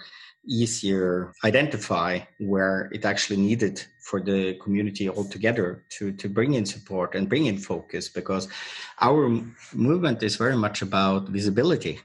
easier 0.48 1.34
identify 1.44 2.20
where 2.38 2.88
it 2.92 3.04
actually 3.04 3.36
needed 3.36 3.84
for 4.00 4.20
the 4.20 4.54
community 4.54 5.08
altogether 5.08 5.84
to 5.90 6.12
to 6.12 6.28
bring 6.28 6.54
in 6.54 6.64
support 6.64 7.14
and 7.14 7.28
bring 7.28 7.46
in 7.46 7.58
focus 7.58 8.08
because 8.08 8.48
our 9.00 9.28
movement 9.74 10.22
is 10.22 10.36
very 10.36 10.56
much 10.56 10.80
about 10.80 11.28
visibility 11.28 12.00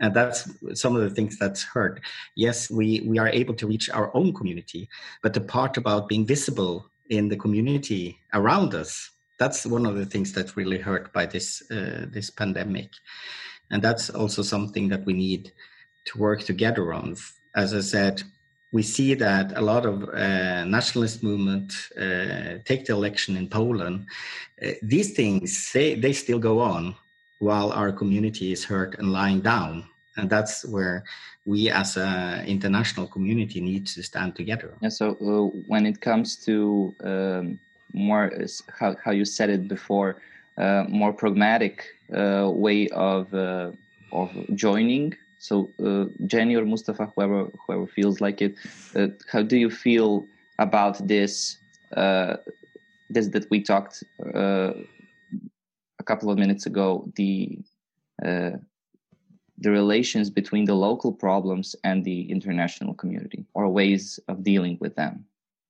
and 0.00 0.12
that's 0.12 0.50
some 0.74 0.96
of 0.96 1.02
the 1.02 1.10
things 1.10 1.38
that's 1.38 1.62
hurt 1.62 2.00
yes 2.34 2.68
we 2.68 3.00
we 3.06 3.18
are 3.18 3.28
able 3.28 3.54
to 3.54 3.66
reach 3.66 3.88
our 3.90 4.10
own 4.16 4.32
community 4.34 4.88
but 5.22 5.32
the 5.32 5.40
part 5.40 5.76
about 5.76 6.08
being 6.08 6.26
visible 6.26 6.90
in 7.10 7.28
the 7.28 7.36
community 7.36 8.18
around 8.32 8.74
us. 8.74 9.10
That's 9.38 9.66
one 9.66 9.86
of 9.86 9.96
the 9.96 10.06
things 10.06 10.32
that 10.32 10.56
really 10.56 10.78
hurt 10.78 11.12
by 11.12 11.26
this 11.26 11.62
uh, 11.70 12.06
this 12.10 12.30
pandemic. 12.30 12.90
And 13.70 13.82
that's 13.82 14.10
also 14.10 14.42
something 14.42 14.88
that 14.88 15.04
we 15.04 15.12
need 15.12 15.52
to 16.06 16.18
work 16.18 16.42
together 16.42 16.92
on. 16.92 17.16
As 17.56 17.72
i 17.74 17.80
said 17.80 18.22
we 18.74 18.82
see 18.82 19.14
that 19.14 19.52
a 19.56 19.60
lot 19.60 19.86
of 19.86 20.02
uh, 20.08 20.64
nationalist 20.64 21.22
movement 21.22 21.72
uh, 21.96 22.58
take 22.64 22.84
the 22.84 22.92
election 22.92 23.36
in 23.36 23.48
poland 23.48 24.04
uh, 24.62 24.72
these 24.82 25.14
things 25.14 25.70
they, 25.72 25.94
they 25.94 26.12
still 26.12 26.40
go 26.40 26.58
on 26.58 26.94
while 27.38 27.70
our 27.72 27.92
community 27.92 28.52
is 28.52 28.64
hurt 28.64 28.98
and 28.98 29.12
lying 29.12 29.40
down 29.40 29.84
and 30.16 30.30
that's 30.30 30.64
where 30.64 31.04
we 31.46 31.70
as 31.70 31.96
an 31.96 32.46
international 32.46 33.06
community 33.06 33.60
need 33.60 33.86
to 33.86 34.02
stand 34.02 34.34
together. 34.36 34.74
Yeah 34.80 34.88
so 34.88 35.06
uh, 35.20 35.58
when 35.66 35.86
it 35.86 36.00
comes 36.00 36.36
to 36.46 36.94
um, 37.02 37.58
more 37.92 38.32
how, 38.78 38.96
how 39.04 39.12
you 39.12 39.24
said 39.24 39.50
it 39.50 39.68
before 39.68 40.16
uh, 40.58 40.84
more 40.88 41.12
pragmatic 41.12 41.84
uh, 42.14 42.50
way 42.50 42.88
of 42.88 43.32
uh, 43.34 43.70
of 44.12 44.30
joining 44.54 45.14
so 45.38 45.68
uh, 45.84 46.04
jenny 46.26 46.54
or 46.54 46.64
mustafa 46.64 47.10
whoever 47.14 47.50
whoever 47.66 47.86
feels 47.86 48.20
like 48.20 48.42
it 48.42 48.54
uh, 48.96 49.08
how 49.30 49.42
do 49.42 49.56
you 49.56 49.70
feel 49.70 50.24
about 50.58 51.06
this 51.06 51.58
this 53.10 53.28
that 53.28 53.46
we 53.50 53.60
talked 53.60 54.02
a 54.34 54.74
couple 56.04 56.30
of 56.30 56.38
minutes 56.38 56.66
ago 56.66 57.08
the 57.16 57.58
uh, 58.24 58.50
the 59.58 59.70
relations 59.70 60.30
between 60.30 60.64
the 60.64 60.74
local 60.74 61.12
problems 61.12 61.76
and 61.84 62.04
the 62.04 62.30
international 62.30 62.94
community 62.94 63.44
or 63.54 63.68
ways 63.68 64.18
of 64.28 64.42
dealing 64.42 64.76
with 64.80 64.94
them. 64.96 65.24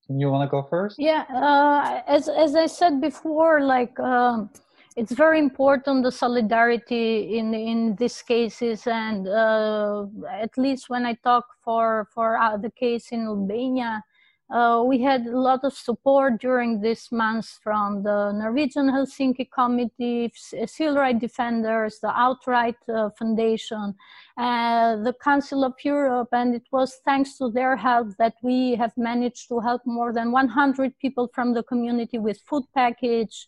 You 0.09 0.31
want 0.31 0.49
to 0.49 0.51
go 0.51 0.63
first? 0.63 0.99
Yeah 0.99 1.25
uh, 1.31 2.03
as, 2.07 2.29
as 2.29 2.55
i 2.55 2.67
said 2.67 3.01
before 3.01 3.63
like 3.63 3.99
um, 4.01 4.51
it's 4.97 5.13
very 5.13 5.39
important 5.39 6.05
the 6.05 6.13
solidarity 6.13 7.39
in 7.39 7.55
in 7.55 7.97
these 7.97 8.23
cases. 8.23 8.87
And 8.87 9.27
uh, 9.27 10.07
at 10.31 10.57
least 10.59 10.89
when 10.89 11.07
i 11.07 11.15
talk 11.15 11.47
for 11.65 12.09
for 12.15 12.39
uh, 12.39 12.57
the 12.57 12.71
case 12.71 13.13
in 13.13 13.27
albania 13.27 14.03
uh, 14.51 14.85
we 14.87 15.01
had 15.01 15.27
a 15.27 15.39
lot 15.39 15.65
of 15.65 15.73
support 15.73 16.39
during 16.41 16.81
this 16.81 17.11
month 17.11 17.59
from 17.63 18.03
the 18.03 18.33
Norwegian 18.33 18.91
Helsinki 18.91 19.51
Committee, 19.51 20.31
Civil 20.67 20.97
Rights 20.97 21.21
Defenders, 21.21 21.99
the 22.01 22.11
Outright 22.11 22.77
uh, 22.89 23.09
Foundation, 23.19 23.95
uh, 24.37 24.97
the 24.97 25.15
Council 25.23 25.65
of 25.65 25.73
Europe, 25.83 26.29
and 26.33 26.55
it 26.55 26.65
was 26.71 27.01
thanks 27.07 27.39
to 27.39 27.51
their 27.51 27.75
help 27.75 28.09
that 28.19 28.35
we 28.43 28.75
have 28.75 28.93
managed 28.99 29.49
to 29.49 29.61
help 29.61 29.81
more 29.87 30.13
than 30.13 30.31
100 30.31 30.99
people 30.99 31.31
from 31.35 31.55
the 31.55 31.63
community 31.63 32.19
with 32.19 32.39
food 32.47 32.65
package, 32.75 33.47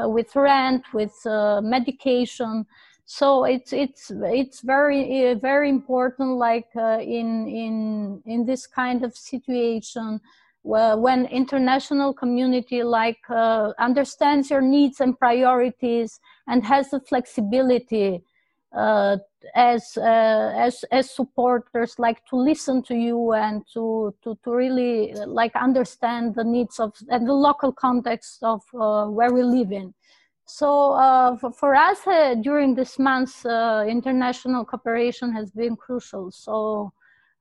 uh, 0.00 0.08
with 0.08 0.36
rent, 0.36 0.84
with 0.94 1.14
uh, 1.26 1.60
medication 1.60 2.64
so 3.06 3.44
it's 3.44 3.72
it's 3.72 4.10
it's 4.10 4.60
very 4.62 5.34
very 5.34 5.68
important 5.70 6.38
like 6.38 6.66
uh, 6.76 6.98
in 7.00 7.46
in 7.46 8.20
in 8.26 8.44
this 8.44 8.66
kind 8.66 9.04
of 9.04 9.16
situation 9.16 10.20
uh, 10.74 10.96
when 10.96 11.26
international 11.26 12.12
community 12.12 12.82
like 12.82 13.20
uh, 13.30 13.72
understands 13.78 14.50
your 14.50 14.60
needs 14.60 15.00
and 15.00 15.16
priorities 15.20 16.18
and 16.48 16.64
has 16.64 16.90
the 16.90 16.98
flexibility 16.98 18.20
uh, 18.76 19.16
as 19.54 19.96
uh, 19.96 20.52
as 20.56 20.84
as 20.90 21.08
supporters 21.08 22.00
like 22.00 22.26
to 22.26 22.34
listen 22.34 22.82
to 22.82 22.96
you 22.96 23.32
and 23.34 23.62
to 23.72 24.12
to 24.24 24.36
to 24.42 24.50
really 24.50 25.14
like 25.26 25.54
understand 25.54 26.34
the 26.34 26.42
needs 26.42 26.80
of 26.80 26.92
and 27.08 27.28
the 27.28 27.32
local 27.32 27.72
context 27.72 28.42
of 28.42 28.62
uh, 28.74 29.06
where 29.06 29.32
we 29.32 29.44
live 29.44 29.70
in 29.70 29.94
so 30.46 30.92
uh, 30.92 31.36
for, 31.36 31.52
for, 31.52 31.74
us 31.74 32.06
uh, 32.06 32.36
during 32.40 32.74
this 32.74 32.98
month, 33.00 33.44
uh, 33.44 33.84
international 33.88 34.64
cooperation 34.64 35.32
has 35.32 35.50
been 35.50 35.74
crucial. 35.74 36.30
So 36.30 36.92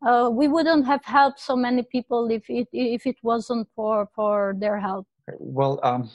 uh, 0.05 0.29
we 0.31 0.47
wouldn't 0.47 0.87
have 0.87 1.05
helped 1.05 1.39
so 1.39 1.55
many 1.55 1.83
people 1.83 2.31
if 2.31 2.49
it 2.49 2.67
if 2.73 3.05
it 3.05 3.17
wasn't 3.21 3.67
for 3.75 4.09
for 4.15 4.55
their 4.57 4.79
help. 4.79 5.07
Well, 5.39 5.79
um, 5.83 6.09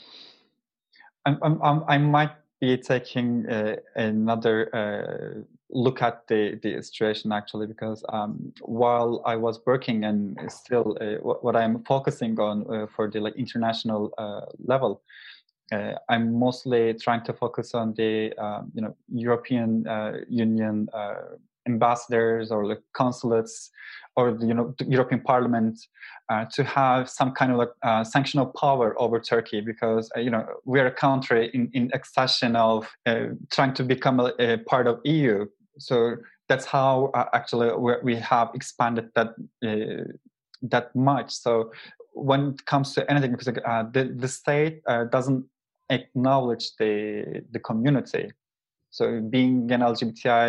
I'm, 1.25 1.61
I'm, 1.63 1.83
i 1.87 1.97
might 1.97 2.31
be 2.59 2.77
taking 2.77 3.47
uh, 3.49 3.77
another 3.95 4.69
uh, 4.75 5.41
look 5.69 6.01
at 6.01 6.27
the, 6.27 6.59
the 6.61 6.81
situation 6.81 7.31
actually 7.31 7.67
because 7.67 8.03
um, 8.09 8.51
while 8.61 9.21
I 9.25 9.37
was 9.37 9.61
working 9.65 10.03
and 10.03 10.37
still 10.51 10.97
what, 11.21 11.55
I'm 11.55 11.83
focusing 11.85 12.37
on 12.39 12.87
for 12.95 13.09
the 13.09 13.21
like 13.21 13.35
international 13.35 14.13
level 14.65 15.01
uh, 15.71 15.93
I'm 16.09 16.37
mostly 16.37 16.93
trying 16.93 17.23
to 17.23 17.33
focus 17.33 17.73
on 17.73 17.93
the 17.93 18.33
um, 18.37 18.71
you 18.73 18.81
know 18.81 18.95
European 19.13 19.87
uh, 19.87 20.17
Union 20.29 20.89
uh, 20.93 21.37
ambassadors 21.67 22.51
or 22.51 22.67
the 22.67 22.81
consulates 22.93 23.69
or 24.15 24.33
the 24.33 24.45
you 24.45 24.53
know 24.53 24.75
the 24.77 24.85
European 24.85 25.21
Parliament 25.21 25.79
uh, 26.29 26.45
to 26.53 26.63
have 26.63 27.09
some 27.09 27.31
kind 27.31 27.51
of 27.51 27.57
like 27.57 27.71
uh, 27.83 28.03
sanctional 28.03 28.53
power 28.55 28.99
over 28.99 29.19
Turkey 29.19 29.61
because 29.61 30.11
you 30.17 30.29
know 30.29 30.45
we're 30.65 30.87
a 30.87 30.91
country 30.91 31.49
in 31.53 31.69
in 31.73 31.89
accession 31.93 32.55
of 32.55 32.87
trying 33.51 33.73
to 33.73 33.83
become 33.83 34.19
a, 34.19 34.33
a, 34.39 34.57
part 34.57 34.87
of 34.87 34.99
EU. 35.05 35.45
So 35.79 36.17
that's 36.49 36.65
how 36.65 37.11
actually 37.33 37.71
we 38.03 38.15
have 38.17 38.49
expanded 38.53 39.09
that 39.15 39.29
that 40.61 40.95
much. 40.95 41.31
So 41.31 41.71
when 42.13 42.49
it 42.49 42.65
comes 42.65 42.93
to 42.95 43.09
anything, 43.09 43.31
because 43.31 43.47
uh, 43.47 43.83
the 43.91 44.13
the 44.15 44.27
state 44.27 44.81
uh, 44.87 45.05
doesn't 45.05 45.45
acknowledge 45.91 46.75
the 46.77 47.43
the 47.51 47.59
community. 47.59 48.31
So 48.89 49.21
being 49.21 49.71
an 49.71 49.81
LGBTI 49.81 50.47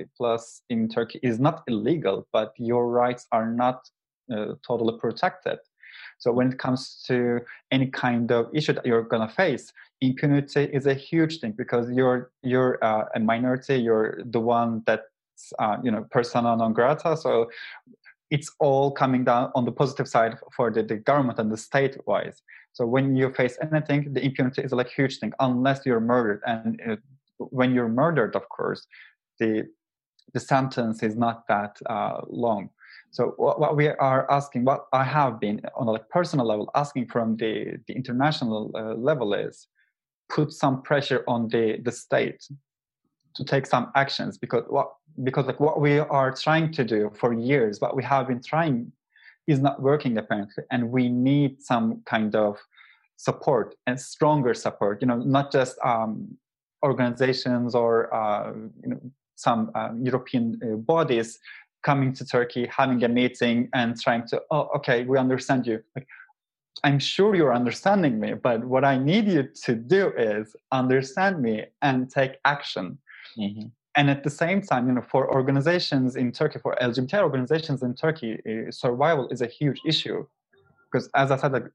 uh, 0.00 0.04
plus 0.16 0.62
in 0.68 0.88
Turkey 0.88 1.18
is 1.22 1.40
not 1.40 1.62
illegal, 1.66 2.26
but 2.30 2.52
your 2.58 2.90
rights 2.90 3.26
are 3.32 3.50
not 3.50 3.88
uh, 4.30 4.54
totally 4.66 4.98
protected. 4.98 5.58
So 6.18 6.30
when 6.30 6.52
it 6.52 6.58
comes 6.58 7.02
to 7.06 7.40
any 7.70 7.86
kind 7.86 8.30
of 8.30 8.50
issue 8.54 8.74
that 8.74 8.84
you're 8.84 9.02
gonna 9.02 9.28
face, 9.28 9.72
impunity 10.00 10.64
is 10.64 10.86
a 10.86 10.94
huge 10.94 11.40
thing 11.40 11.52
because 11.52 11.90
you're 11.90 12.30
you're 12.42 12.78
uh, 12.84 13.04
a 13.14 13.20
minority. 13.20 13.76
You're 13.76 14.22
the 14.24 14.40
one 14.40 14.82
that's 14.86 15.52
uh, 15.58 15.78
you 15.82 15.90
know 15.90 16.06
persona 16.10 16.56
non 16.56 16.72
grata. 16.72 17.16
So 17.16 17.50
it's 18.30 18.50
all 18.58 18.90
coming 18.90 19.24
down 19.24 19.50
on 19.54 19.64
the 19.64 19.72
positive 19.72 20.08
side 20.08 20.36
for 20.56 20.70
the, 20.70 20.82
the 20.82 20.96
government 20.96 21.38
and 21.38 21.50
the 21.52 21.56
state 21.56 21.96
wise. 22.06 22.42
So 22.74 22.84
when 22.84 23.14
you 23.14 23.32
face 23.32 23.56
anything, 23.62 24.12
the 24.12 24.24
impunity 24.24 24.62
is 24.62 24.72
like 24.72 24.90
huge 24.90 25.18
thing, 25.18 25.32
unless 25.38 25.86
you're 25.86 26.00
murdered. 26.00 26.42
And 26.44 26.80
uh, 26.86 26.96
when 27.38 27.72
you're 27.72 27.88
murdered, 27.88 28.36
of 28.36 28.48
course, 28.48 28.86
the 29.38 29.68
the 30.32 30.40
sentence 30.40 31.02
is 31.02 31.14
not 31.16 31.46
that 31.48 31.78
uh, 31.88 32.20
long. 32.26 32.68
So 33.12 33.34
what, 33.36 33.60
what, 33.60 33.76
we 33.76 33.86
are 33.88 34.28
asking, 34.28 34.64
what 34.64 34.86
I 34.92 35.04
have 35.04 35.38
been 35.38 35.60
on 35.76 35.94
a 35.94 35.98
personal 36.00 36.46
level 36.46 36.68
asking 36.74 37.06
from 37.06 37.36
the 37.36 37.78
the 37.86 37.94
international 37.94 38.72
uh, 38.74 38.94
level 38.94 39.34
is 39.34 39.68
put 40.28 40.52
some 40.52 40.82
pressure 40.82 41.22
on 41.28 41.48
the 41.48 41.78
the 41.84 41.92
state 41.92 42.42
to 43.36 43.44
take 43.44 43.66
some 43.66 43.92
actions 43.94 44.36
because 44.36 44.64
what 44.68 44.88
because 45.22 45.46
like 45.46 45.60
what 45.60 45.80
we 45.80 46.00
are 46.00 46.32
trying 46.32 46.72
to 46.72 46.82
do 46.84 47.12
for 47.14 47.32
years, 47.32 47.80
what 47.80 47.94
we 47.94 48.02
have 48.02 48.26
been 48.26 48.42
trying 48.42 48.90
is 49.46 49.60
not 49.60 49.80
working 49.80 50.16
apparently 50.18 50.64
and 50.70 50.90
we 50.90 51.08
need 51.08 51.62
some 51.62 52.02
kind 52.06 52.34
of 52.34 52.56
support 53.16 53.74
and 53.86 54.00
stronger 54.00 54.54
support 54.54 55.00
you 55.00 55.06
know 55.06 55.18
not 55.18 55.52
just 55.52 55.78
um, 55.84 56.36
organizations 56.84 57.74
or 57.74 58.12
uh, 58.14 58.52
you 58.82 58.90
know 58.90 59.00
some 59.36 59.70
uh, 59.74 59.90
european 60.00 60.58
uh, 60.62 60.76
bodies 60.76 61.38
coming 61.82 62.12
to 62.12 62.24
turkey 62.24 62.66
having 62.66 63.02
a 63.04 63.08
meeting 63.08 63.68
and 63.74 64.00
trying 64.00 64.26
to 64.26 64.40
oh 64.50 64.68
okay 64.74 65.04
we 65.04 65.18
understand 65.18 65.66
you. 65.66 65.82
Like 65.94 66.06
i'm 66.82 66.98
sure 66.98 67.34
you're 67.34 67.54
understanding 67.54 68.18
me 68.18 68.34
but 68.34 68.64
what 68.64 68.84
i 68.84 68.96
need 68.98 69.26
you 69.28 69.48
to 69.64 69.74
do 69.74 70.12
is 70.16 70.56
understand 70.72 71.40
me 71.40 71.64
and 71.82 72.10
take 72.10 72.32
action. 72.44 72.98
Mm-hmm 73.38 73.68
and 73.96 74.10
at 74.10 74.24
the 74.24 74.30
same 74.30 74.60
time, 74.60 74.88
you 74.88 74.94
know, 74.94 75.02
for 75.02 75.32
organizations 75.32 76.16
in 76.16 76.32
Turkey, 76.32 76.58
for 76.58 76.76
LGBT 76.80 77.22
organizations 77.22 77.82
in 77.82 77.94
Turkey, 77.94 78.40
uh, 78.48 78.70
survival 78.70 79.28
is 79.28 79.40
a 79.40 79.46
huge 79.46 79.80
issue, 79.86 80.26
because 80.90 81.08
as 81.14 81.30
I 81.30 81.36
said, 81.36 81.52
like, 81.52 81.70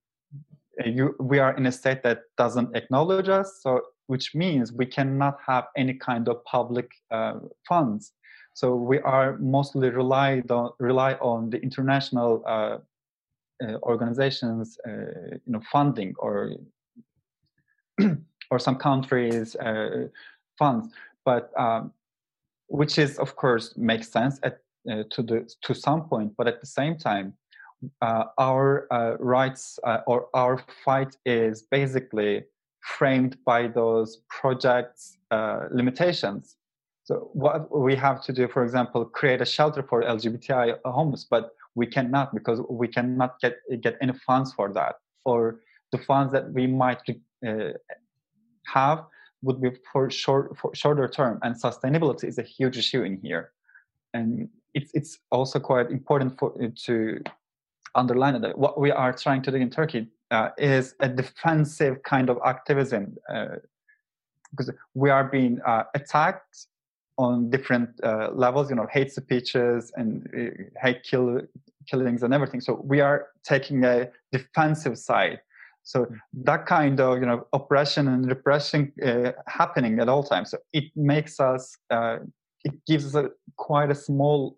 uh, 0.83 0.89
you, 0.89 1.15
we 1.19 1.39
are 1.39 1.55
in 1.55 1.65
a 1.65 1.71
state 1.71 2.03
that 2.03 2.23
doesn't 2.37 2.75
acknowledge 2.75 3.29
us, 3.29 3.59
so 3.61 3.81
which 4.07 4.35
means 4.35 4.73
we 4.73 4.85
cannot 4.85 5.37
have 5.45 5.67
any 5.77 5.93
kind 5.93 6.27
of 6.27 6.43
public 6.43 6.89
uh, 7.11 7.35
funds. 7.67 8.13
So 8.53 8.75
we 8.75 8.99
are 8.99 9.37
mostly 9.37 9.89
relied 9.89 10.51
on 10.51 10.71
rely 10.79 11.13
on 11.13 11.49
the 11.49 11.61
international 11.61 12.43
uh, 12.45 12.77
uh 13.63 13.77
organizations, 13.83 14.77
uh, 14.85 15.37
you 15.45 15.53
know, 15.53 15.61
funding 15.71 16.13
or 16.17 16.55
or 18.51 18.59
some 18.59 18.75
countries' 18.75 19.55
funds. 20.57 20.87
But 21.23 21.51
um, 21.57 21.93
which 22.69 22.97
is 22.97 23.17
of 23.17 23.35
course 23.35 23.75
makes 23.77 24.09
sense 24.09 24.39
at 24.43 24.59
uh, 24.89 25.03
to 25.09 25.21
the 25.21 25.49
to 25.61 25.75
some 25.75 26.07
point, 26.07 26.33
but 26.37 26.47
at 26.47 26.61
the 26.61 26.67
same 26.67 26.97
time, 26.97 27.33
uh, 28.01 28.25
our 28.37 28.87
uh, 28.91 29.17
rights 29.19 29.79
uh, 29.83 29.99
or 30.07 30.27
our 30.33 30.63
fight 30.85 31.15
is 31.25 31.63
basically 31.63 32.43
framed 32.97 33.37
by 33.45 33.67
those 33.67 34.21
projects 34.29 35.17
uh, 35.31 35.67
limitations. 35.71 36.55
So 37.03 37.29
what 37.33 37.75
we 37.75 37.95
have 37.95 38.23
to 38.23 38.33
do, 38.33 38.47
for 38.47 38.63
example, 38.63 39.03
create 39.05 39.41
a 39.41 39.45
shelter 39.45 39.83
for 39.83 40.03
LGBTI 40.03 40.77
homeless, 40.85 41.25
but 41.29 41.51
we 41.75 41.87
cannot 41.87 42.33
because 42.33 42.61
we 42.69 42.87
cannot 42.87 43.39
get 43.41 43.57
get 43.81 43.97
any 44.01 44.13
funds 44.13 44.53
for 44.53 44.71
that, 44.73 44.95
or 45.25 45.59
the 45.91 45.97
funds 45.97 46.31
that 46.33 46.51
we 46.53 46.67
might 46.67 47.01
uh, 47.45 47.71
have 48.65 49.05
would 49.41 49.61
be 49.61 49.71
for 49.91 50.09
short 50.09 50.57
for 50.57 50.73
shorter 50.75 51.07
term, 51.07 51.39
and 51.43 51.55
sustainability 51.55 52.25
is 52.25 52.37
a 52.37 52.43
huge 52.43 52.77
issue 52.77 53.03
in 53.03 53.19
here, 53.21 53.51
and 54.13 54.49
it's 54.73 54.91
it's 54.93 55.19
also 55.31 55.59
quite 55.59 55.89
important 55.91 56.37
for 56.39 56.53
to 56.85 57.21
underline 57.95 58.39
that 58.41 58.57
what 58.57 58.79
we 58.79 58.91
are 58.91 59.13
trying 59.13 59.41
to 59.41 59.51
do 59.51 59.57
in 59.57 59.69
Turkey 59.69 60.07
uh, 60.31 60.49
is 60.57 60.95
a 60.99 61.09
defensive 61.09 62.03
kind 62.03 62.29
of 62.29 62.37
activism 62.45 63.17
uh, 63.33 63.55
because 64.51 64.71
we 64.93 65.09
are 65.09 65.23
being 65.23 65.59
uh, 65.65 65.83
attacked 65.95 66.67
on 67.17 67.49
different 67.49 67.89
uh, 68.03 68.29
levels, 68.31 68.69
you 68.69 68.75
know, 68.75 68.87
hate 68.91 69.11
speeches 69.11 69.91
and 69.95 70.27
uh, 70.37 70.63
hate 70.81 71.03
kill, 71.03 71.41
killings 71.85 72.23
and 72.23 72.33
everything. 72.33 72.61
So 72.61 72.81
we 72.83 73.01
are 73.01 73.27
taking 73.43 73.83
a 73.83 74.09
defensive 74.31 74.97
side. 74.97 75.41
So 75.83 76.07
that 76.33 76.65
kind 76.65 76.99
of 76.99 77.19
you 77.19 77.25
know 77.25 77.47
oppression 77.53 78.07
and 78.07 78.27
repression 78.27 78.91
uh, 79.05 79.31
happening 79.47 79.99
at 79.99 80.09
all 80.09 80.23
times. 80.23 80.51
So 80.51 80.57
it 80.73 80.85
makes 80.95 81.39
us 81.39 81.75
it 82.65 82.73
gives 82.85 83.05
us 83.05 83.15
a, 83.15 83.29
quite 83.55 83.89
a 83.89 83.95
small 83.95 84.57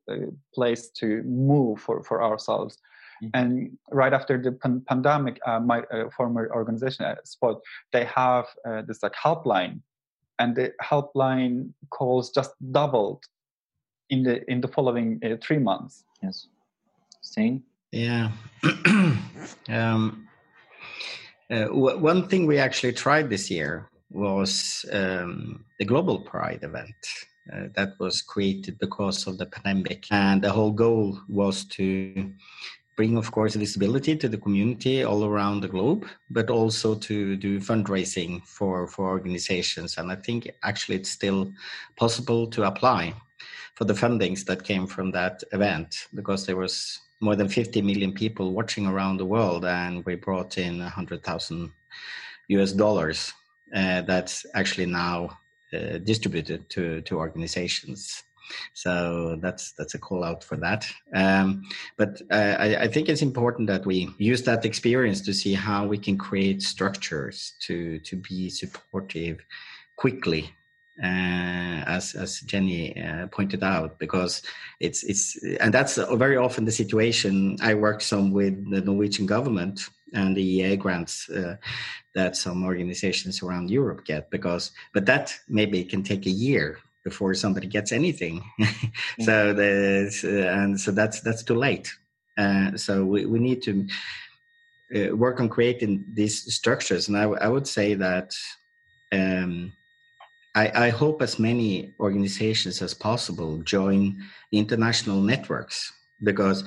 place 0.55 0.89
to 0.89 1.21
move 1.23 1.79
for, 1.79 2.03
for 2.03 2.23
ourselves 2.23 2.79
Mm-hmm. 3.23 3.29
And 3.33 3.77
right 3.91 4.13
after 4.13 4.41
the 4.41 4.51
pan- 4.51 4.83
pandemic, 4.87 5.39
uh, 5.45 5.59
my 5.59 5.81
uh, 5.93 6.09
former 6.15 6.49
organization, 6.53 7.05
uh, 7.05 7.15
SPoD, 7.25 7.59
they 7.91 8.05
have 8.05 8.45
uh, 8.67 8.81
this 8.87 9.03
like 9.03 9.13
helpline, 9.13 9.81
and 10.39 10.55
the 10.55 10.73
helpline 10.81 11.71
calls 11.91 12.31
just 12.31 12.51
doubled 12.71 13.23
in 14.09 14.23
the 14.23 14.49
in 14.49 14.61
the 14.61 14.67
following 14.67 15.19
uh, 15.23 15.35
three 15.41 15.59
months. 15.59 16.03
Yes, 16.23 16.47
same. 17.21 17.63
Yeah. 17.91 18.31
um, 19.69 20.27
uh, 21.51 21.65
w- 21.65 21.97
one 21.97 22.27
thing 22.27 22.47
we 22.47 22.57
actually 22.57 22.93
tried 22.93 23.29
this 23.29 23.51
year 23.51 23.89
was 24.09 24.85
um, 24.91 25.65
the 25.79 25.85
Global 25.85 26.19
Pride 26.19 26.59
event. 26.63 26.95
Uh, 27.51 27.67
that 27.75 27.93
was 27.99 28.21
created 28.21 28.77
because 28.79 29.27
of 29.27 29.37
the 29.37 29.45
pandemic. 29.45 30.05
And 30.11 30.41
the 30.41 30.51
whole 30.51 30.71
goal 30.71 31.19
was 31.27 31.65
to 31.65 32.31
bring, 32.95 33.17
of 33.17 33.31
course, 33.31 33.55
visibility 33.55 34.15
to 34.15 34.29
the 34.29 34.37
community 34.37 35.03
all 35.03 35.25
around 35.25 35.61
the 35.61 35.67
globe, 35.67 36.05
but 36.29 36.49
also 36.49 36.95
to 36.95 37.35
do 37.35 37.59
fundraising 37.59 38.45
for, 38.45 38.87
for 38.87 39.09
organizations. 39.09 39.97
And 39.97 40.11
I 40.11 40.15
think 40.15 40.51
actually 40.63 40.97
it's 40.97 41.09
still 41.09 41.51
possible 41.95 42.47
to 42.47 42.63
apply 42.63 43.13
for 43.73 43.85
the 43.85 43.93
fundings 43.93 44.45
that 44.45 44.63
came 44.63 44.85
from 44.85 45.11
that 45.11 45.43
event 45.51 46.07
because 46.13 46.45
there 46.45 46.57
was 46.57 46.99
more 47.21 47.35
than 47.35 47.47
50 47.47 47.81
million 47.81 48.11
people 48.11 48.53
watching 48.53 48.87
around 48.87 49.17
the 49.17 49.25
world 49.25 49.63
and 49.65 50.05
we 50.05 50.15
brought 50.15 50.57
in 50.57 50.79
100,000 50.79 51.71
US 52.49 52.71
dollars 52.73 53.33
uh, 53.73 54.01
that's 54.01 54.45
actually 54.53 54.87
now 54.87 55.37
uh, 55.73 55.97
distributed 55.99 56.69
to, 56.69 57.01
to 57.01 57.17
organizations 57.17 58.23
so 58.73 59.37
that's 59.41 59.73
that's 59.73 59.93
a 59.93 59.99
call 59.99 60.23
out 60.23 60.43
for 60.43 60.57
that. 60.57 60.85
Um, 61.13 61.63
but 61.97 62.21
uh, 62.31 62.55
I, 62.59 62.75
I, 62.83 62.87
think 62.87 63.09
it's 63.09 63.21
important 63.21 63.67
that 63.67 63.85
we 63.85 64.09
use 64.17 64.43
that 64.43 64.65
experience 64.65 65.21
to 65.21 65.33
see 65.33 65.53
how 65.53 65.85
we 65.85 65.97
can 65.97 66.17
create 66.17 66.61
structures 66.61 67.53
to 67.61 67.99
to 67.99 68.15
be 68.15 68.49
supportive 68.49 69.39
quickly 69.95 70.53
uh, 71.01 71.83
as 71.87 72.15
as 72.15 72.41
Xheni 72.41 72.93
uh, 72.95 73.27
pointed 73.27 73.63
out, 73.63 73.97
because 73.99 74.41
it's 74.79 75.03
it's 75.03 75.37
and 75.59 75.73
that's 75.73 75.95
very 75.95 76.37
often 76.37 76.65
the 76.65 76.71
situation. 76.71 77.57
I 77.61 77.73
work 77.73 78.01
some 78.01 78.31
with 78.31 78.69
the 78.69 78.81
Norwegian 78.81 79.25
government 79.25 79.89
and 80.13 80.35
the 80.35 80.59
EEA 80.59 80.77
grants 80.77 81.29
uh, 81.29 81.55
that 82.13 82.35
some 82.35 82.63
organizations 82.63 83.41
around 83.41 83.69
Europe 83.69 84.05
get, 84.05 84.29
because 84.29 84.71
but 84.93 85.05
that 85.05 85.33
maybe 85.47 85.83
can 85.83 86.03
take 86.03 86.25
a 86.25 86.31
year 86.31 86.77
before 87.03 87.33
somebody 87.33 87.67
gets 87.67 87.91
anything. 87.91 88.43
so 89.21 89.53
there's, 89.53 90.23
uh, 90.23 90.51
and 90.53 90.79
so 90.79 90.91
that's 90.91 91.21
that's 91.21 91.43
too 91.43 91.55
late. 91.55 91.91
Uh, 92.37 92.77
so 92.77 93.03
we, 93.05 93.25
we 93.25 93.39
need 93.39 93.61
to 93.63 93.87
uh, 94.95 95.15
work 95.15 95.39
on 95.39 95.49
creating 95.49 96.05
these 96.13 96.53
structures. 96.53 97.07
And 97.07 97.17
I, 97.17 97.23
I 97.23 97.47
would 97.47 97.67
say 97.67 97.93
that 97.95 98.33
um, 99.11 99.73
I, 100.53 100.87
I, 100.87 100.89
hope 100.89 101.21
as 101.21 101.39
many 101.39 101.93
organizations 101.99 102.81
as 102.81 102.93
possible 102.93 103.57
join 103.59 104.21
international 104.51 105.21
networks 105.21 105.93
because 106.23 106.65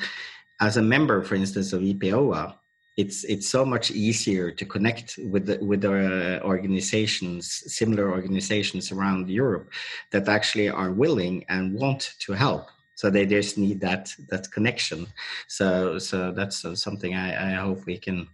as 0.60 0.76
a 0.76 0.82
member, 0.82 1.22
for 1.22 1.34
instance, 1.34 1.72
of 1.72 1.82
EPOA, 1.82 2.56
it's 2.96 3.24
it's 3.24 3.48
so 3.48 3.64
much 3.64 3.90
easier 3.90 4.50
to 4.52 4.64
connect 4.64 5.18
with 5.18 5.46
the, 5.46 5.58
with 5.64 5.80
the 5.80 6.40
organizations, 6.44 7.64
similar 7.66 8.10
organizations 8.12 8.92
around 8.92 9.28
Europe, 9.28 9.70
that 10.12 10.28
actually 10.28 10.68
are 10.68 10.92
willing 10.92 11.44
and 11.48 11.74
want 11.74 12.14
to 12.20 12.32
help. 12.32 12.68
So 12.94 13.10
they 13.10 13.26
just 13.26 13.58
need 13.58 13.80
that 13.80 14.14
that 14.28 14.50
connection. 14.52 15.08
So 15.48 15.98
so 15.98 16.30
that's 16.30 16.64
something 16.80 17.14
I, 17.14 17.50
I 17.50 17.54
hope 17.54 17.84
we 17.84 17.98
can 17.98 18.28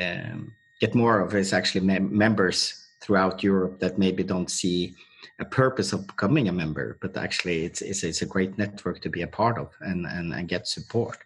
um, 0.00 0.54
get 0.80 0.94
more 0.94 1.20
of. 1.20 1.34
Is 1.34 1.52
actually 1.52 1.84
mem- 1.84 2.16
members 2.16 2.89
throughout 3.00 3.42
Europe 3.42 3.80
that 3.80 3.98
maybe 3.98 4.22
don't 4.22 4.50
see 4.50 4.94
a 5.38 5.44
purpose 5.44 5.92
of 5.92 6.06
becoming 6.06 6.48
a 6.48 6.52
member, 6.52 6.98
but 7.00 7.16
actually 7.16 7.64
it's, 7.64 7.82
it's, 7.82 8.02
it's 8.04 8.22
a 8.22 8.26
great 8.26 8.58
network 8.58 9.00
to 9.00 9.08
be 9.08 9.22
a 9.22 9.26
part 9.26 9.58
of 9.58 9.70
and, 9.80 10.06
and, 10.06 10.32
and 10.32 10.48
get 10.48 10.68
support. 10.68 11.18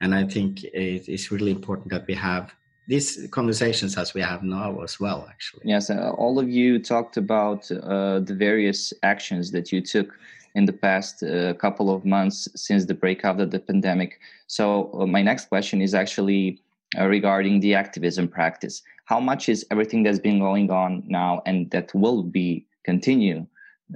And 0.00 0.14
I 0.14 0.24
think 0.24 0.64
it 0.64 1.08
is 1.08 1.30
really 1.30 1.50
important 1.50 1.90
that 1.90 2.06
we 2.06 2.14
have 2.14 2.52
these 2.86 3.28
conversations 3.30 3.98
as 3.98 4.14
we 4.14 4.22
have 4.22 4.42
now 4.42 4.80
as 4.80 4.98
well, 4.98 5.26
actually. 5.28 5.62
Yes, 5.64 5.90
uh, 5.90 6.10
all 6.16 6.38
of 6.38 6.48
you 6.48 6.78
talked 6.78 7.16
about 7.16 7.70
uh, 7.70 8.20
the 8.20 8.34
various 8.34 8.92
actions 9.02 9.50
that 9.50 9.70
you 9.72 9.82
took 9.82 10.14
in 10.54 10.64
the 10.64 10.72
past 10.72 11.22
uh, 11.22 11.52
couple 11.54 11.94
of 11.94 12.04
months 12.06 12.48
since 12.56 12.86
the 12.86 12.94
breakout 12.94 13.40
of 13.40 13.50
the 13.50 13.60
pandemic. 13.60 14.20
So, 14.46 14.90
uh, 14.94 15.06
my 15.06 15.20
next 15.22 15.50
question 15.50 15.82
is 15.82 15.94
actually 15.94 16.62
uh, 16.98 17.06
regarding 17.06 17.60
the 17.60 17.74
activism 17.74 18.28
practice. 18.28 18.82
How 19.06 19.20
much 19.20 19.48
is 19.48 19.66
everything 19.70 20.02
that's 20.02 20.18
been 20.18 20.38
going 20.38 20.70
on 20.70 21.02
now 21.06 21.42
and 21.44 21.70
that 21.70 21.94
will 21.94 22.22
be 22.22 22.66
continue? 22.84 23.46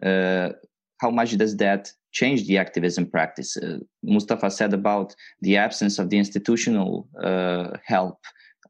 Uh, 0.03 0.51
how 1.01 1.11
much 1.11 1.33
does 1.33 1.57
that 1.57 1.93
change 2.13 2.47
the 2.47 2.59
activism 2.59 3.07
practice. 3.07 3.57
Uh, 3.57 3.79
Mustafa 4.03 4.51
said 4.51 4.73
about 4.73 5.17
the 5.41 5.57
absence 5.57 5.99
of 5.99 6.11
the 6.11 6.19
institutional 6.19 7.09
uh, 7.23 7.77
help 7.85 8.21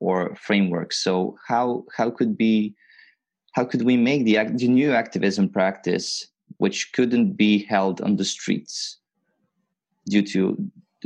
or 0.00 0.34
framework. 0.36 0.92
So 0.92 1.36
how 1.46 1.84
how 1.96 2.10
could 2.10 2.36
be 2.38 2.74
how 3.52 3.64
could 3.64 3.82
we 3.82 3.96
make 3.96 4.24
the, 4.24 4.38
the 4.54 4.68
new 4.68 4.92
activism 4.92 5.48
practice, 5.48 6.26
which 6.56 6.92
couldn't 6.94 7.34
be 7.34 7.64
held 7.64 8.00
on 8.00 8.16
the 8.16 8.24
streets 8.24 8.98
due 10.08 10.22
to 10.22 10.56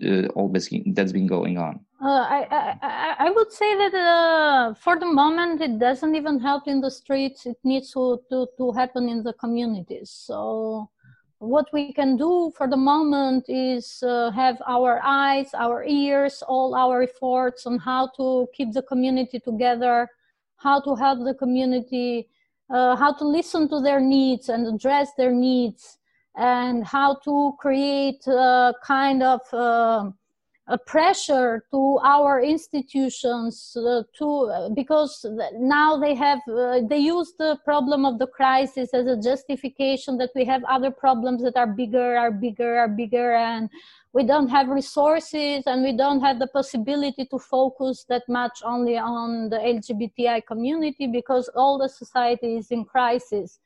uh, 0.06 0.26
all 0.28 0.48
that's 0.48 1.12
been 1.12 1.26
going 1.26 1.58
on? 1.58 1.80
Uh, 1.98 2.08
I, 2.08 2.46
I, 2.82 3.14
I 3.26 3.30
would 3.30 3.50
say 3.50 3.74
that 3.74 3.94
uh, 3.94 4.74
for 4.74 4.98
the 4.98 5.06
moment 5.06 5.62
it 5.62 5.78
doesn't 5.78 6.14
even 6.14 6.38
help 6.38 6.68
in 6.68 6.80
the 6.80 6.90
streets. 6.90 7.46
It 7.46 7.56
needs 7.64 7.92
to, 7.92 8.20
to, 8.30 8.46
to 8.58 8.72
happen 8.72 9.08
in 9.08 9.22
the 9.22 9.32
communities. 9.32 10.10
So 10.10 10.90
what 11.38 11.66
we 11.72 11.94
can 11.94 12.16
do 12.16 12.52
for 12.56 12.68
the 12.68 12.76
moment 12.76 13.46
is 13.48 14.02
uh, 14.02 14.30
have 14.32 14.60
our 14.66 15.00
eyes, 15.02 15.50
our 15.54 15.84
ears, 15.84 16.42
all 16.46 16.74
our 16.74 17.02
efforts 17.02 17.66
on 17.66 17.78
how 17.78 18.10
to 18.16 18.46
keep 18.54 18.72
the 18.72 18.82
community 18.82 19.40
together, 19.40 20.08
how 20.56 20.80
to 20.80 20.94
help 20.96 21.24
the 21.24 21.34
community, 21.34 22.28
uh, 22.68 22.96
how 22.96 23.12
to 23.14 23.24
listen 23.24 23.68
to 23.68 23.80
their 23.80 24.00
needs 24.00 24.50
and 24.50 24.66
address 24.66 25.10
their 25.16 25.32
needs, 25.32 25.98
and 26.36 26.84
how 26.84 27.16
to 27.24 27.54
create 27.58 28.26
a 28.26 28.74
kind 28.84 29.22
of 29.22 29.40
uh, 29.52 30.10
a 30.68 30.76
pressure 30.76 31.64
to 31.70 31.98
our 32.02 32.42
institutions 32.42 33.76
uh, 33.76 34.02
to 34.18 34.28
uh, 34.50 34.68
because 34.70 35.24
now 35.54 35.96
they 35.96 36.12
have 36.12 36.40
uh, 36.48 36.80
they 36.88 36.98
use 36.98 37.34
the 37.38 37.56
problem 37.64 38.04
of 38.04 38.18
the 38.18 38.26
crisis 38.26 38.92
as 38.92 39.06
a 39.06 39.16
justification 39.16 40.18
that 40.18 40.30
we 40.34 40.44
have 40.44 40.64
other 40.64 40.90
problems 40.90 41.40
that 41.42 41.56
are 41.56 41.68
bigger 41.68 42.16
are 42.16 42.32
bigger 42.32 42.78
are 42.78 42.88
bigger 42.88 43.34
and 43.34 43.70
we 44.12 44.24
don't 44.24 44.48
have 44.48 44.68
resources 44.68 45.62
and 45.66 45.84
we 45.84 45.96
don't 45.96 46.20
have 46.20 46.40
the 46.40 46.48
possibility 46.48 47.24
to 47.26 47.38
focus 47.38 48.04
that 48.08 48.28
much 48.28 48.60
only 48.64 48.98
on 48.98 49.48
the 49.48 49.58
lgbti 49.58 50.44
community 50.46 51.06
because 51.06 51.48
all 51.54 51.78
the 51.78 51.88
society 51.88 52.56
is 52.56 52.72
in 52.72 52.84
crisis 52.84 53.60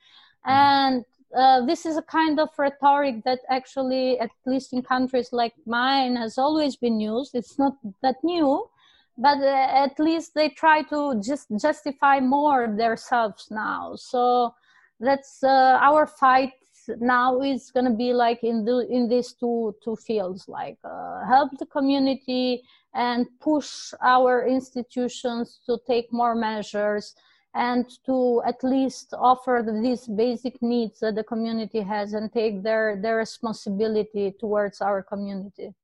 mm-hmm. 0.46 0.50
and 0.50 1.04
uh, 1.36 1.64
this 1.64 1.86
is 1.86 1.96
a 1.96 2.02
kind 2.02 2.40
of 2.40 2.48
rhetoric 2.58 3.22
that 3.24 3.40
actually, 3.48 4.18
at 4.18 4.30
least 4.46 4.72
in 4.72 4.82
countries 4.82 5.32
like 5.32 5.54
mine, 5.66 6.16
has 6.16 6.38
always 6.38 6.76
been 6.76 7.00
used. 7.00 7.34
It's 7.34 7.58
not 7.58 7.74
that 8.02 8.16
new, 8.22 8.68
but 9.16 9.38
uh, 9.38 9.84
at 9.84 9.98
least 9.98 10.34
they 10.34 10.48
try 10.48 10.82
to 10.82 11.20
just 11.24 11.48
justify 11.60 12.20
more 12.20 12.66
themselves 12.66 13.48
now. 13.50 13.94
So 13.96 14.54
that's 14.98 15.42
uh, 15.42 15.78
our 15.80 16.06
fight 16.06 16.52
now 16.98 17.40
is 17.40 17.70
going 17.70 17.84
to 17.84 17.96
be 17.96 18.12
like 18.12 18.42
in 18.42 18.64
the 18.64 18.86
in 18.90 19.08
these 19.08 19.32
two 19.32 19.74
two 19.84 19.96
fields 19.96 20.48
like 20.48 20.78
uh, 20.84 21.24
help 21.26 21.50
the 21.58 21.66
community 21.66 22.62
and 22.94 23.26
push 23.40 23.92
our 24.02 24.46
institutions 24.46 25.60
to 25.66 25.78
take 25.86 26.12
more 26.12 26.34
measures 26.34 27.14
and 27.54 27.86
to 28.06 28.42
at 28.46 28.62
least 28.62 29.12
offer 29.18 29.64
these 29.82 30.06
basic 30.06 30.60
needs 30.62 31.00
that 31.00 31.14
the 31.14 31.24
community 31.24 31.80
has 31.80 32.12
and 32.12 32.32
take 32.32 32.62
their 32.62 32.96
their 33.02 33.16
responsibility 33.16 34.32
towards 34.38 34.80
our 34.80 35.02
community 35.02 35.74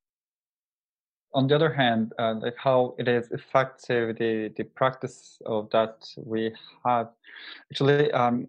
on 1.34 1.46
the 1.48 1.54
other 1.54 1.72
hand 1.72 2.12
uh, 2.18 2.34
like 2.34 2.56
how 2.56 2.94
it 2.98 3.08
is 3.08 3.30
effective 3.32 4.16
the 4.18 4.52
the 4.56 4.64
practice 4.64 5.42
of 5.46 5.68
that 5.70 6.06
we 6.24 6.52
have 6.84 7.08
actually 7.70 8.12
um, 8.12 8.46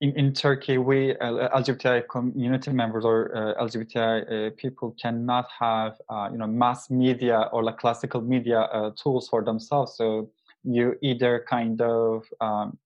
in, 0.00 0.12
in 0.16 0.32
Turkey, 0.32 0.78
we 0.78 1.16
uh, 1.16 1.48
LGBTI 1.58 2.08
community 2.08 2.70
members 2.70 3.04
or 3.04 3.34
uh, 3.34 3.64
LGBTI 3.64 4.48
uh, 4.48 4.50
people 4.56 4.94
cannot 5.00 5.48
have 5.58 5.94
uh, 6.10 6.28
you 6.30 6.38
know 6.38 6.46
mass 6.46 6.90
media 6.90 7.48
or 7.52 7.64
like 7.64 7.78
classical 7.78 8.20
media 8.20 8.60
uh, 8.60 8.90
tools 8.90 9.28
for 9.28 9.42
themselves. 9.42 9.96
So 9.96 10.28
you 10.66 10.96
either 11.00 11.44
kind 11.48 11.80
of 11.80 12.24
um, 12.40 12.78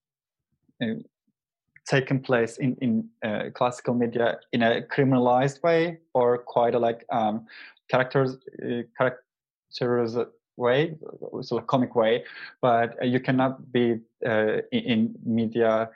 taken 1.87 2.21
place 2.21 2.59
in 2.59 2.77
in 2.81 3.09
uh, 3.25 3.51
classical 3.55 3.95
media 3.95 4.39
in 4.53 4.63
a 4.63 4.83
criminalized 4.83 5.63
way 5.63 5.99
or 6.15 6.39
quite 6.39 6.75
a 6.75 6.79
like 6.79 7.05
um, 7.11 7.47
characters 7.89 8.37
uh, 8.63 8.83
characters 8.97 10.17
way, 10.57 10.97
so 11.41 11.57
a 11.57 11.63
comic 11.63 11.95
way, 11.95 12.23
but 12.61 12.95
you 13.03 13.19
cannot 13.19 13.73
be 13.73 13.99
uh, 14.27 14.59
in, 14.73 14.83
in, 14.93 15.15
media 15.25 15.89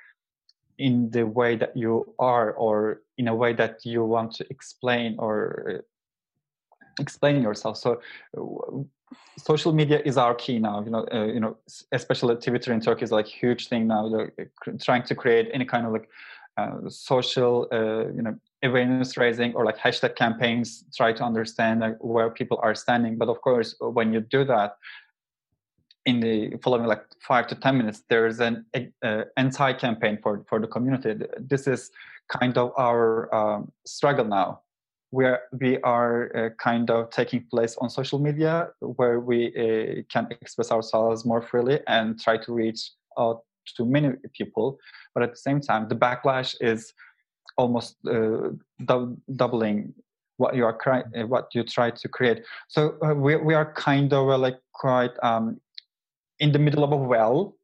in 0.79 1.11
the 1.11 1.23
way 1.23 1.55
that 1.55 1.77
you 1.77 2.15
are 2.19 2.53
or 2.53 3.03
in 3.19 3.29
a 3.29 3.35
way 3.35 3.53
that 3.53 3.85
you 3.85 4.03
want 4.05 4.33
to 4.35 4.47
explain 4.51 5.15
or 5.19 5.85
explain 6.99 7.43
yourself. 7.43 7.77
So 7.77 8.01
social 9.39 9.73
media 9.73 10.01
is 10.05 10.17
our 10.17 10.35
key 10.35 10.59
now. 10.59 10.83
You 10.85 10.91
know, 10.91 11.07
uh, 11.13 11.25
you 11.27 11.41
know, 11.41 11.57
especially 11.93 12.37
Twitter 12.37 12.73
in 12.73 12.81
Turkey 12.81 13.05
is 13.05 13.13
like 13.13 13.27
huge 13.27 13.69
thing 13.69 13.87
now. 13.87 14.09
They're 14.09 14.51
trying 14.81 15.05
to 15.05 15.15
create 15.15 15.49
any 15.53 15.65
kind 15.65 15.87
of 15.87 15.93
like 15.93 16.09
uh, 16.57 16.89
social, 16.89 17.69
uh, 17.73 18.07
you 18.17 18.23
know, 18.23 18.37
awareness 18.63 19.17
raising 19.17 19.55
or 19.55 19.65
like 19.65 19.79
hashtag 19.79 20.17
campaigns. 20.17 20.85
Try 20.97 21.13
to 21.13 21.25
understand 21.25 21.81
like, 21.81 21.97
where 22.01 22.31
people 22.31 22.59
are 22.63 22.75
standing. 22.75 23.19
But 23.19 23.29
of 23.29 23.41
course, 23.41 23.75
when 23.81 24.13
you 24.13 24.21
do 24.21 24.45
that, 24.45 24.77
in 26.07 26.21
the 26.21 26.57
following 26.63 26.85
like 26.85 27.03
five 27.21 27.47
to 27.47 27.55
ten 27.55 27.79
minutes, 27.79 28.03
there 28.11 28.27
is 28.27 28.39
an 28.41 28.67
uh, 29.03 29.23
anti-campaign 29.37 30.19
for 30.23 30.45
for 30.49 30.61
the 30.61 30.67
community. 30.67 31.15
This 31.39 31.67
is 31.67 31.91
kind 32.29 32.57
of 32.59 32.73
our 32.77 33.35
um, 33.35 33.73
struggle 33.85 34.27
now 34.27 34.61
where 35.15 35.43
we 35.61 35.79
are 35.83 36.17
uh, 36.37 36.51
kind 36.69 36.91
of 36.91 37.11
taking 37.11 37.43
place 37.53 37.77
on 37.81 37.89
social 37.89 38.19
media 38.19 38.69
where 38.81 39.21
we 39.21 39.39
uh, 39.65 40.03
can 40.13 40.27
express 40.31 40.71
ourselves 40.73 41.25
more 41.25 41.43
freely 41.51 41.79
and 41.87 42.21
try 42.21 42.37
to 42.37 42.53
reach 42.53 42.81
out 43.19 43.39
to 43.77 43.85
many 43.85 44.11
people. 44.39 44.79
But 45.15 45.23
at 45.23 45.31
the 45.31 45.43
same 45.49 45.61
time 45.61 45.89
the 45.89 45.95
backlash 45.95 46.57
is 46.61 46.93
almost 47.57 47.97
uh, 48.09 48.51
dub- 48.85 49.19
doubling 49.37 49.95
what 50.37 50.57
you 50.57 50.65
are 50.65 50.77
cri- 50.85 51.11
uh, 51.17 51.27
what 51.27 51.47
you 51.55 51.63
try 51.63 51.91
to 51.91 52.09
create. 52.09 52.43
So 52.69 52.81
uh, 53.05 53.15
we, 53.15 53.37
we 53.37 53.55
are 53.55 53.73
kind 53.75 54.13
of 54.13 54.29
uh, 54.29 54.39
like 54.39 54.59
quite 54.73 55.15
um, 55.23 55.61
in 56.41 56.51
the 56.51 56.59
middle 56.59 56.83
of 56.83 56.91
a 56.91 56.97
well. 56.97 57.57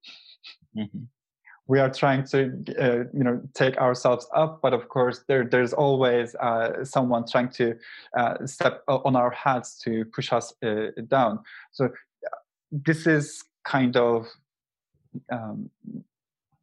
Mm-hmm 0.76 1.04
we 1.70 1.78
are 1.78 1.88
trying 1.88 2.24
to 2.24 2.38
uh, 2.84 3.04
you 3.18 3.24
know 3.26 3.40
take 3.54 3.76
ourselves 3.78 4.26
up 4.34 4.60
but 4.60 4.72
of 4.74 4.88
course 4.88 5.22
there 5.28 5.44
there's 5.44 5.72
always 5.72 6.34
uh, 6.34 6.84
someone 6.84 7.24
trying 7.24 7.48
to 7.48 7.76
uh, 8.18 8.34
step 8.44 8.82
on 8.88 9.14
our 9.14 9.30
heads 9.30 9.78
to 9.84 10.04
push 10.06 10.32
us 10.32 10.52
uh, 10.64 10.90
down. 11.06 11.38
So 11.70 11.90
this 12.72 13.06
is 13.06 13.44
kind 13.64 13.96
of 13.96 14.26
um, 15.30 15.70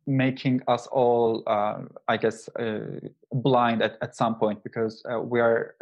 making 0.05 0.61
us 0.67 0.87
all 0.87 1.43
uh, 1.47 1.79
i 2.07 2.15
guess 2.17 2.49
uh, 2.59 2.99
blind 3.31 3.81
at, 3.81 3.93
at 4.01 4.15
some 4.15 4.35
point 4.35 4.61
because 4.63 5.03
we 5.23 5.39
are 5.39 5.75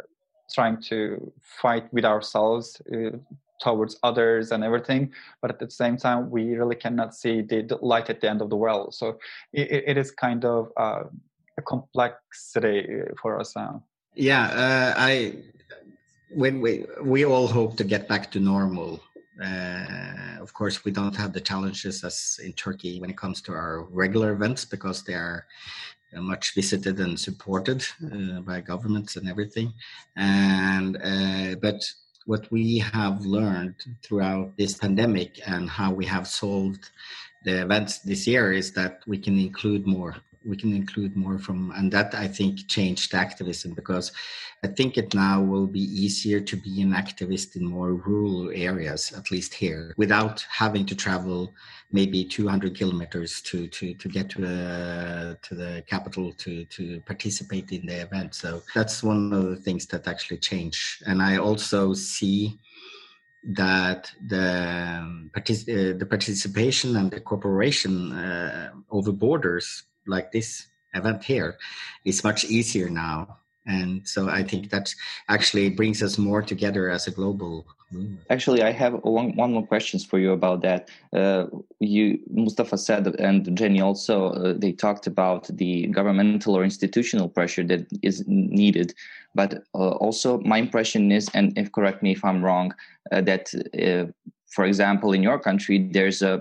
trying 0.54 0.80
to 0.80 1.32
fight 1.62 1.92
with 1.92 2.04
ourselves 2.04 2.80
towards 3.60 3.98
others 4.02 4.52
and 4.52 4.62
everything 4.64 5.12
but 5.40 5.50
at 5.50 5.58
the 5.58 5.70
same 5.70 5.96
time 5.96 6.30
we 6.30 6.54
really 6.54 6.76
cannot 6.76 7.14
see 7.14 7.42
the, 7.42 7.78
light 7.82 8.10
at 8.10 8.20
the 8.20 8.28
end 8.28 8.42
of 8.42 8.50
the 8.50 8.56
well. 8.56 8.90
So 8.90 9.18
it, 9.52 9.84
it 9.90 9.96
is 9.96 10.10
kind 10.10 10.44
of 10.44 10.70
uh, 10.76 11.04
a 11.58 11.62
complexity 11.62 12.86
for 13.20 13.40
us 13.40 13.56
now 13.56 13.82
yeah 14.14 14.44
uh, 14.46 14.94
i 14.96 15.34
when 16.30 16.60
we 16.60 16.84
we 17.02 17.24
all 17.24 17.46
hope 17.46 17.76
to 17.76 17.84
get 17.84 18.08
back 18.08 18.30
to 18.30 18.40
normal 18.40 19.00
uh, 19.42 20.36
of 20.40 20.52
course 20.54 20.84
we 20.84 20.90
don't 20.90 21.16
have 21.16 21.32
the 21.32 21.40
challenges 21.40 22.04
as 22.04 22.38
in 22.42 22.52
turkey 22.52 23.00
when 23.00 23.10
it 23.10 23.16
comes 23.16 23.40
to 23.40 23.52
our 23.52 23.84
regular 23.90 24.32
events 24.32 24.64
because 24.64 25.02
they 25.02 25.14
are 25.14 25.46
uh, 26.16 26.20
much 26.20 26.54
visited 26.54 27.00
and 27.00 27.18
supported 27.18 27.84
uh, 28.12 28.40
by 28.40 28.60
governments 28.60 29.16
and 29.16 29.28
everything. 29.28 29.72
And 30.14 30.96
uh, 30.96 31.56
but 31.60 31.82
what 32.26 32.50
we 32.50 32.78
have 32.78 33.24
learned 33.24 33.74
throughout 34.02 34.56
this 34.58 34.74
pandemic 34.74 35.40
and 35.48 35.70
how 35.70 35.92
we 35.92 36.04
have 36.04 36.26
solved 36.26 36.90
the 37.44 37.62
events 37.62 38.00
this 38.00 38.26
year 38.26 38.52
is 38.52 38.72
that 38.72 39.00
we 39.06 39.16
can 39.16 39.38
include 39.38 39.86
more 39.86 40.16
we 40.46 40.56
can 40.56 40.72
include 40.72 41.16
more 41.16 41.38
from 41.38 41.72
and 41.76 41.92
that 41.92 42.14
i 42.14 42.26
think 42.26 42.68
changed 42.68 43.14
activism 43.14 43.72
because 43.74 44.12
i 44.64 44.66
think 44.66 44.96
it 44.96 45.14
now 45.14 45.42
will 45.42 45.66
be 45.66 45.84
easier 46.04 46.40
to 46.40 46.56
be 46.56 46.80
an 46.82 46.92
activist 46.92 47.56
in 47.56 47.64
more 47.64 47.94
rural 47.94 48.50
areas 48.54 49.12
at 49.16 49.30
least 49.30 49.52
here 49.54 49.94
without 49.96 50.44
having 50.50 50.86
to 50.86 50.94
travel 50.94 51.52
maybe 51.92 52.24
200 52.24 52.76
kilometers 52.76 53.40
to 53.42 53.68
to 53.68 53.94
to 53.94 54.08
get 54.08 54.28
to 54.30 54.40
the 54.40 55.38
to 55.42 55.54
the 55.54 55.84
capital 55.86 56.32
to 56.32 56.64
to 56.66 57.00
participate 57.00 57.70
in 57.70 57.86
the 57.86 58.02
event. 58.02 58.34
So 58.34 58.62
that's 58.74 59.02
one 59.02 59.32
of 59.32 59.44
the 59.50 59.56
things 59.56 59.86
that 59.86 60.08
actually 60.08 60.38
change. 60.38 61.02
And 61.06 61.22
i 61.22 61.36
also 61.36 61.94
see 61.94 62.58
that 63.48 64.10
the 64.26 64.98
um, 64.98 65.30
partic- 65.34 65.68
uh, 65.68 65.96
the 65.96 66.06
participation 66.06 66.96
and 66.96 67.10
the 67.10 67.20
cooperation 67.20 68.12
uh, 68.12 68.70
over 68.90 69.12
borders 69.12 69.84
like 70.06 70.32
this 70.32 70.66
event 70.94 71.22
here 71.24 71.58
is 72.04 72.24
much 72.24 72.44
easier 72.44 72.88
now. 72.88 73.38
And 73.68 74.06
so 74.06 74.28
i 74.28 74.44
think 74.44 74.70
that 74.70 74.94
actually 75.28 75.70
brings 75.70 76.00
us 76.00 76.18
more 76.18 76.40
together 76.40 76.88
as 76.88 77.08
a 77.08 77.10
global 77.10 77.66
actually 78.30 78.62
i 78.62 78.72
have 78.72 78.94
one, 79.04 79.34
one 79.36 79.52
more 79.52 79.66
questions 79.66 80.04
for 80.04 80.18
you 80.18 80.32
about 80.32 80.60
that. 80.62 80.88
Uh, 81.12 81.46
you 81.78 82.18
mustafa 82.30 82.76
said 82.76 83.06
and 83.20 83.46
Xheni 83.46 83.80
also 83.82 84.30
uh, 84.30 84.54
they 84.56 84.72
talked 84.72 85.06
about 85.06 85.46
the 85.56 85.86
governmental 85.88 86.56
or 86.56 86.64
institutional 86.64 87.28
pressure 87.28 87.62
that 87.64 87.86
is 88.02 88.24
needed. 88.26 88.94
But 89.34 89.62
uh, 89.74 89.90
also 90.04 90.40
my 90.40 90.58
impression 90.58 91.12
is 91.12 91.28
and 91.34 91.56
if 91.56 91.70
correct 91.72 92.02
me 92.02 92.12
if 92.12 92.24
i'm 92.24 92.44
wrong 92.44 92.74
uh, 93.12 93.20
that 93.22 93.52
uh, 93.80 94.10
for 94.48 94.64
example 94.64 95.12
in 95.12 95.22
your 95.22 95.38
country 95.38 95.88
there's 95.92 96.22
a 96.22 96.40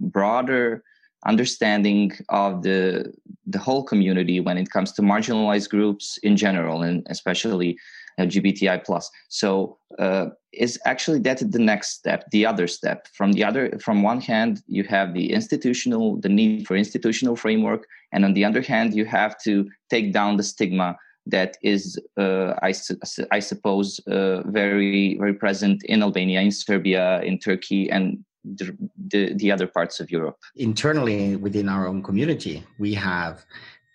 broader 0.00 0.82
understanding 1.26 2.12
of 2.28 2.62
the 2.62 3.12
the 3.46 3.58
whole 3.58 3.82
community 3.82 4.40
when 4.40 4.56
it 4.56 4.70
comes 4.70 4.92
to 4.92 5.02
marginalized 5.02 5.68
groups 5.70 6.18
in 6.22 6.36
general 6.36 6.82
and 6.82 7.06
especially 7.10 7.76
LGBTI 8.18 8.84
plus. 8.84 9.10
So 9.28 9.78
uh, 9.98 10.26
is 10.52 10.78
actually 10.84 11.20
that 11.20 11.38
the 11.50 11.58
next 11.58 11.90
step, 11.90 12.24
the 12.30 12.46
other 12.46 12.66
step. 12.66 13.06
From 13.14 13.32
the 13.32 13.44
other, 13.44 13.78
from 13.78 14.02
one 14.02 14.20
hand, 14.20 14.62
you 14.66 14.84
have 14.84 15.14
the 15.14 15.32
institutional, 15.32 16.20
the 16.20 16.28
need 16.28 16.66
for 16.66 16.76
institutional 16.76 17.36
framework, 17.36 17.86
and 18.12 18.24
on 18.24 18.34
the 18.34 18.44
other 18.44 18.62
hand, 18.62 18.94
you 18.94 19.04
have 19.04 19.38
to 19.44 19.68
take 19.88 20.12
down 20.12 20.36
the 20.36 20.42
stigma 20.42 20.96
that 21.26 21.56
is, 21.62 21.98
uh, 22.16 22.54
I, 22.62 22.72
I 23.30 23.40
suppose, 23.40 24.00
uh, 24.06 24.42
very 24.46 25.16
very 25.18 25.34
present 25.34 25.84
in 25.84 26.02
Albania, 26.02 26.40
in 26.40 26.50
Serbia, 26.50 27.20
in 27.22 27.38
Turkey, 27.38 27.90
and 27.90 28.24
the, 28.44 28.76
the, 28.96 29.34
the 29.34 29.52
other 29.52 29.66
parts 29.66 30.00
of 30.00 30.10
Europe? 30.10 30.38
Internally, 30.56 31.36
within 31.36 31.68
our 31.68 31.86
own 31.86 32.02
community, 32.02 32.64
we 32.78 32.94
have 32.94 33.44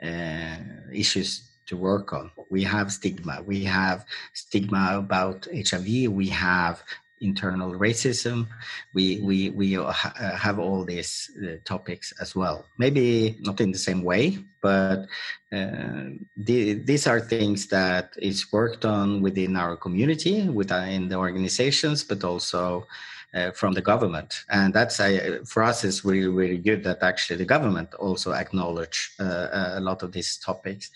uh, 0.04 0.58
issues 0.94 1.50
to 1.68 1.78
work 1.78 2.14
on. 2.14 2.32
We 2.52 2.64
have 2.64 2.92
stigma. 2.92 3.42
We 3.46 3.64
have 3.64 4.06
stigma 4.34 4.98
about 4.98 5.48
HIV. 5.52 6.12
We 6.12 6.28
have 6.30 6.84
internal 7.22 7.74
racism. 7.74 8.48
We 8.94 9.20
we 9.22 9.50
we 9.50 9.78
uh, 9.78 9.92
have 9.92 10.60
all 10.60 10.84
these 10.84 11.32
uh, 11.42 11.58
topics 11.64 12.14
as 12.20 12.36
well. 12.36 12.66
Maybe 12.78 13.38
not 13.42 13.62
in 13.62 13.72
the 13.72 13.78
same 13.78 14.04
way, 14.04 14.38
but 14.62 15.08
uh, 15.52 16.12
the, 16.38 16.74
these 16.74 17.08
are 17.08 17.20
things 17.20 17.68
that 17.68 18.14
is 18.18 18.52
worked 18.52 18.86
on 18.86 19.22
within 19.22 19.56
our 19.56 19.76
community, 19.76 20.48
within 20.50 21.10
the 21.10 21.16
organizations, 21.16 22.04
but 22.04 22.24
also. 22.24 22.88
Uh, 23.36 23.52
from 23.52 23.74
the 23.74 23.82
government, 23.82 24.46
and 24.50 24.74
that's 24.74 24.98
uh, 24.98 25.40
for 25.46 25.62
us 25.62 25.84
is 25.84 26.06
really 26.06 26.30
really 26.30 26.58
good 26.58 26.86
that 26.86 27.04
actually 27.04 27.36
the 27.36 27.44
government 27.44 27.94
also 27.96 28.32
acknowledge 28.32 29.12
uh, 29.20 29.74
a 29.74 29.82
lot 29.82 30.04
of 30.04 30.14
these 30.14 30.38
topics. 30.38 30.90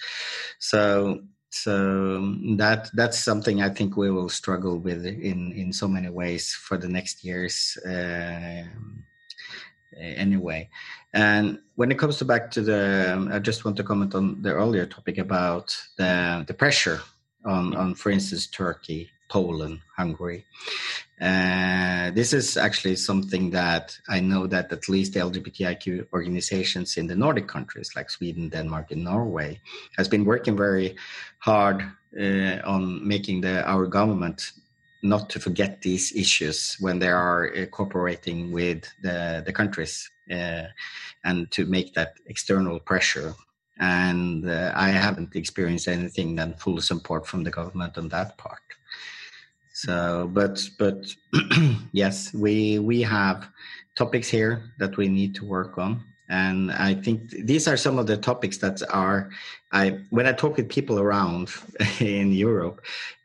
So 0.57 1.19
so 1.49 2.33
that 2.55 2.89
that's 2.93 3.19
something 3.19 3.61
I 3.61 3.67
think 3.67 3.97
we 3.97 4.09
will 4.09 4.29
struggle 4.29 4.79
with 4.79 5.05
in 5.05 5.51
in 5.51 5.73
so 5.73 5.89
many 5.89 6.07
ways 6.07 6.53
for 6.53 6.77
the 6.77 6.87
next 6.87 7.25
years. 7.25 7.77
Uh, 7.85 8.63
anyway 9.99 10.69
and 11.13 11.59
when 11.75 11.91
it 11.91 11.99
comes 11.99 12.17
to 12.17 12.23
back 12.23 12.49
to 12.51 12.61
the 12.61 13.13
um, 13.13 13.29
i 13.33 13.39
just 13.39 13.65
want 13.65 13.75
to 13.75 13.83
comment 13.83 14.15
on 14.15 14.41
the 14.43 14.53
earlier 14.53 14.85
topic 14.85 15.17
about 15.17 15.75
the 15.97 16.45
the 16.47 16.53
pressure 16.53 17.01
on 17.43 17.75
on 17.75 17.93
for 17.95 18.11
instance 18.11 18.47
turkey 18.47 19.09
poland 19.29 19.79
hungary 19.97 20.45
uh, 21.21 22.11
this 22.11 22.31
is 22.31 22.55
actually 22.55 22.95
something 22.95 23.49
that 23.49 23.97
I 24.07 24.21
know 24.21 24.47
that 24.47 24.71
at 24.71 24.87
least 24.87 25.13
the 25.13 25.19
LGBTIQ 25.19 26.07
organizations 26.13 26.95
in 26.95 27.07
the 27.07 27.15
Nordic 27.15 27.47
countries 27.47 27.91
like 27.95 28.09
Sweden, 28.09 28.47
Denmark, 28.47 28.91
and 28.91 29.03
Norway 29.03 29.59
has 29.97 30.07
been 30.07 30.23
working 30.23 30.55
very 30.55 30.95
hard 31.39 31.83
uh, 32.17 32.59
on 32.63 33.05
making 33.05 33.41
the 33.41 33.67
our 33.69 33.85
government 33.85 34.53
not 35.03 35.29
to 35.29 35.39
forget 35.39 35.81
these 35.81 36.15
issues 36.15 36.77
when 36.79 36.99
they 36.99 37.09
are 37.09 37.53
uh, 37.53 37.65
cooperating 37.65 38.51
with 38.51 38.85
the 39.01 39.43
the 39.45 39.51
countries 39.51 40.09
uh, 40.31 40.63
and 41.25 41.51
to 41.51 41.65
make 41.65 41.93
that 41.95 42.13
external 42.27 42.79
pressure. 42.79 43.33
And 43.77 44.49
uh, 44.49 44.71
I 44.75 44.89
haven't 44.89 45.35
experienced 45.35 45.87
anything 45.87 46.35
than 46.35 46.53
full 46.53 46.81
support 46.81 47.27
from 47.27 47.43
the 47.43 47.51
government 47.51 47.97
on 47.97 48.09
that 48.09 48.37
part. 48.37 48.61
So, 49.79 50.29
but 50.33 50.59
but 50.77 51.15
yes, 51.93 52.33
we 52.33 52.79
we 52.79 53.01
have 53.01 53.47
topics 53.95 54.27
here 54.27 54.73
that 54.77 54.97
we 54.97 55.07
need 55.07 55.35
to 55.35 55.45
work 55.45 55.77
on, 55.77 56.03
and 56.27 56.69
I 56.73 56.93
think 56.95 57.29
these 57.29 57.65
are 57.65 57.77
some 57.77 57.97
of 57.97 58.05
the 58.05 58.17
topics 58.17 58.57
that 58.57 58.81
are. 58.91 59.29
I 59.71 60.01
when 60.09 60.27
I 60.27 60.33
talk 60.33 60.57
with 60.57 60.67
people 60.67 60.99
around 60.99 61.47
in 62.01 62.33
Europe, 62.33 62.81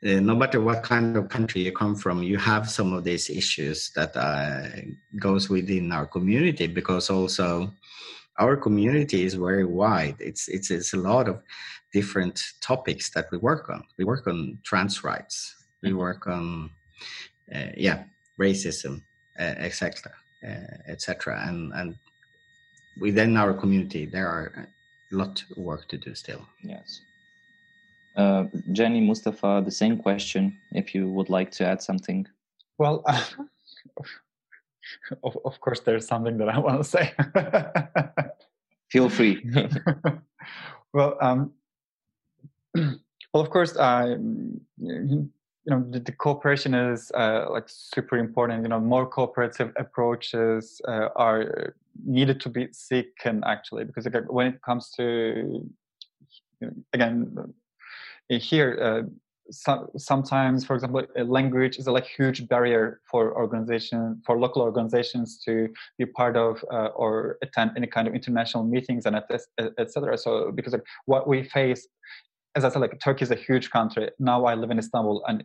uh, 0.06 0.20
no 0.20 0.36
matter 0.36 0.60
what 0.60 0.84
kind 0.84 1.16
of 1.16 1.28
country 1.28 1.62
you 1.62 1.72
come 1.72 1.96
from, 1.96 2.22
you 2.22 2.38
have 2.38 2.70
some 2.70 2.92
of 2.92 3.02
these 3.02 3.28
issues 3.30 3.90
that 3.96 4.14
uh, 4.14 4.68
goes 5.18 5.50
within 5.50 5.90
our 5.90 6.06
community 6.06 6.68
because 6.68 7.10
also 7.10 7.72
our 8.38 8.56
community 8.56 9.24
is 9.24 9.34
very 9.34 9.64
wide. 9.64 10.18
It's 10.20 10.46
it's 10.46 10.70
it's 10.70 10.94
a 10.94 10.98
lot 10.98 11.26
of 11.28 11.42
different 11.92 12.40
topics 12.60 13.10
that 13.10 13.26
we 13.32 13.38
work 13.38 13.70
on. 13.70 13.82
We 13.98 14.04
work 14.04 14.28
on 14.28 14.58
trans 14.62 15.02
rights 15.02 15.63
we 15.84 15.92
work 15.92 16.26
on 16.26 16.70
uh, 17.54 17.70
yeah 17.76 18.04
racism 18.40 19.02
uh, 19.38 19.54
etc 19.58 20.10
uh, 20.46 20.90
etc 20.92 21.44
and 21.46 21.72
and 21.74 21.96
within 23.00 23.36
our 23.36 23.52
community 23.52 24.06
there 24.06 24.28
are 24.28 24.68
a 25.12 25.14
lot 25.14 25.42
of 25.50 25.56
work 25.56 25.88
to 25.88 25.98
do 25.98 26.14
still. 26.14 26.46
Yes. 26.62 27.00
Uh, 28.16 28.44
Xheni 28.70 29.04
mustafa 29.04 29.62
the 29.64 29.70
same 29.70 29.96
question 29.98 30.56
if 30.72 30.94
you 30.94 31.08
would 31.08 31.28
like 31.28 31.50
to 31.52 31.66
add 31.66 31.82
something. 31.82 32.26
Well 32.78 33.02
uh, 33.06 33.24
of, 35.22 35.38
of 35.44 35.60
course 35.60 35.80
there's 35.80 36.06
something 36.06 36.38
that 36.38 36.48
i 36.48 36.58
want 36.58 36.78
to 36.78 36.84
say. 36.84 37.12
Feel 38.90 39.08
free. 39.08 39.44
Well 40.94 41.18
um, 41.20 41.52
well 42.74 43.42
of 43.42 43.50
course 43.50 43.76
uh, 43.76 44.16
you 45.66 45.74
know 45.74 45.84
the, 45.90 46.00
the 46.00 46.12
cooperation 46.12 46.74
is 46.74 47.10
uh, 47.14 47.46
like 47.50 47.64
super 47.66 48.16
important 48.18 48.62
you 48.62 48.68
know 48.68 48.80
more 48.80 49.06
cooperative 49.06 49.72
approaches 49.76 50.80
uh, 50.86 51.08
are 51.16 51.74
needed 52.04 52.40
to 52.40 52.48
be 52.48 52.68
seeking 52.72 53.42
actually 53.46 53.84
because 53.84 54.06
when 54.28 54.46
it 54.48 54.62
comes 54.62 54.90
to 54.90 55.68
again 56.92 57.54
here 58.28 58.78
uh, 58.82 59.08
so, 59.50 59.90
sometimes 59.98 60.64
for 60.64 60.74
example 60.74 61.02
language 61.16 61.76
is 61.76 61.86
a 61.86 61.92
like 61.92 62.06
huge 62.06 62.48
barrier 62.48 63.00
for 63.10 63.36
organization 63.36 64.20
for 64.24 64.38
local 64.38 64.62
organizations 64.62 65.38
to 65.44 65.68
be 65.98 66.06
part 66.06 66.36
of 66.36 66.64
uh, 66.72 66.88
or 66.96 67.36
attend 67.42 67.70
any 67.76 67.86
kind 67.86 68.08
of 68.08 68.14
international 68.14 68.64
meetings 68.64 69.04
and 69.04 69.16
etc 69.16 70.14
et 70.14 70.20
so 70.20 70.50
because 70.52 70.72
like, 70.72 70.84
what 71.04 71.28
we 71.28 71.42
face 71.42 71.86
as 72.54 72.64
I 72.64 72.68
said, 72.68 72.80
like 72.80 73.00
Turkey 73.00 73.24
is 73.24 73.30
a 73.30 73.36
huge 73.36 73.70
country. 73.70 74.10
Now 74.18 74.44
I 74.44 74.54
live 74.54 74.70
in 74.70 74.78
Istanbul, 74.78 75.24
and 75.26 75.44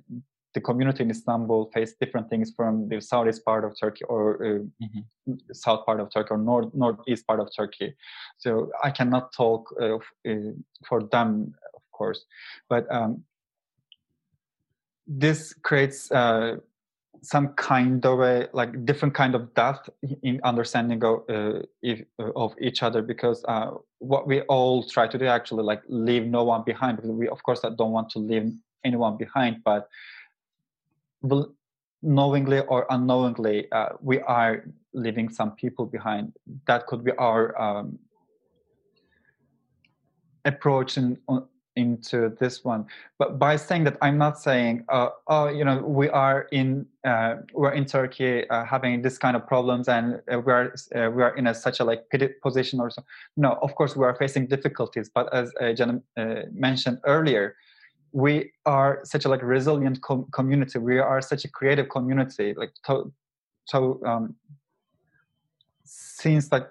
the 0.54 0.62
community 0.62 1.04
in 1.04 1.12
Istanbul 1.12 1.70
face 1.74 1.94
different 2.00 2.30
things 2.30 2.52
from 2.56 2.88
the 2.90 3.00
southeast 3.00 3.46
part 3.46 3.64
of 3.64 3.80
Turkey 3.80 4.04
or 4.06 4.46
uh, 4.46 4.84
mm-hmm. 4.84 5.34
south 5.54 5.86
part 5.86 6.00
of 6.00 6.12
Turkey 6.12 6.30
or 6.32 6.38
north 6.38 6.74
northeast 6.74 7.28
part 7.28 7.40
of 7.40 7.50
Turkey. 7.56 7.96
So 8.38 8.72
I 8.84 8.90
cannot 8.90 9.32
talk 9.34 9.70
uh, 9.80 9.98
uh, 10.28 10.54
for 10.88 11.04
them, 11.04 11.54
of 11.76 11.82
course, 11.92 12.26
but 12.68 12.88
um, 12.92 13.24
this 15.08 15.54
creates 15.54 16.12
uh, 16.12 16.58
some 17.22 17.50
kind 17.50 18.06
of 18.06 18.22
a 18.22 18.50
like 18.54 18.86
different 18.86 19.14
kind 19.14 19.36
of 19.36 19.54
depth 19.54 19.90
in 20.24 20.40
understanding 20.44 21.04
of, 21.04 21.24
uh, 21.30 21.60
if, 21.82 22.02
uh, 22.20 22.32
of 22.36 22.54
each 22.62 22.84
other 22.84 23.02
because 23.02 23.44
uh, 23.48 23.72
what 24.00 24.28
we 24.28 24.42
all 24.42 24.84
try 24.84 25.08
to 25.08 25.18
do 25.18 25.26
actually 25.26 25.64
like 25.64 25.82
leave 25.88 26.26
no 26.26 26.44
one 26.44 26.64
behind 26.64 26.98
because 26.98 27.12
we 27.12 27.28
of 27.28 27.42
course 27.44 27.62
don't 27.62 27.92
want 27.92 28.10
to 28.10 28.20
leave 28.20 28.52
anyone 28.86 29.18
behind 29.18 29.62
but 29.64 29.90
knowingly 32.02 32.60
or 32.62 32.86
unknowingly 32.90 33.70
uh, 33.72 33.90
we 34.02 34.20
are 34.22 34.64
leaving 34.94 35.30
some 35.30 35.52
people 35.52 35.86
behind. 35.86 36.34
That 36.66 36.88
could 36.88 37.04
be 37.04 37.12
our 37.14 37.60
um, 37.62 38.00
approach 40.46 40.98
in, 40.98 41.18
into 41.80 42.18
this 42.40 42.56
one. 42.64 42.82
But 43.18 43.30
by 43.46 43.56
saying 43.68 43.84
that 43.88 43.98
i'm 44.06 44.18
not 44.26 44.36
saying 44.48 44.74
uh, 44.90 45.10
oh 45.34 45.48
you 45.58 45.64
know 45.68 45.78
we 46.00 46.08
are 46.26 46.40
in 46.60 46.68
uh, 47.12 47.34
we're 47.60 47.76
in 47.80 47.86
turkey 47.86 48.34
uh, 48.50 48.66
having 48.74 49.02
this 49.06 49.18
kind 49.18 49.36
of 49.38 49.44
problems 49.54 49.86
and 49.96 50.06
uh, 50.32 50.40
we're 50.46 50.66
uh, 50.96 51.10
we 51.16 51.22
are 51.28 51.34
in 51.40 51.46
a 51.48 51.54
such 51.66 51.78
a 51.82 51.86
like 51.90 52.02
pity 52.12 52.28
position 52.46 52.80
or 52.84 52.90
so. 52.96 53.02
No 53.46 53.50
of 53.66 53.72
course 53.76 53.96
we 54.00 54.06
are 54.10 54.16
facing 54.24 54.44
difficulties. 54.56 55.08
But 55.18 55.26
as 55.34 55.46
uh, 55.62 55.74
Jenna 55.78 55.96
mentioned 56.68 56.98
earlier 57.16 57.56
we 58.12 58.52
are 58.66 59.02
such 59.04 59.26
a 59.26 59.30
like 59.30 59.44
resilient 59.44 60.02
com- 60.02 60.28
community. 60.32 60.80
We 60.80 61.00
are 61.00 61.22
such 61.22 61.46
a 61.46 61.50
creative 61.58 61.90
community. 61.90 62.56
Like 62.62 62.74
to, 62.88 63.12
so 63.66 64.02
um, 64.06 64.36
since 65.84 66.52
like 66.52 66.68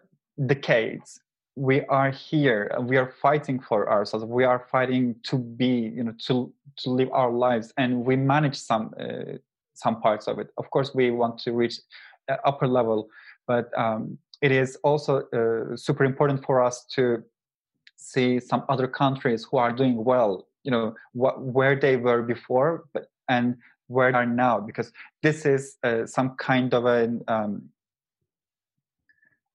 decades 0.47 1.21
we 1.59 1.85
are 1.87 2.11
here 2.11 2.71
we 2.81 2.97
are 2.97 3.13
fighting 3.21 3.59
for 3.59 3.91
ourselves. 3.91 4.25
We 4.25 4.45
are 4.45 4.67
fighting 4.71 5.17
to 5.25 5.37
be 5.39 5.93
you 5.97 6.05
know 6.05 6.15
to 6.27 6.53
to 6.79 6.91
live 6.91 7.11
our 7.13 7.31
lives 7.31 7.73
and 7.77 8.05
we 8.05 8.17
manage 8.17 8.57
some 8.57 8.95
uh, 9.01 9.39
some 9.75 10.01
parts 10.01 10.29
of 10.29 10.39
it. 10.39 10.49
Of 10.57 10.71
course 10.71 10.95
we 10.95 11.11
want 11.11 11.39
to 11.41 11.53
reach 11.53 11.77
upper 12.45 12.69
level 12.69 13.09
but 13.47 13.77
um, 13.77 14.19
it 14.43 14.53
is 14.53 14.77
also 14.85 15.23
uh, 15.33 15.77
super 15.77 16.05
important 16.05 16.45
for 16.45 16.63
us 16.63 16.85
to 16.85 17.23
see 17.97 18.39
some 18.39 18.65
other 18.69 18.87
countries 18.87 19.47
who 19.51 19.57
are 19.57 19.73
doing 19.73 20.05
well 20.05 20.47
you 20.63 20.71
know 20.71 20.95
what 21.13 21.41
where 21.41 21.75
they 21.75 21.97
were 21.97 22.23
before 22.23 22.85
but 22.93 23.07
and 23.29 23.57
where 23.89 24.13
they 24.13 24.19
are 24.19 24.27
now 24.27 24.61
because 24.61 24.93
this 25.23 25.47
is 25.47 25.77
uh, 25.83 26.05
some 26.07 26.37
kind 26.37 26.75
of 26.75 26.85
an 26.85 27.23
um, 27.29 27.63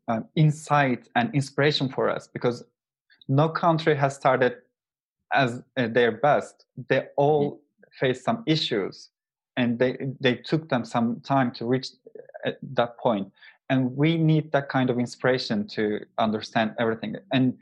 um, 0.08 0.26
insight 0.36 1.08
and 1.16 1.34
inspiration 1.34 1.90
for 1.90 2.10
us 2.10 2.28
because 2.28 2.64
no 3.28 3.50
country 3.50 3.96
has 3.96 4.16
started 4.16 4.58
as 5.32 5.62
uh, 5.78 5.88
their 5.88 6.12
best. 6.12 6.66
They 6.90 7.08
all 7.18 7.52
mm-hmm. 7.52 7.60
face 8.00 8.24
some 8.24 8.44
issues, 8.46 9.10
and 9.58 9.80
they 9.80 9.98
they 10.20 10.36
took 10.36 10.70
them 10.70 10.86
some 10.86 11.22
time 11.22 11.52
to 11.54 11.66
reach 11.66 11.90
uh, 12.46 12.52
that 12.74 12.98
point. 12.98 13.32
And 13.70 13.96
we 13.96 14.18
need 14.18 14.52
that 14.52 14.70
kind 14.70 14.90
of 14.90 15.00
inspiration 15.00 15.68
to 15.70 16.02
understand 16.18 16.76
everything. 16.78 17.16
And 17.32 17.58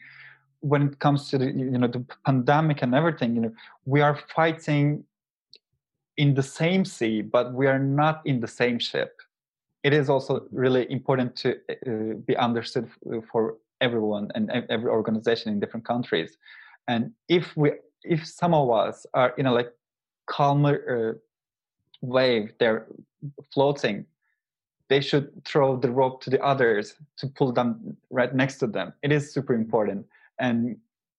when 0.60 0.82
it 0.88 1.00
comes 1.00 1.30
to 1.30 1.38
the 1.38 1.46
you 1.46 1.78
know 1.78 1.88
the 1.88 2.06
pandemic 2.26 2.82
and 2.82 2.96
everything, 2.96 3.36
you 3.36 3.42
know, 3.42 3.54
we 3.86 4.02
are 4.02 4.18
fighting 4.36 5.04
in 6.18 6.34
the 6.34 6.44
same 6.44 6.86
sea, 6.86 7.22
but 7.22 7.54
we 7.54 7.68
are 7.68 7.80
not 7.80 8.22
in 8.26 8.40
the 8.40 8.48
same 8.48 8.80
ship 8.80 9.22
it 9.84 9.94
is 9.94 10.10
also 10.10 10.48
really 10.52 10.90
important 10.92 11.36
to 11.38 11.56
uh, 11.70 12.16
be 12.26 12.36
understood 12.38 12.90
for 13.32 13.58
everyone 13.80 14.30
and 14.36 14.52
every 14.70 14.90
organization 14.90 15.52
in 15.52 15.60
different 15.60 15.86
countries. 15.86 16.38
And 16.88 17.12
if 17.28 17.56
we 17.58 17.72
if 18.04 18.26
some 18.26 18.54
of 18.54 18.70
us 18.72 19.06
are 19.14 19.34
in 19.38 19.46
a 19.46 19.54
like 19.54 19.72
calmer 20.28 20.76
uh, 20.90 21.18
wave 22.02 22.54
they're 22.60 22.88
floating 23.54 24.06
they 24.88 25.00
should 25.00 25.46
throw 25.46 25.78
the 25.78 25.90
rope 25.90 26.22
to 26.22 26.30
the 26.30 26.42
others 26.44 26.96
to 27.18 27.28
pull 27.28 27.54
them 27.54 27.96
right 28.10 28.36
next 28.36 28.58
to 28.58 28.68
them. 28.68 28.92
It 29.04 29.12
is 29.12 29.34
super 29.34 29.54
important. 29.54 30.06
And 30.40 30.78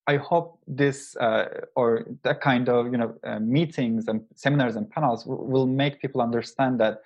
i 0.09 0.17
hope 0.17 0.59
this 0.67 1.17
uh, 1.17 1.47
or 1.77 2.05
that 2.23 2.41
kind 2.41 2.69
of 2.69 2.91
you 2.93 2.99
know 2.99 3.15
uh, 3.25 3.39
meetings 3.39 4.09
and 4.09 4.21
seminars 4.35 4.75
and 4.77 4.91
panels 4.91 5.25
will 5.27 5.67
make 5.67 6.01
people 6.01 6.21
understand 6.21 6.81
that 6.81 7.03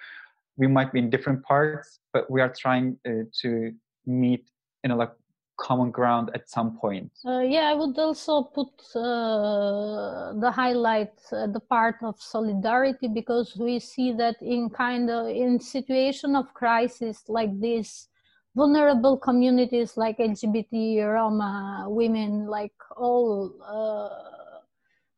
we 0.56 0.66
might 0.66 0.92
be 0.92 0.98
in 0.98 1.10
different 1.10 1.42
parts 1.42 2.00
but 2.12 2.30
we 2.30 2.40
are 2.40 2.52
trying 2.58 2.96
uh, 3.06 3.24
to 3.42 3.72
meet 4.06 4.48
in 4.84 4.90
a 4.90 4.96
like 4.96 5.12
common 5.56 5.90
ground 5.90 6.30
at 6.34 6.48
some 6.48 6.76
point. 6.78 7.10
Uh, 7.24 7.40
yeah, 7.40 7.70
I 7.70 7.74
would 7.74 7.98
also 7.98 8.42
put 8.42 8.72
uh, 8.94 10.32
the 10.38 10.50
highlight 10.54 11.14
uh, 11.32 11.46
the 11.46 11.60
part 11.60 11.96
of 12.02 12.20
solidarity 12.20 13.08
because 13.08 13.56
we 13.56 13.78
see 13.78 14.12
that 14.12 14.36
in 14.40 14.70
kind 14.70 15.10
of 15.10 15.28
in 15.28 15.58
situation 15.58 16.36
of 16.36 16.52
crisis 16.54 17.24
like 17.28 17.58
this, 17.60 18.08
vulnerable 18.54 19.16
communities 19.16 19.96
like 19.96 20.18
LGBT, 20.18 21.06
Roma, 21.06 21.86
women, 21.88 22.46
like 22.46 22.74
all 22.96 23.52
uh, 23.64 24.35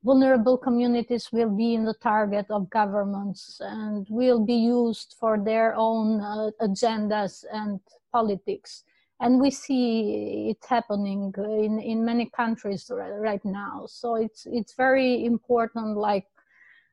vulnerable 0.04 0.56
communities 0.56 1.30
will 1.32 1.50
be 1.50 1.74
in 1.74 1.84
the 1.84 1.94
target 1.94 2.46
of 2.50 2.70
governments 2.70 3.60
and 3.60 4.06
will 4.10 4.44
be 4.44 4.54
used 4.54 5.16
for 5.18 5.38
their 5.38 5.74
own 5.74 6.20
uh, 6.20 6.50
agendas 6.60 7.44
and 7.52 7.80
politics. 8.12 8.84
And 9.20 9.40
we 9.40 9.50
see 9.50 10.50
it 10.50 10.64
happening 10.68 11.34
in, 11.36 11.80
in 11.80 12.04
many 12.04 12.30
countries 12.30 12.88
right 12.94 13.44
now. 13.44 13.86
So 13.88 14.14
it's 14.14 14.46
it's 14.46 14.74
very 14.74 15.24
important 15.24 15.96
like 15.96 16.28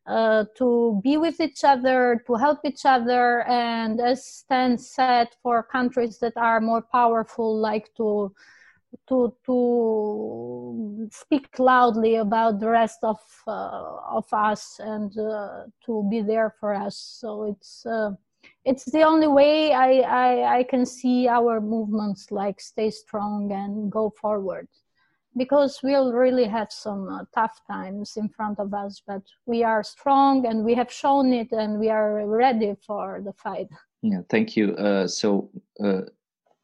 uh, 0.08 0.46
to 0.58 1.00
be 1.04 1.18
with 1.18 1.40
each 1.40 1.64
other 1.64 2.24
to 2.28 2.36
help 2.36 2.60
each 2.64 2.86
other 2.86 3.42
and 3.48 4.00
as 4.00 4.26
Stein 4.26 4.78
said 4.78 5.30
for 5.42 5.64
countries 5.64 6.20
that 6.20 6.38
are 6.38 6.62
more 6.62 6.82
powerful 6.82 7.58
like 7.58 7.94
to 7.96 8.32
to 9.08 9.36
to 9.46 11.08
speak 11.12 11.60
loudly 11.60 12.16
about 12.16 12.60
the 12.60 12.70
rest 12.70 13.00
of 13.04 13.20
uh, 13.48 13.98
of 14.10 14.26
us 14.34 14.80
and 14.80 15.18
uh, 15.18 15.64
to 15.86 16.08
be 16.10 16.22
there 16.22 16.54
for 16.60 16.74
us. 16.74 16.98
So 16.98 17.44
it's 17.46 17.86
uh, 17.86 18.12
it's 18.64 18.86
the 18.86 19.04
only 19.04 19.28
way 19.28 19.74
I, 19.74 20.00
I, 20.00 20.58
I 20.60 20.64
can 20.64 20.86
see 20.86 21.28
our 21.28 21.62
movements 21.62 22.32
like 22.32 22.60
stay 22.60 22.90
strong 22.90 23.52
and 23.52 23.92
go 23.92 24.10
forward. 24.10 24.68
Because 25.38 25.82
we'll 25.84 26.14
really 26.14 26.46
have 26.46 26.72
some 26.72 27.10
uh, 27.10 27.26
tough 27.34 27.60
times 27.68 28.16
in 28.16 28.30
front 28.30 28.58
of 28.58 28.74
us 28.74 29.02
but 29.06 29.22
we 29.46 29.64
are 29.64 29.84
strong 29.84 30.46
and 30.46 30.64
we 30.64 30.74
have 30.76 30.92
shown 30.92 31.34
it 31.34 31.52
and 31.52 31.78
we 31.78 31.90
are 31.90 32.26
ready 32.26 32.74
for 32.88 33.22
the 33.24 33.34
fight. 33.34 33.68
Yeah 34.02 34.22
thank 34.30 34.56
you. 34.56 34.76
Uh, 34.76 35.08
so 35.08 35.50
uh, 35.84 36.04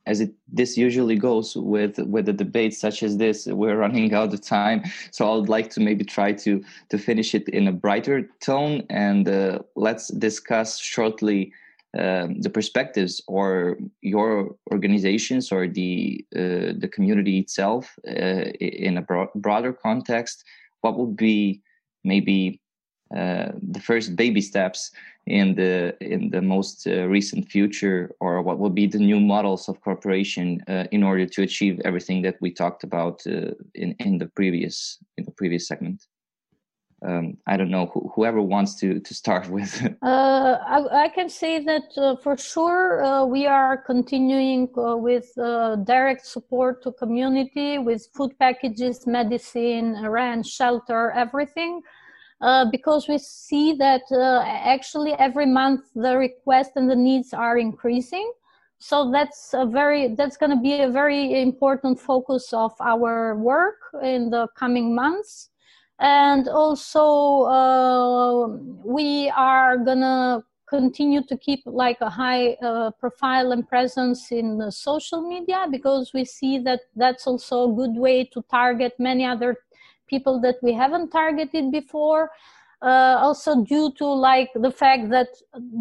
as 0.06 0.20
it 0.20 0.32
this 0.52 0.78
usually 0.78 1.16
goes 1.16 1.56
with 1.56 1.98
with 2.00 2.26
the 2.26 2.34
debates 2.34 2.80
such 2.80 3.04
as 3.04 3.18
this 3.18 3.46
we're 3.46 3.78
running 3.78 4.14
out 4.14 4.34
of 4.34 4.42
time. 4.42 4.84
So 5.12 5.42
i'd 5.42 5.50
like 5.50 5.70
to 5.72 5.80
maybe 5.80 6.04
try 6.04 6.34
to 6.34 6.64
to 6.90 6.98
finish 6.98 7.36
it 7.36 7.48
in 7.50 7.68
a 7.68 7.72
brighter 7.72 8.30
tone 8.40 8.84
and 8.90 9.28
uh, 9.28 9.60
let's 9.76 10.08
discuss 10.10 10.80
shortly 10.80 11.54
um, 11.98 12.40
the 12.42 12.50
perspectives 12.50 13.22
or 13.28 13.78
your 14.02 14.56
organizations 14.72 15.52
or 15.52 15.68
the 15.68 16.26
uh, 16.36 16.72
the 16.78 16.90
community 16.92 17.40
itself 17.40 18.00
uh, 18.08 18.46
in 18.60 18.98
a 18.98 19.02
bro- 19.02 19.32
broader 19.36 19.74
context. 19.74 20.46
What 20.82 20.98
would 20.98 21.18
be 21.18 21.62
maybe 22.04 22.62
the 23.12 23.82
first 23.84 24.16
baby 24.16 24.42
steps 24.42 24.92
in 25.28 25.54
the 25.56 25.96
in 26.02 26.30
the 26.32 26.42
most 26.42 26.88
uh, 26.88 27.06
recent 27.08 27.48
future 27.48 28.16
or 28.20 28.42
what 28.42 28.58
will 28.58 28.70
be 28.70 28.88
the 28.88 28.98
new 28.98 29.20
models 29.20 29.70
of 29.70 29.80
cooperation 29.82 30.62
uh, 30.68 30.86
in 30.92 31.04
order 31.04 31.26
to 31.26 31.44
achieve 31.44 31.80
everything 31.86 32.22
that 32.24 32.36
we 32.42 32.52
talked 32.52 32.84
about 32.84 33.22
uh, 33.28 33.52
in 33.76 33.96
in 34.00 34.18
the 34.18 34.28
previous 34.28 34.98
in 35.18 35.26
the 35.26 35.32
previous 35.32 35.68
segment 35.68 36.08
um, 37.06 37.38
I 37.46 37.56
don't 37.56 37.70
know 37.70 37.86
wh- 37.88 38.14
whoever 38.16 38.42
wants 38.42 38.76
to 38.80 39.00
to 39.00 39.14
start 39.14 39.48
with. 39.56 39.74
uh, 40.02 40.58
I, 40.68 41.04
I, 41.04 41.10
can 41.10 41.30
say 41.30 41.64
that 41.64 41.98
uh, 41.98 42.16
for 42.16 42.36
sure 42.36 43.26
we 43.26 43.46
are 43.46 43.78
continuing 43.78 44.70
with 44.74 45.32
direct 45.86 46.26
support 46.26 46.82
to 46.84 46.92
community 46.94 47.78
with 47.78 48.08
food 48.16 48.38
packages, 48.40 49.06
medicine, 49.06 50.04
rent, 50.08 50.48
shelter, 50.48 51.12
everything. 51.12 51.82
Uh, 52.42 52.66
because 52.72 53.08
we 53.08 53.20
see 53.20 53.74
that 53.74 54.02
actually 54.12 55.14
every 55.14 55.46
month 55.46 55.82
the 55.94 56.18
request 56.18 56.72
and 56.76 56.90
the 56.90 56.96
needs 56.96 57.34
are 57.34 57.58
increasing. 57.58 58.32
So 58.80 59.12
that's 59.12 59.54
a 59.54 59.68
very 59.68 60.16
that's 60.16 60.38
going 60.38 60.50
to 60.50 60.60
be 60.60 60.82
a 60.82 60.90
very 60.90 61.40
important 61.40 62.00
focus 62.00 62.52
of 62.52 62.74
our 62.82 63.36
work 63.36 63.78
in 64.02 64.32
the 64.32 64.48
coming 64.58 64.96
months. 64.96 65.50
And 66.00 66.48
also 66.48 67.44
uh, 67.44 68.48
we 68.84 69.30
are 69.30 69.78
gonna 69.78 70.44
continue 70.68 71.22
to 71.22 71.38
keep 71.38 71.62
like 71.66 71.98
a 72.02 72.10
high 72.10 72.54
uh, 72.64 72.90
profile 73.00 73.52
and 73.52 73.68
presence 73.68 74.32
in 74.32 74.72
social 74.72 75.22
media 75.22 75.68
because 75.70 76.12
we 76.12 76.26
see 76.26 76.58
that 76.58 76.80
that's 76.96 77.28
also 77.28 77.72
a 77.72 77.76
good 77.76 77.96
way 77.96 78.24
to 78.34 78.42
target 78.50 78.94
many 78.98 79.26
other 79.26 79.58
people 80.12 80.40
that 80.46 80.58
we 80.62 80.74
haven't 80.74 81.10
targeted 81.10 81.72
before 81.72 82.30
uh, 82.84 83.16
also 83.26 83.64
due 83.64 83.92
to 84.00 84.06
like 84.06 84.50
the 84.56 84.72
fact 84.72 85.10
that 85.10 85.30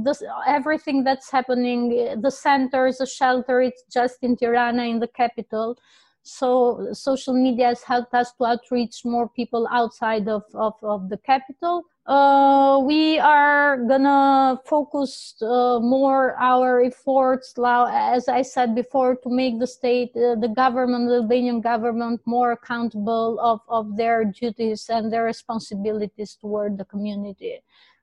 this 0.04 0.22
everything 0.46 1.04
that's 1.04 1.30
happening 1.30 1.80
the 2.26 2.30
centers 2.30 2.98
the 2.98 3.06
shelter 3.06 3.60
it's 3.68 3.84
just 3.98 4.18
in 4.22 4.36
tirana 4.36 4.84
in 4.84 4.98
the 5.04 5.12
capital 5.22 5.76
so 6.22 6.88
social 6.92 7.34
media 7.34 7.66
has 7.68 7.82
helped 7.82 8.14
us 8.14 8.32
to 8.32 8.44
outreach 8.44 9.04
more 9.04 9.28
people 9.28 9.66
outside 9.70 10.28
of, 10.28 10.42
of, 10.54 10.74
of 10.82 11.08
the 11.08 11.16
capital. 11.18 11.84
Uh, 12.06 12.80
we 12.84 13.18
are 13.18 13.76
gonna 13.76 14.58
focus 14.64 15.36
uh, 15.42 15.78
more 15.80 16.34
our 16.40 16.80
efforts, 16.82 17.54
as 17.58 18.26
I 18.26 18.42
said 18.42 18.74
before, 18.74 19.16
to 19.16 19.28
make 19.28 19.60
the 19.60 19.66
state, 19.66 20.16
uh, 20.16 20.34
the 20.34 20.48
government, 20.48 21.08
the 21.08 21.16
Albanian 21.16 21.60
government, 21.60 22.20
more 22.24 22.52
accountable 22.52 23.38
of, 23.38 23.60
of 23.68 23.96
their 23.96 24.24
duties 24.24 24.88
and 24.88 25.12
their 25.12 25.24
responsibilities 25.24 26.36
toward 26.40 26.78
the 26.78 26.86
community 26.86 27.60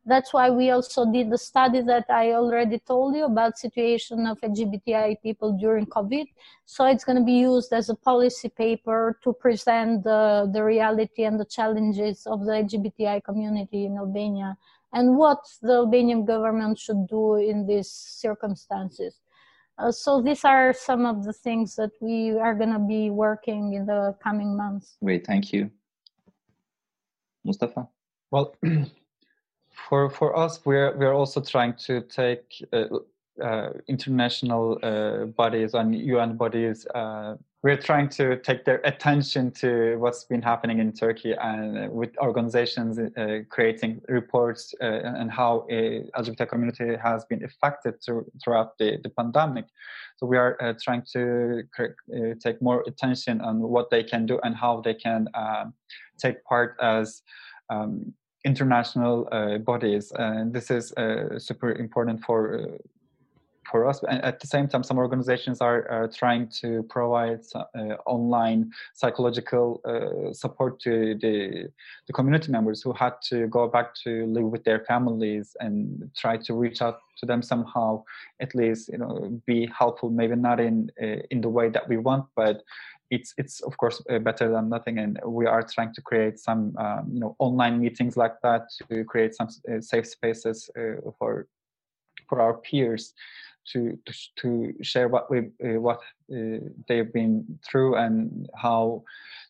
that's 0.08 0.34
why 0.34 0.50
we 0.50 0.70
also 0.70 1.12
did 1.12 1.30
the 1.30 1.38
study 1.38 1.82
that 1.82 2.06
I 2.10 2.32
already 2.32 2.80
told 2.80 3.16
you 3.16 3.26
about 3.26 3.58
situation 3.58 4.26
of 4.26 4.40
LGBTI 4.40 5.22
people 5.22 5.52
during 5.52 5.86
COVID. 5.86 6.26
So 6.66 6.86
it's 6.86 7.04
going 7.04 7.18
to 7.18 7.24
be 7.24 7.34
used 7.34 7.74
as 7.74 7.90
a 7.90 7.96
policy 7.96 8.48
paper 8.48 9.20
to 9.24 9.34
present 9.34 10.06
the, 10.06 10.50
the 10.54 10.64
reality 10.64 11.26
and 11.26 11.38
the 11.38 11.46
challenges 11.46 12.26
of 12.26 12.46
the 12.46 12.54
LGBTI 12.54 13.24
community 13.26 13.86
in 13.86 13.98
Albania 13.98 14.58
and 14.94 15.18
what 15.18 15.40
the 15.62 15.74
Albanian 15.74 16.24
government 16.24 16.80
should 16.80 17.06
do 17.08 17.36
in 17.36 17.68
these 17.68 17.90
circumstances. 17.92 19.20
Uh, 19.78 19.92
so 19.92 20.22
these 20.22 20.46
are 20.46 20.74
some 20.74 21.06
of 21.06 21.26
the 21.26 21.34
things 21.34 21.76
that 21.76 21.92
we 22.00 22.32
are 22.32 22.56
going 22.56 22.72
to 22.72 22.80
be 22.80 23.10
working 23.10 23.74
in 23.74 23.86
the 23.86 24.16
coming 24.24 24.56
months. 24.56 24.98
Great, 25.04 25.28
thank 25.28 25.52
you. 25.52 25.70
Mustafa? 27.44 27.88
Well, 28.32 28.56
for 29.78 30.10
for 30.10 30.36
us, 30.36 30.60
we're 30.66 30.96
we're 30.98 31.14
also 31.14 31.42
trying 31.42 31.74
to 31.86 32.02
take 32.02 32.64
uh, 32.74 32.86
uh, 33.44 33.70
international 33.88 34.80
uh, 34.82 35.26
bodies 35.26 35.74
and 35.74 35.96
UN 35.96 36.38
bodies. 36.38 36.88
Uh, 36.88 37.36
we're 37.64 37.78
trying 37.78 38.10
to 38.10 38.38
take 38.38 38.66
their 38.66 38.82
attention 38.84 39.52
to 39.52 39.98
what's 39.98 40.24
been 40.24 40.42
happening 40.42 40.80
in 40.80 40.92
Turkey 40.92 41.34
and 41.34 41.92
with 41.92 42.18
organizations 42.20 42.98
uh, 42.98 43.40
creating 43.50 44.02
reports 44.08 44.74
uh, 44.82 44.86
and 44.86 45.30
how 45.30 45.66
a 45.70 46.04
LGBT 46.18 46.50
community 46.50 46.96
has 46.96 47.26
been 47.26 47.44
affected 47.44 48.02
through, 48.04 48.26
throughout 48.44 48.78
the, 48.78 48.98
the 49.04 49.10
pandemic. 49.10 49.66
So 50.18 50.26
we 50.26 50.38
are 50.38 50.76
trying 50.82 51.04
to 51.14 51.64
take 52.42 52.62
more 52.62 52.84
attention 52.88 53.42
on 53.42 53.60
what 53.60 53.90
they 53.90 54.04
can 54.04 54.26
do 54.26 54.40
and 54.44 54.56
how 54.56 54.82
they 54.82 54.94
can 54.94 55.28
take 56.18 56.44
part 56.46 56.76
as 56.82 57.22
um, 57.70 58.14
international 58.48 59.28
uh, 59.32 59.58
bodies, 59.58 60.12
and 60.18 60.54
this 60.54 60.72
is 60.72 60.94
uh, 60.94 61.38
super 61.38 61.70
important 61.86 62.18
for 62.26 62.40
uh, 62.60 62.78
for 63.72 63.86
us. 63.86 64.02
And 64.04 64.24
at 64.24 64.40
the 64.40 64.48
same 64.48 64.68
time, 64.70 64.84
some 64.84 64.98
organizations 64.98 65.60
are, 65.60 65.82
are 65.90 66.08
trying 66.08 66.48
to 66.62 66.84
provide 66.84 67.42
uh, 67.54 67.96
online 68.06 68.72
psychological 68.94 69.82
uh, 69.84 70.34
support 70.34 70.80
to 70.86 71.16
the, 71.24 71.68
the 72.08 72.14
community 72.14 72.50
members 72.50 72.82
who 72.82 72.94
had 72.94 73.16
to 73.30 73.48
go 73.48 73.68
back 73.68 73.94
to 74.04 74.26
live 74.28 74.46
with 74.54 74.64
their 74.64 74.86
families 74.86 75.58
and 75.60 76.10
try 76.16 76.38
to 76.38 76.54
reach 76.54 76.82
out 76.82 77.00
to 77.20 77.26
them 77.26 77.42
somehow, 77.42 78.02
at 78.40 78.56
least 78.56 78.90
you 78.94 79.00
know, 79.00 79.42
be 79.46 79.70
helpful. 79.78 80.10
Maybe 80.10 80.36
not 80.36 80.60
in 80.60 80.90
in 81.34 81.42
the 81.42 81.50
way 81.50 81.68
that 81.76 81.86
we 81.90 81.98
want, 81.98 82.24
but 82.36 82.64
it's 83.10 83.34
it's 83.38 83.62
of 83.62 83.78
course 83.78 84.02
uh, 84.10 84.20
better 84.20 84.52
than 84.52 84.70
nothing 84.70 85.00
and 85.00 85.20
we 85.26 85.46
are 85.46 85.64
trying 85.64 85.94
to 85.94 86.02
create 86.02 86.40
some 86.40 86.76
um, 86.78 87.10
you 87.14 87.20
know 87.20 87.36
online 87.40 87.80
meetings 87.80 88.18
like 88.18 88.36
that 88.42 88.64
to 88.90 89.04
create 89.06 89.34
some 89.36 89.48
uh, 89.72 89.80
safe 89.80 90.08
spaces 90.08 90.70
uh, 90.78 91.12
for 91.18 91.48
for 92.28 92.42
our 92.42 92.56
peers 92.56 93.14
to 93.72 93.98
to, 94.06 94.14
to 94.36 94.74
share 94.82 95.08
what 95.08 95.30
we 95.32 95.40
what 95.78 96.02
they've 96.88 97.14
been 97.14 97.60
through 97.64 97.96
and 97.96 98.50
how 98.56 99.04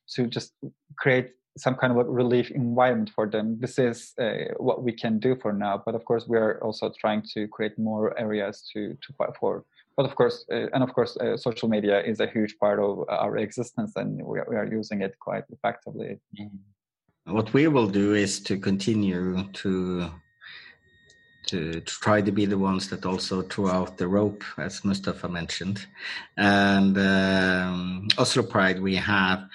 to 0.07 0.27
just 0.27 0.53
create 0.97 1.31
some 1.57 1.75
kind 1.75 1.91
of 1.91 1.97
a 1.97 2.03
relief 2.09 2.51
environment 2.51 3.09
for 3.13 3.27
them. 3.27 3.57
This 3.59 3.79
is 3.79 4.13
uh, 4.19 4.53
what 4.57 4.83
we 4.83 4.91
can 4.91 5.19
do 5.19 5.35
for 5.35 5.51
now, 5.51 5.81
but 5.83 5.95
of 5.95 6.05
course 6.05 6.27
we 6.27 6.37
are 6.37 6.63
also 6.63 6.91
trying 6.99 7.23
to 7.33 7.47
create 7.47 7.77
more 7.77 8.17
areas 8.19 8.67
to 8.73 8.95
to 9.01 9.13
fight 9.13 9.35
for 9.39 9.65
but 9.97 10.05
of 10.05 10.15
course, 10.15 10.45
uh, 10.51 10.67
and 10.73 10.83
of 10.83 10.93
course, 10.93 11.17
uh, 11.17 11.35
social 11.35 11.67
media 11.67 12.01
is 12.03 12.19
a 12.19 12.27
huge 12.27 12.57
part 12.59 12.79
of 12.79 13.03
our 13.09 13.37
existence, 13.37 13.93
and 13.95 14.23
we 14.23 14.39
are, 14.39 14.47
we 14.47 14.55
are 14.55 14.65
using 14.65 15.01
it 15.01 15.17
quite 15.19 15.43
effectively. 15.49 16.19
Mm-hmm. 16.39 17.33
What 17.33 17.51
we 17.51 17.67
will 17.67 17.87
do 17.87 18.13
is 18.13 18.39
to 18.41 18.57
continue 18.57 19.43
to 19.61 20.11
to, 21.47 21.79
try 21.81 22.21
to 22.21 22.31
be 22.31 22.45
the 22.45 22.57
ones 22.57 22.89
that 22.89 23.05
also 23.05 23.41
throw 23.41 23.67
out 23.69 23.97
the 23.97 24.07
rope, 24.07 24.43
as 24.57 24.83
Mustafa 24.83 25.29
mentioned. 25.29 25.85
And 26.35 26.97
um, 26.97 28.07
Oslo 28.17 28.43
Pride, 28.43 28.81
we 28.81 28.95
have 28.95 29.47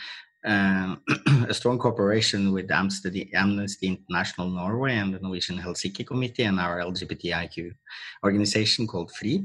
um, 0.45 1.03
a 1.49 1.55
strong 1.55 1.78
cooperation 1.78 2.53
with 2.53 2.70
Amnesty, 2.70 3.28
International 3.82 4.49
Norway 4.49 4.97
and 4.97 5.14
the 5.14 5.18
Norwegian 5.18 5.59
Helsinki 5.59 6.07
Committee 6.07 6.45
and 6.45 6.59
our 6.59 6.78
LGBTIQ 6.78 7.72
organization 8.24 8.86
called 8.86 9.12
FRI. 9.12 9.45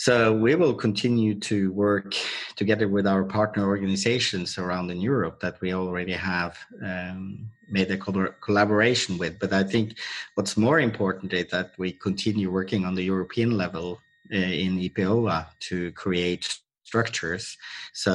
So 0.00 0.32
we 0.32 0.54
will 0.54 0.72
continue 0.72 1.38
to 1.40 1.70
work 1.72 2.14
together 2.56 2.88
with 2.88 3.06
our 3.06 3.22
partner 3.22 3.66
organizations 3.66 4.56
around 4.56 4.90
in 4.90 4.98
Europe 4.98 5.40
that 5.40 5.60
we 5.60 5.74
already 5.74 6.14
have 6.14 6.56
um, 6.82 7.50
made 7.68 7.90
a 7.90 7.98
collaboration 7.98 9.18
with. 9.18 9.38
But 9.38 9.52
I 9.52 9.62
think 9.62 9.98
what's 10.36 10.56
more 10.56 10.80
important 10.80 11.34
is 11.34 11.50
that 11.50 11.72
we 11.76 11.92
continue 11.92 12.50
working 12.50 12.86
on 12.86 12.94
the 12.94 13.02
European 13.02 13.58
level 13.58 14.00
uh, 14.32 14.36
in 14.36 14.78
EPOA 14.78 15.48
to 15.68 15.92
create 15.92 16.48
structures 16.90 17.44
so 17.92 18.12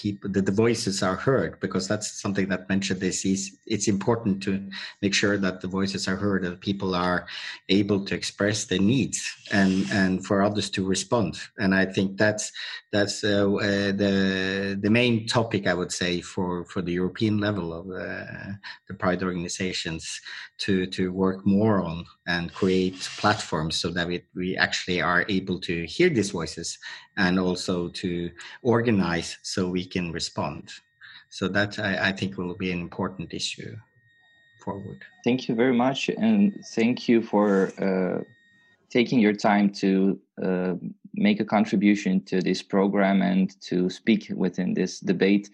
people 0.00 0.30
the, 0.34 0.42
the 0.48 0.58
voices 0.66 1.02
are 1.02 1.18
heard 1.28 1.52
because 1.64 1.84
that's 1.88 2.08
something 2.22 2.48
that 2.48 2.68
mentioned 2.68 3.00
this 3.00 3.24
is 3.24 3.40
it's 3.66 3.88
important 3.96 4.34
to 4.46 4.52
make 5.02 5.14
sure 5.22 5.36
that 5.44 5.60
the 5.60 5.72
voices 5.78 6.06
are 6.06 6.20
heard 6.26 6.44
that 6.44 6.60
people 6.70 6.94
are 6.94 7.26
able 7.80 8.00
to 8.04 8.14
express 8.14 8.58
their 8.66 8.84
needs 8.94 9.20
and 9.50 9.72
and 10.00 10.12
for 10.26 10.36
others 10.42 10.68
to 10.70 10.80
respond. 10.94 11.32
And 11.62 11.74
i 11.74 11.84
think 11.94 12.08
that's 12.24 12.52
that's 12.94 13.16
uh, 13.24 13.52
uh, 13.68 13.90
the 14.02 14.14
the 14.84 14.92
main 15.00 15.26
topic 15.26 15.62
i 15.66 15.74
would 15.80 15.92
say 16.00 16.12
for 16.32 16.50
for 16.70 16.80
the 16.82 16.96
european 17.00 17.36
level 17.46 17.66
of 17.78 17.84
uh, 18.06 18.52
the 18.88 18.94
pride 19.02 19.22
organizations 19.28 20.02
to 20.62 20.86
to 20.96 21.02
work 21.24 21.38
more 21.56 21.76
on 21.90 21.98
and 22.26 22.52
create 22.52 23.08
platforms 23.18 23.76
so 23.76 23.90
that 23.90 24.06
we, 24.06 24.22
we 24.34 24.56
actually 24.56 25.00
are 25.00 25.24
able 25.28 25.60
to 25.60 25.84
hear 25.86 26.08
these 26.08 26.30
voices 26.30 26.78
and 27.16 27.38
also 27.38 27.88
to 27.88 28.30
organize 28.62 29.38
so 29.42 29.68
we 29.68 29.84
can 29.84 30.12
respond. 30.12 30.70
So 31.30 31.48
that 31.48 31.78
I, 31.78 32.08
I 32.08 32.12
think 32.12 32.38
will 32.38 32.54
be 32.54 32.72
an 32.72 32.80
important 32.80 33.34
issue 33.34 33.76
forward. 34.64 35.04
Thank 35.24 35.48
you 35.48 35.54
very 35.54 35.74
much, 35.74 36.08
and 36.08 36.64
thank 36.74 37.08
you 37.08 37.22
for 37.22 37.72
uh, 37.78 38.22
taking 38.88 39.18
your 39.20 39.34
time 39.34 39.70
to 39.70 40.18
uh, 40.42 40.74
make 41.14 41.40
a 41.40 41.44
contribution 41.44 42.20
to 42.24 42.40
this 42.40 42.62
program 42.62 43.22
and 43.22 43.60
to 43.62 43.90
speak 43.90 44.32
within 44.34 44.74
this 44.74 45.00
debate. 45.00 45.50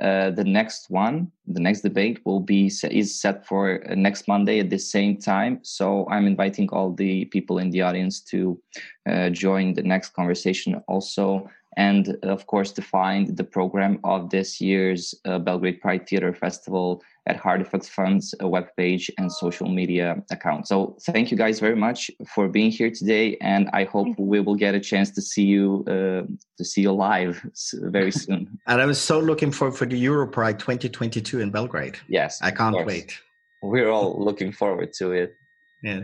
Uh, 0.00 0.30
the 0.30 0.44
next 0.44 0.90
one, 0.90 1.30
the 1.46 1.60
next 1.60 1.80
debate 1.80 2.20
will 2.24 2.40
be 2.40 2.66
is 2.66 3.20
set 3.20 3.44
for 3.44 3.82
uh, 3.90 3.94
next 3.94 4.28
Monday 4.28 4.60
at 4.60 4.70
the 4.70 4.78
same 4.78 5.16
time. 5.16 5.58
So 5.62 6.06
I'm 6.08 6.26
inviting 6.26 6.68
all 6.70 6.92
the 6.92 7.24
people 7.26 7.58
in 7.58 7.70
the 7.70 7.82
audience 7.82 8.20
to 8.32 8.60
uh, 9.08 9.30
join 9.30 9.74
the 9.74 9.82
next 9.82 10.10
conversation 10.10 10.80
also, 10.86 11.50
and 11.76 12.16
of 12.22 12.46
course 12.46 12.70
to 12.72 12.82
find 12.82 13.36
the 13.36 13.44
program 13.44 13.98
of 14.04 14.30
this 14.30 14.60
year's 14.60 15.14
uh, 15.24 15.38
Belgrade 15.40 15.80
Pride 15.80 16.08
Theater 16.08 16.32
Festival 16.32 17.02
at 17.28 17.40
Heartefact 17.40 17.88
Fund's 17.88 18.34
webpage 18.40 19.10
and 19.18 19.30
social 19.30 19.68
media 19.68 20.22
account. 20.30 20.66
So 20.66 20.96
thank 21.02 21.30
you 21.30 21.36
guys 21.36 21.60
very 21.60 21.76
much 21.76 22.10
for 22.26 22.48
being 22.48 22.70
here 22.70 22.90
today, 22.90 23.36
and 23.40 23.68
I 23.72 23.84
hope 23.84 24.08
we 24.18 24.40
will 24.40 24.54
get 24.54 24.74
a 24.74 24.80
chance 24.80 25.10
to 25.12 25.22
see 25.22 25.44
you 25.44 25.84
uh, 25.86 26.22
to 26.58 26.64
see 26.64 26.82
you 26.82 26.92
live 26.92 27.44
very 27.74 28.10
soon. 28.22 28.58
and 28.66 28.80
I 28.80 28.86
was 28.86 29.00
so 29.00 29.20
looking 29.20 29.52
forward 29.52 29.76
for 29.76 29.86
the 29.86 30.02
Europride 30.02 30.58
2022 30.58 31.40
in 31.40 31.50
Belgrade. 31.50 31.98
Yes, 32.08 32.40
I 32.42 32.50
can't 32.50 32.86
wait. 32.86 33.18
We're 33.62 33.90
all 33.90 34.16
looking 34.18 34.52
forward 34.52 34.92
to 34.94 35.12
it. 35.12 35.34
Yeah. 35.82 36.02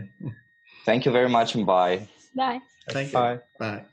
Thank 0.85 1.05
you 1.05 1.11
very 1.11 1.29
much, 1.29 1.55
and 1.55 1.65
bye. 1.65 2.07
Bye. 2.35 2.59
Thank 2.89 3.07
you. 3.07 3.13
Bye. 3.13 3.39
Bye. 3.59 3.85